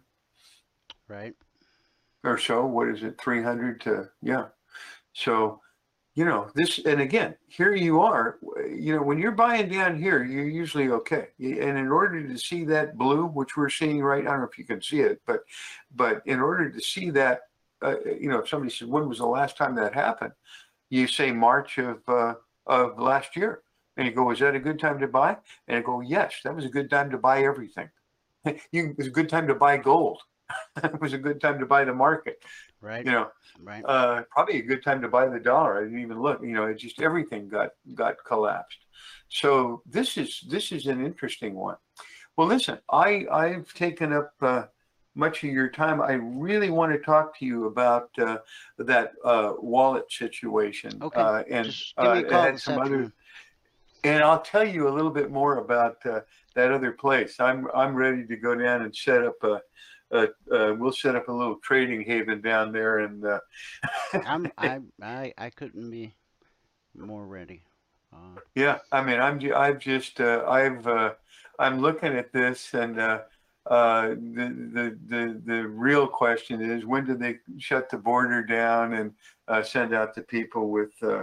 [1.08, 1.34] Right.
[2.24, 2.64] or so.
[2.64, 4.46] What is it, 300 to yeah.
[5.12, 5.60] So,
[6.14, 8.38] you know this, and again, here you are.
[8.68, 11.28] You know, when you're buying down here, you're usually okay.
[11.38, 14.58] And in order to see that blue, which we're seeing right, I don't know if
[14.58, 15.40] you can see it, but
[15.94, 17.42] but in order to see that,
[17.80, 20.32] uh, you know, if somebody says when was the last time that happened,
[20.90, 22.34] you say March of uh,
[22.66, 23.62] of last year,
[23.96, 25.36] and you go, is that a good time to buy?
[25.68, 27.88] And I go, yes, that was a good time to buy everything.
[28.44, 30.20] you, it was a good time to buy gold.
[30.84, 32.42] it was a good time to buy the market.
[32.82, 33.06] Right.
[33.06, 33.30] You know,
[33.62, 33.84] Right.
[33.86, 35.78] uh, probably a good time to buy the dollar.
[35.78, 36.42] I didn't even look.
[36.42, 38.78] You know, it just everything got got collapsed.
[39.28, 41.76] So this is this is an interesting one.
[42.36, 44.64] Well, listen, I I've taken up uh,
[45.14, 46.02] much of your time.
[46.02, 48.38] I really want to talk to you about uh,
[48.78, 51.00] that uh, wallet situation.
[51.00, 51.20] Okay.
[51.20, 53.12] Uh, and Just give me a uh, call had some other
[54.04, 56.20] and I'll tell you a little bit more about uh,
[56.54, 57.36] that other place.
[57.38, 59.60] I'm I'm ready to go down and set up a,
[60.12, 63.40] a, uh we'll set up a little trading haven down there, and uh,
[64.26, 66.14] I'm I I I couldn't be
[66.94, 67.62] more ready.
[68.12, 71.14] Uh, yeah, I mean I'm I've just uh, I've uh,
[71.58, 73.20] I'm looking at this, and uh,
[73.66, 78.94] uh, the, the the the real question is when do they shut the border down
[78.94, 79.12] and
[79.48, 81.22] uh, send out the people with uh,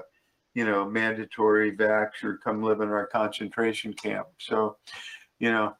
[0.56, 4.28] you know mandatory vax or come live in our concentration camp?
[4.40, 4.78] So,
[5.40, 5.76] you know.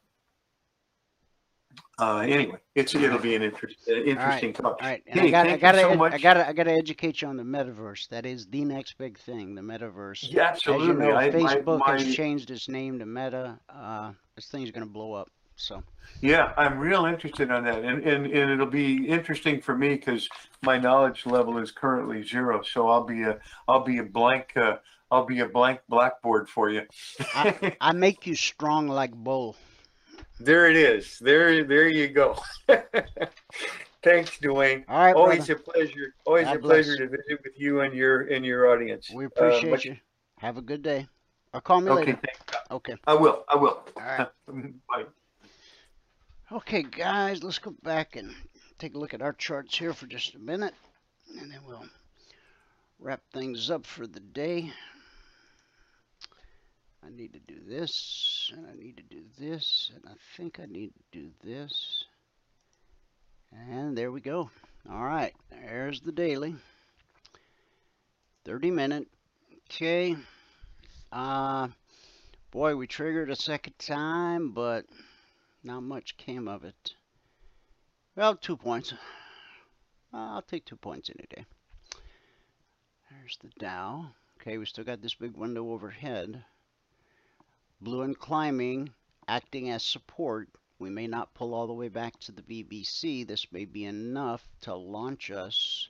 [1.98, 4.80] Uh, anyway, it's it'll be an interest, uh, interesting talk.
[4.80, 5.02] all right.
[5.06, 6.02] And I Hey, got I got so.
[6.04, 8.08] I got I got to educate you on the metaverse.
[8.08, 10.22] That is the next big thing, the metaverse.
[10.30, 11.06] Yeah, As you absolutely.
[11.06, 13.58] know, I, Facebook my, has changed its name to Meta.
[13.68, 15.30] Uh, this thing's going to blow up.
[15.56, 15.82] So
[16.22, 20.28] yeah, I'm real interested on that, and and, and it'll be interesting for me because
[20.62, 22.62] my knowledge level is currently zero.
[22.62, 23.38] So I'll be a
[23.68, 24.76] I'll be a blank uh,
[25.10, 26.82] I'll be a blank blackboard for you.
[27.80, 29.56] I make you strong like bull.
[30.40, 31.18] There it is.
[31.20, 32.36] There there you go.
[34.02, 34.84] Thanks, Dwayne.
[34.88, 35.60] All right, Always brother.
[35.60, 36.14] a pleasure.
[36.24, 39.10] Always God a pleasure to visit with you and your and your audience.
[39.14, 39.96] We Uh, appreciate much- you.
[40.38, 41.06] Have a good day.
[41.52, 42.20] Or call me Okay, later.
[42.70, 42.94] Okay.
[43.06, 43.44] I will.
[43.48, 43.82] I will.
[43.96, 44.28] All right.
[44.88, 45.04] Bye.
[46.52, 48.34] Okay, guys, let's go back and
[48.78, 50.74] take a look at our charts here for just a minute,
[51.38, 51.84] and then we'll
[52.98, 54.72] wrap things up for the day.
[57.04, 60.66] I need to do this, and I need to do this, and I think I
[60.66, 62.04] need to do this.
[63.52, 64.50] And there we go.
[64.90, 66.54] All right, there's the daily.
[68.44, 69.06] 30 minute.
[69.66, 70.16] Okay.
[71.12, 71.68] Uh,
[72.50, 74.84] boy, we triggered a second time, but
[75.62, 76.94] not much came of it.
[78.16, 78.92] Well, two points.
[80.12, 81.44] I'll take two points any day.
[83.10, 84.06] There's the Dow.
[84.40, 86.44] Okay, we still got this big window overhead.
[87.80, 88.90] Blue and climbing,
[89.26, 90.48] acting as support.
[90.78, 93.26] We may not pull all the way back to the BBC.
[93.26, 95.88] This may be enough to launch us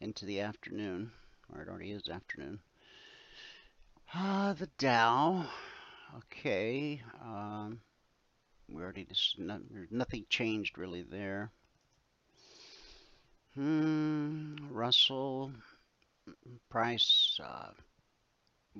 [0.00, 1.10] into the afternoon.
[1.52, 2.60] Or it already is afternoon.
[4.12, 5.46] Ah, the Dow.
[6.16, 7.02] Okay.
[7.22, 7.80] Um,
[8.68, 9.60] we already just no,
[9.90, 11.50] nothing changed really there.
[13.54, 15.50] Hmm, Russell
[16.68, 17.40] price.
[17.42, 17.70] Uh,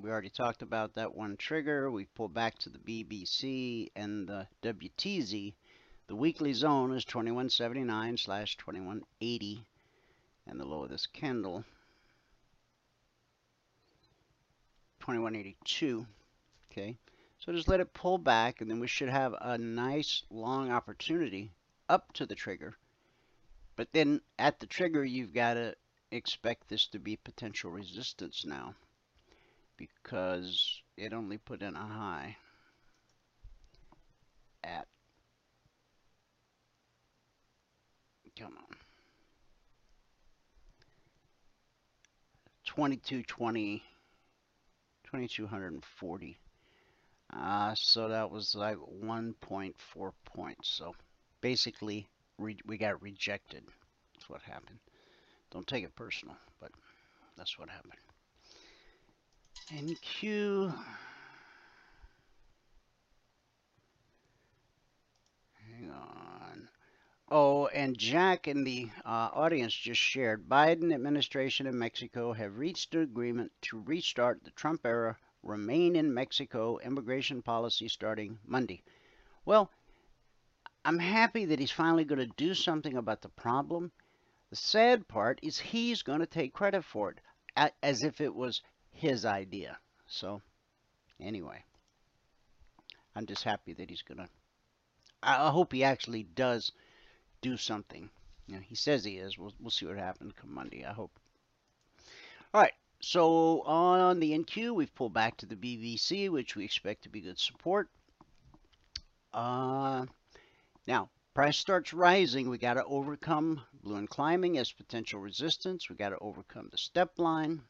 [0.02, 1.90] we already talked about that one trigger.
[1.90, 5.54] We pull back to the BBC and the WTZ.
[6.06, 9.64] The weekly zone is 2179 slash 2180,
[10.46, 11.64] and the low of this candle
[15.00, 16.06] 2182.
[16.70, 16.98] Okay.
[17.38, 21.52] So just let it pull back and then we should have a nice long opportunity
[21.88, 22.76] up to the trigger.
[23.76, 25.74] But then at the trigger you've got to
[26.10, 28.74] expect this to be potential resistance now
[29.76, 32.36] because it only put in a high
[34.64, 34.86] at
[38.38, 38.76] come on
[42.64, 43.82] 2220
[45.04, 46.38] 2240
[47.32, 50.68] uh, so that was like 1.4 points.
[50.68, 50.94] So
[51.40, 52.08] basically,
[52.38, 53.64] we got rejected.
[54.14, 54.78] That's what happened.
[55.50, 56.70] Don't take it personal, but
[57.36, 58.05] that's what happened.
[59.72, 60.72] NQ.
[65.54, 66.68] Hang on.
[67.28, 72.94] Oh, and Jack in the uh, audience just shared Biden administration and Mexico have reached
[72.94, 78.84] an agreement to restart the Trump era remain in Mexico immigration policy starting Monday.
[79.44, 79.70] Well,
[80.84, 83.90] I'm happy that he's finally going to do something about the problem.
[84.50, 88.62] The sad part is he's going to take credit for it as if it was
[88.96, 89.78] his idea.
[90.06, 90.42] So
[91.20, 91.64] Anyway,
[93.14, 94.28] I'm just happy that he's gonna.
[95.22, 96.72] I I hope he actually does
[97.40, 98.10] do something.
[98.46, 99.38] You know, he says he is.
[99.38, 100.84] We'll we'll see what happens come Monday.
[100.84, 101.18] I hope.
[102.52, 102.74] All right.
[103.00, 107.20] So on the NQ, we've pulled back to the BBC, which we expect to be
[107.20, 107.88] good support.
[109.32, 110.06] Uh,
[110.86, 112.48] now, price starts rising.
[112.48, 115.90] We got to overcome blue and climbing as potential resistance.
[115.90, 117.62] We got to overcome the step line.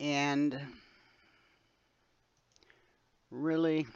[0.00, 0.58] And
[3.30, 3.86] really,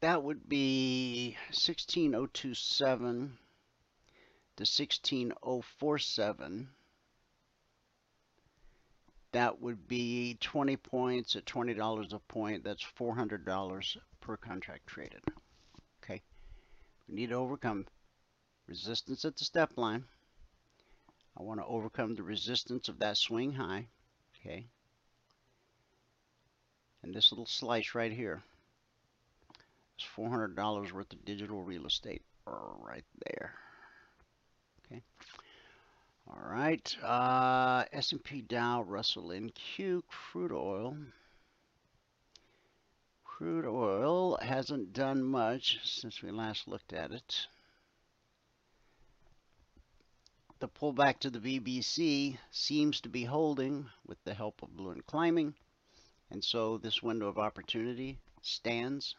[0.00, 3.36] that would be 16027
[4.56, 6.68] to 16047
[9.32, 12.64] that would be 20 points at $20 a point.
[12.64, 15.22] That's $400 per contract traded.
[16.02, 16.22] Okay.
[17.08, 17.86] We need to overcome
[18.66, 20.04] resistance at the step line
[21.38, 23.86] I want to overcome the resistance of that swing high
[24.40, 24.66] okay
[27.02, 28.42] and this little slice right here
[29.98, 33.54] is $400 worth of digital real estate right there
[34.90, 35.02] Okay.
[36.28, 36.96] All right.
[37.02, 40.96] Uh, S&P Dow, Russell NQ, crude oil.
[43.24, 47.46] Crude oil hasn't done much since we last looked at it.
[50.60, 55.06] The pullback to the BBC seems to be holding with the help of blue and
[55.06, 55.54] climbing.
[56.30, 59.14] And so this window of opportunity stands.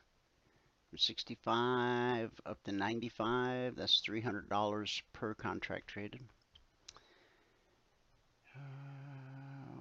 [0.89, 6.27] From 65 up to 95 that's $300 per contract traded.
[8.53, 8.59] Uh,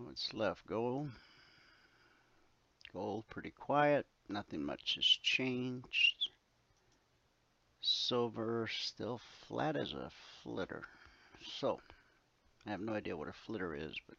[0.04, 0.64] what's left?
[0.64, 1.10] Gold.
[2.92, 4.06] Gold pretty quiet.
[4.28, 6.30] Nothing much has changed.
[7.80, 10.12] Silver still flat as a
[10.42, 10.86] flitter
[11.60, 11.80] so
[12.66, 14.16] I have no idea what a flitter is but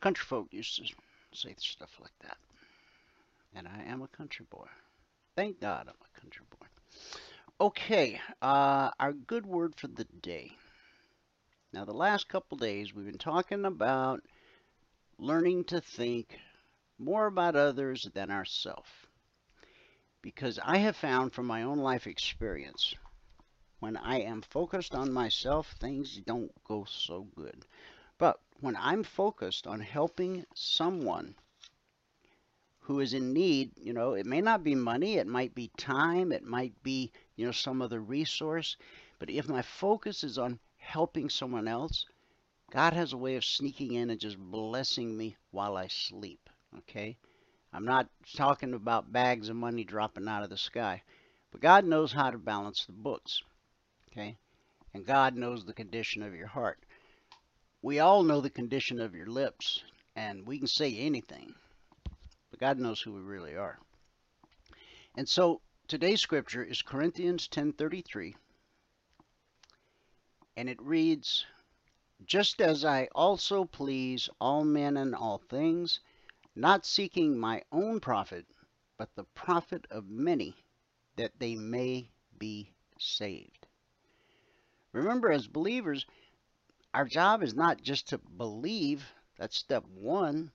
[0.00, 0.84] country folk used to
[1.32, 2.38] say stuff like that
[3.54, 4.68] and I am a country boy
[5.36, 6.66] Thank God I'm a country boy.
[7.60, 10.52] Okay, uh, our good word for the day.
[11.74, 14.22] Now, the last couple days we've been talking about
[15.18, 16.38] learning to think
[16.98, 18.88] more about others than ourselves.
[20.22, 22.94] Because I have found from my own life experience,
[23.78, 27.66] when I am focused on myself, things don't go so good.
[28.18, 31.34] But when I'm focused on helping someone
[32.80, 36.32] who is in need, you know, it may not be money, it might be time,
[36.32, 38.76] it might be, you know, some other resource.
[39.18, 42.06] But if my focus is on helping someone else,
[42.70, 46.48] God has a way of sneaking in and just blessing me while I sleep.
[46.78, 47.18] Okay?
[47.72, 51.02] I'm not talking about bags of money dropping out of the sky.
[51.50, 53.42] But God knows how to balance the books.
[54.16, 54.36] Okay?
[54.94, 56.78] And God knows the condition of your heart.
[57.82, 59.82] We all know the condition of your lips,
[60.14, 61.54] and we can say anything
[62.50, 63.78] but God knows who we really are.
[65.16, 68.34] And so today's scripture is Corinthians 10:33
[70.56, 71.44] and it reads
[72.24, 76.00] just as I also please all men in all things
[76.54, 78.46] not seeking my own profit
[78.96, 80.54] but the profit of many
[81.16, 83.65] that they may be saved.
[84.92, 86.06] Remember as believers
[86.94, 89.04] our job is not just to believe
[89.36, 90.50] that's step 1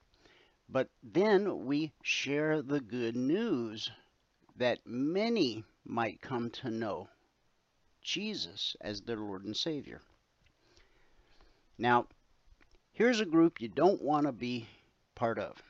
[0.68, 3.90] but then we share the good news
[4.56, 7.08] that many might come to know
[8.00, 10.00] Jesus as their Lord and Savior.
[11.78, 12.06] Now,
[12.92, 14.66] here's a group you don't want to be
[15.14, 15.62] part of.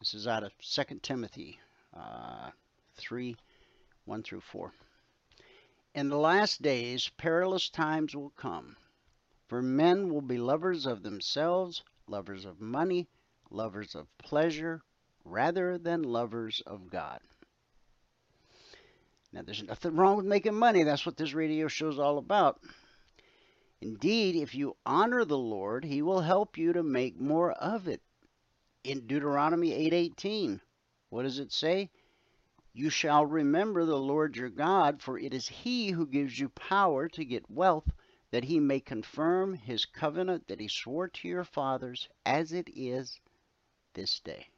[0.00, 1.58] This is out of 2 Timothy
[1.96, 2.50] uh,
[2.96, 3.36] 3
[4.04, 4.72] 1 through 4.
[5.94, 8.76] In the last days, perilous times will come,
[9.46, 13.08] for men will be lovers of themselves, lovers of money
[13.54, 14.82] lovers of pleasure
[15.24, 17.20] rather than lovers of God.
[19.32, 20.82] Now, there's nothing wrong with making money.
[20.82, 22.60] That's what this radio show is all about.
[23.80, 28.00] Indeed, if you honor the Lord, he will help you to make more of it.
[28.84, 30.60] In Deuteronomy 8:18,
[31.10, 31.90] what does it say?
[32.76, 37.08] You shall remember the Lord your God, for it is he who gives you power
[37.10, 37.88] to get wealth,
[38.32, 43.20] that he may confirm his covenant that he swore to your fathers, as it is
[43.92, 44.48] this day.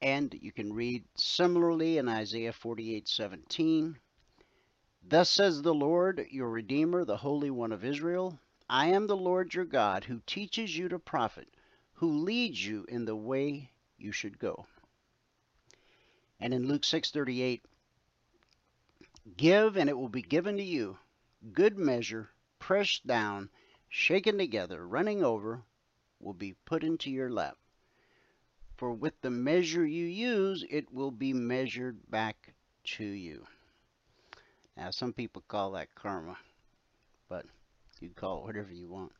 [0.00, 4.00] And you can read similarly in Isaiah 48:17.
[5.04, 9.54] Thus says the Lord, your Redeemer, the Holy One of Israel I am the Lord
[9.54, 11.54] your God, who teaches you to profit,
[11.92, 14.66] who leads you in the way you should go.
[16.42, 17.62] And in Luke 6:38,
[19.36, 20.98] give and it will be given to you,
[21.52, 23.48] good measure, pressed down,
[23.88, 25.62] shaken together, running over,
[26.18, 27.58] will be put into your lap.
[28.76, 32.54] For with the measure you use, it will be measured back
[32.96, 33.46] to you.
[34.76, 36.38] Now, some people call that karma,
[37.28, 37.46] but
[38.00, 39.12] you call it whatever you want.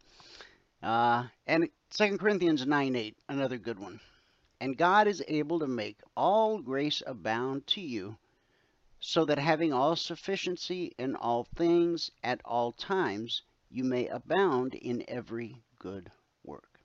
[0.82, 4.00] Uh, and 2 Corinthians 9 8, another good one.
[4.62, 8.16] And God is able to make all grace abound to you,
[9.00, 15.04] so that having all sufficiency in all things at all times, you may abound in
[15.08, 16.12] every good
[16.44, 16.78] work.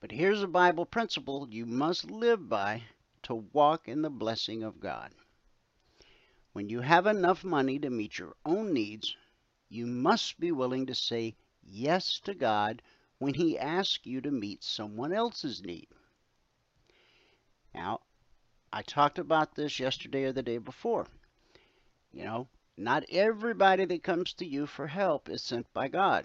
[0.00, 2.84] But here's a Bible principle you must live by
[3.24, 5.12] to walk in the blessing of God.
[6.54, 9.14] When you have enough money to meet your own needs,
[9.68, 12.80] you must be willing to say yes to God
[13.20, 15.86] when He asks you to meet someone else's need.
[17.74, 18.00] Now,
[18.72, 21.06] I talked about this yesterday or the day before.
[22.12, 22.48] You know,
[22.78, 26.24] not everybody that comes to you for help is sent by God.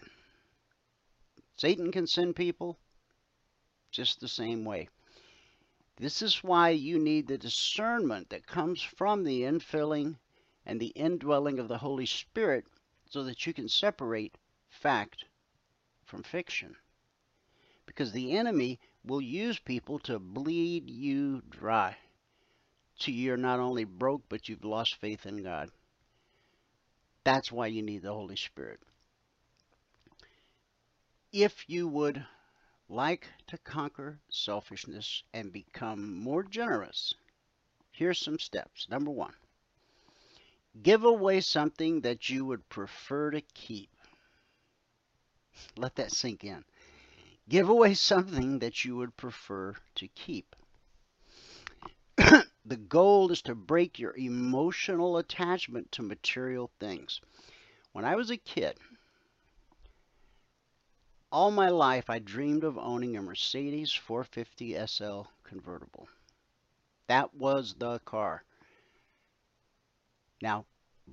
[1.58, 2.80] Satan can send people
[3.92, 4.88] just the same way.
[5.98, 10.18] This is why you need the discernment that comes from the infilling
[10.66, 12.66] and the indwelling of the Holy Spirit
[13.10, 14.38] so that you can separate
[14.70, 15.26] fact
[16.06, 16.78] from fiction.
[17.86, 21.98] Because the enemy will use people to bleed you dry
[22.96, 25.70] So you're not only broke, but you've lost faith in God.
[27.24, 28.80] That's why you need the Holy Spirit.
[31.32, 32.26] If you would
[32.90, 37.14] like to conquer selfishness and become more generous,
[37.92, 38.88] here's some steps.
[38.90, 39.34] Number one,
[40.82, 43.90] give away something that you would prefer to keep.
[45.78, 46.66] Let that sink in.
[47.48, 50.56] Give away something that you would prefer to keep.
[52.18, 57.22] the goal is to break your emotional attachment to material things.
[57.92, 58.80] When I was a kid,
[61.32, 66.08] all my life, I dreamed of owning a Mercedes 450 SL convertible.
[67.08, 68.44] That was the car.
[70.42, 70.66] Now,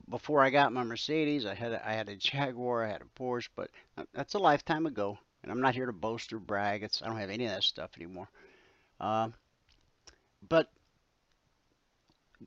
[0.09, 3.20] before I got my Mercedes, I had a, I had a Jaguar, I had a
[3.20, 5.18] Porsche, but uh, that's a lifetime ago.
[5.43, 6.82] And I'm not here to boast or brag.
[6.82, 8.28] It's I don't have any of that stuff anymore.
[9.01, 9.31] Uh,
[10.48, 10.70] but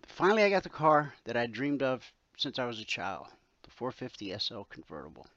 [0.07, 2.03] finally, I got the car that I dreamed of
[2.37, 3.27] since I was a child,
[3.63, 5.27] the 450 SL convertible.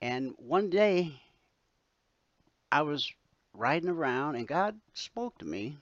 [0.00, 1.20] And one day,
[2.70, 3.12] I was
[3.54, 5.76] riding around, and God spoke to me.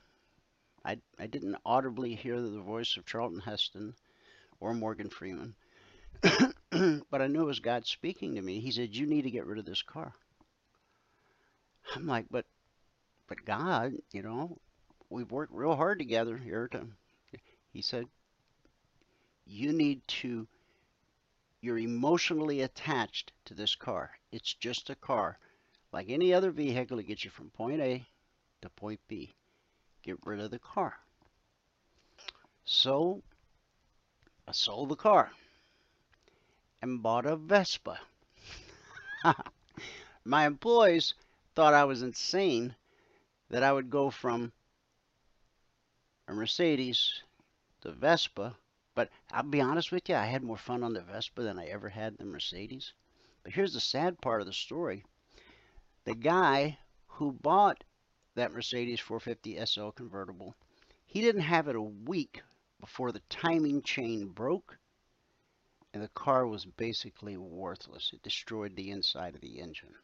[0.85, 3.94] I, I didn't audibly hear the voice of Charlton Heston
[4.60, 5.55] or Morgan Freeman,
[7.10, 8.60] but I knew it was God speaking to me.
[8.60, 10.14] He said, "You need to get rid of this car."
[11.97, 12.47] I'm like, "But,
[13.26, 14.56] but God, you know,
[15.09, 16.86] we've worked real hard together here to."
[17.72, 18.06] He said,
[19.47, 20.47] "You need to
[21.60, 24.12] you're emotionally attached to this car.
[24.32, 25.38] It's just a car.
[25.92, 28.06] Like any other vehicle, it gets you from point A
[28.62, 29.34] to point B.
[30.02, 30.94] Get rid of the car.
[32.64, 33.22] So,
[34.47, 35.30] I sold the car
[36.82, 38.01] and bought a Vespa.
[40.24, 41.15] My employees
[41.55, 42.74] thought I was insane
[43.48, 44.52] that I would go from
[46.28, 47.23] a Mercedes
[47.82, 48.57] to Vespa
[49.01, 51.69] but I'll be honest with you, I had more fun on the Vespa than I
[51.69, 52.93] ever had the Mercedes.
[53.43, 55.05] But here's the sad part of the story.
[56.05, 57.85] The guy who bought
[58.35, 60.55] that Mercedes 450 SL convertible,
[61.07, 62.43] he didn't have it a week
[62.81, 64.77] before the timing chain broke
[65.92, 68.12] and the car was basically worthless.
[68.12, 69.94] It destroyed the inside of the engine.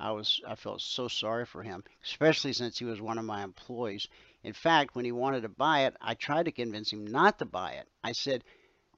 [0.00, 3.42] I was I felt so sorry for him, especially since he was one of my
[3.42, 4.08] employees.
[4.42, 7.44] In fact, when he wanted to buy it, I tried to convince him not to
[7.44, 7.88] buy it.
[8.02, 8.44] I said,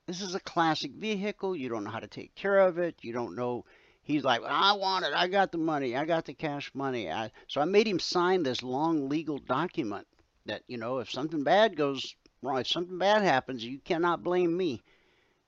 [0.07, 1.57] "This is a classic vehicle.
[1.57, 3.03] You don't know how to take care of it.
[3.03, 3.65] You don't know."
[4.03, 5.13] He's like, "I want it.
[5.13, 5.97] I got the money.
[5.97, 10.07] I got the cash money." I, so I made him sign this long legal document
[10.45, 14.57] that you know, if something bad goes wrong, if something bad happens, you cannot blame
[14.57, 14.83] me.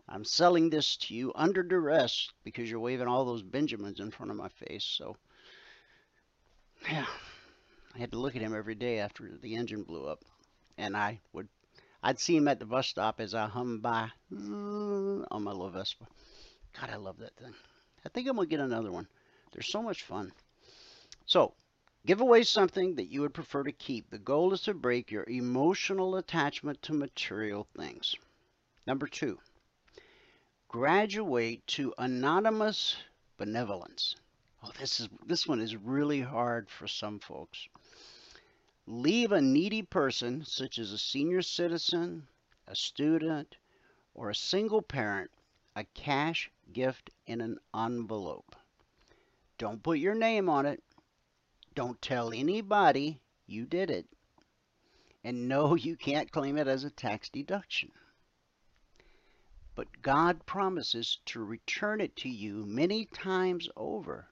[0.08, 4.30] I'm selling this to you under duress because you're waving all those Benjamins in front
[4.30, 4.84] of my face.
[4.84, 5.16] So
[6.90, 7.06] yeah,
[7.94, 10.24] I had to look at him every day after the engine blew up,
[10.76, 11.48] and I would,
[12.02, 15.70] I'd see him at the bus stop as I hummed by mm, on my little
[15.70, 16.06] Vespa.
[16.78, 17.54] God, I love that thing.
[18.04, 19.06] I think I'm gonna get another one.
[19.52, 20.32] They're so much fun.
[21.26, 21.54] So,
[22.06, 24.10] give away something that you would prefer to keep.
[24.10, 28.16] The goal is to break your emotional attachment to material things.
[28.86, 29.38] Number two,
[30.72, 32.96] graduate to anonymous
[33.36, 34.16] benevolence.
[34.62, 37.68] Oh, this is this one is really hard for some folks.
[38.86, 42.26] Leave a needy person, such as a senior citizen,
[42.66, 43.54] a student,
[44.14, 45.30] or a single parent,
[45.76, 48.56] a cash gift in an envelope.
[49.58, 50.82] Don't put your name on it.
[51.74, 54.06] Don't tell anybody you did it.
[55.22, 57.92] And no, you can't claim it as a tax deduction.
[59.74, 64.28] But God promises to return it to you many times over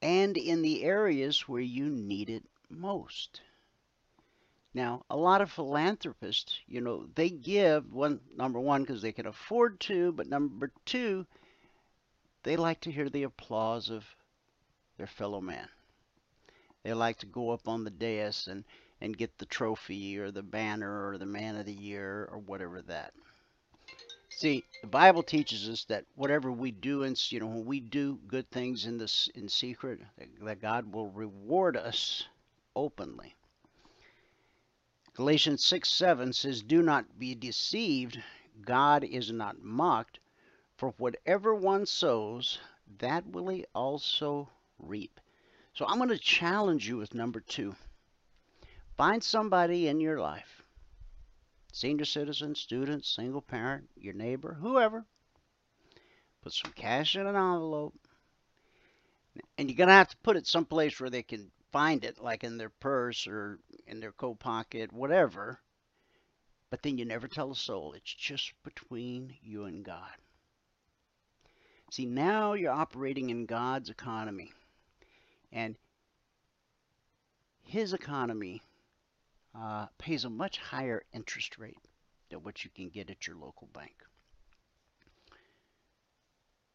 [0.00, 3.40] and in the areas where you need it most.
[4.74, 9.26] Now, a lot of philanthropists, you know, they give one number one because they can
[9.26, 11.26] afford to, but number two,
[12.44, 14.04] they like to hear the applause of
[14.96, 15.68] their fellow man.
[16.84, 18.64] They like to go up on the dais and,
[19.00, 22.82] and get the trophy or the banner or the man of the year or whatever
[22.82, 23.14] that.
[24.30, 28.20] See, the Bible teaches us that whatever we do, and you know, when we do
[28.28, 30.00] good things in this in secret,
[30.42, 32.26] that God will reward us
[32.76, 33.34] openly.
[35.14, 38.22] Galatians 6 7 says, Do not be deceived.
[38.60, 40.20] God is not mocked.
[40.76, 42.60] For whatever one sows,
[42.98, 44.48] that will he also
[44.78, 45.20] reap.
[45.72, 47.74] So I'm going to challenge you with number two.
[48.96, 50.57] Find somebody in your life
[51.72, 55.04] senior citizen, student, single parent, your neighbor, whoever.
[56.42, 57.94] Put some cash in an envelope.
[59.56, 62.44] And you're going to have to put it someplace where they can find it, like
[62.44, 65.60] in their purse or in their coat pocket, whatever.
[66.70, 67.92] But then you never tell a soul.
[67.94, 70.16] It's just between you and God.
[71.90, 74.52] See, now you're operating in God's economy.
[75.52, 75.76] And
[77.62, 78.62] His economy
[79.54, 81.78] uh, pays a much higher interest rate
[82.30, 83.94] than what you can get at your local bank.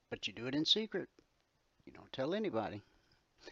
[0.09, 1.09] But you do it in secret.
[1.85, 2.81] You don't tell anybody.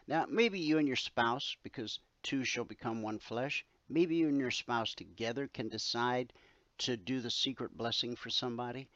[0.08, 4.40] Now, maybe you and your spouse, because two shall become one flesh, maybe you and
[4.40, 6.32] your spouse together can decide
[6.80, 8.88] to do the secret blessing for somebody.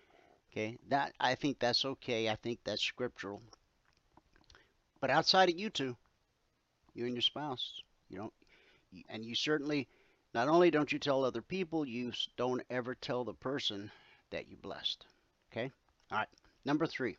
[0.51, 2.29] Okay, that I think that's okay.
[2.29, 3.41] I think that's scriptural.
[5.01, 5.97] But outside of you two,
[6.93, 8.33] you and your spouse, you don't,
[9.09, 9.87] and you certainly,
[10.35, 13.89] not only don't you tell other people, you don't ever tell the person
[14.31, 15.05] that you blessed.
[15.49, 15.71] Okay,
[16.11, 16.27] all right.
[16.65, 17.15] Number three,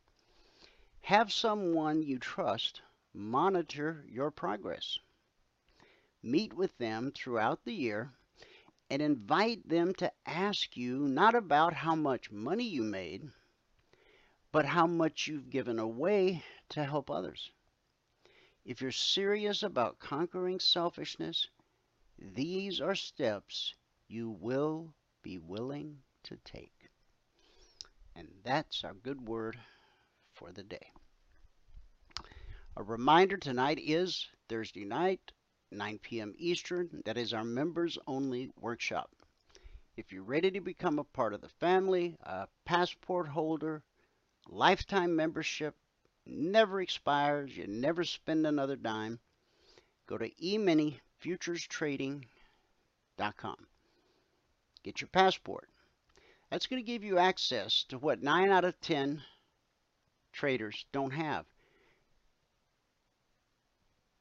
[1.01, 2.83] have someone you trust
[3.15, 4.99] monitor your progress.
[6.23, 8.11] Meet with them throughout the year
[8.91, 13.31] and invite them to ask you not about how much money you made,
[14.53, 17.51] but how much you've given away to help others.
[18.67, 21.49] If you're serious about conquering selfishness,
[22.19, 23.75] these are steps
[24.09, 26.73] you will be willing to take.
[28.15, 29.59] And that's our good word
[30.33, 30.91] for the day.
[32.77, 35.33] A reminder tonight is Thursday night,
[35.71, 36.35] 9 p.m.
[36.39, 37.03] Eastern.
[37.05, 39.11] That is our members only workshop.
[39.97, 43.83] If you're ready to become a part of the family, a passport holder,
[44.49, 45.75] lifetime membership,
[46.27, 49.21] never expires, you never spend another dime,
[50.07, 50.31] go to
[51.23, 53.67] eminifuturestrading.com.
[54.83, 55.69] Get your passport.
[56.51, 59.23] That's going to give you access to what 9 out of 10
[60.33, 61.47] traders don't have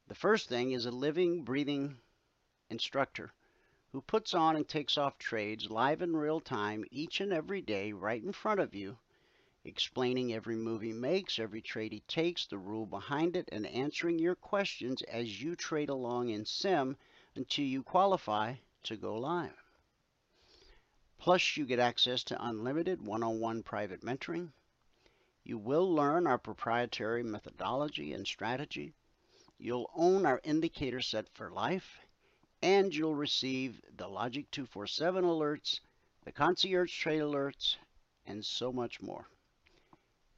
[0.08, 1.98] the first thing is a living, breathing
[2.70, 3.34] instructor
[3.92, 7.92] who puts on and takes off trades live in real time each and every day
[7.92, 8.98] right in front of you,
[9.66, 14.18] explaining every move he makes, every trade he takes, the rule behind it, and answering
[14.18, 16.96] your questions as you trade along in Sim
[17.36, 19.62] until you qualify to go live.
[21.18, 24.54] Plus, you get access to unlimited one on one private mentoring.
[25.44, 28.94] You will learn our proprietary methodology and strategy
[29.58, 32.02] You'll own our indicator set for life,
[32.62, 35.80] and you'll receive the Logic 247 alerts,
[36.26, 37.78] the concierge trade alerts,
[38.26, 39.30] and so much more.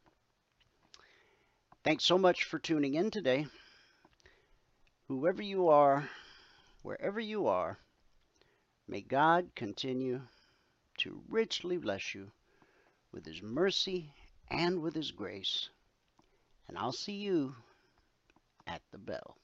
[1.82, 3.46] Thanks so much for tuning in today.
[5.08, 6.08] Whoever you are,
[6.82, 7.78] wherever you are,
[8.86, 10.22] may God continue
[11.00, 12.30] to richly bless you
[13.12, 14.12] with His mercy
[14.50, 15.68] and with His grace.
[16.68, 17.54] And I'll see you
[18.66, 19.36] at the bell.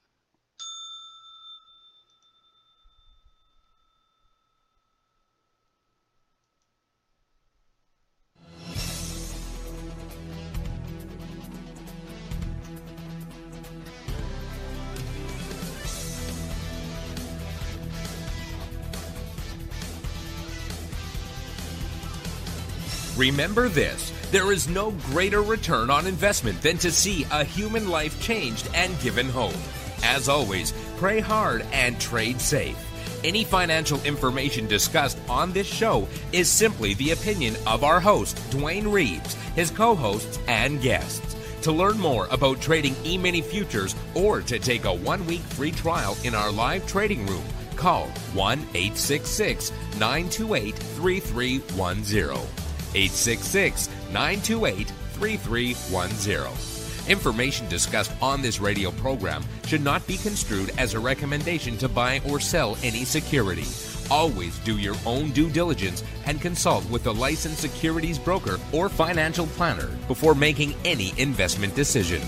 [23.17, 28.21] Remember this there is no greater return on investment than to see a human life
[28.21, 29.57] changed and given hope.
[30.03, 32.77] As always, pray hard and trade safe.
[33.25, 38.93] Any financial information discussed on this show is simply the opinion of our host, Dwayne
[38.93, 41.37] Reeves, his co hosts, and guests.
[41.63, 45.73] To learn more about trading e mini futures or to take a one week free
[45.73, 47.45] trial in our live trading room,
[47.77, 52.66] call 1 866 928 3310.
[52.95, 56.77] 866 928 3310.
[57.09, 62.21] Information discussed on this radio program should not be construed as a recommendation to buy
[62.29, 63.67] or sell any security.
[64.11, 69.47] Always do your own due diligence and consult with a licensed securities broker or financial
[69.47, 72.23] planner before making any investment decision.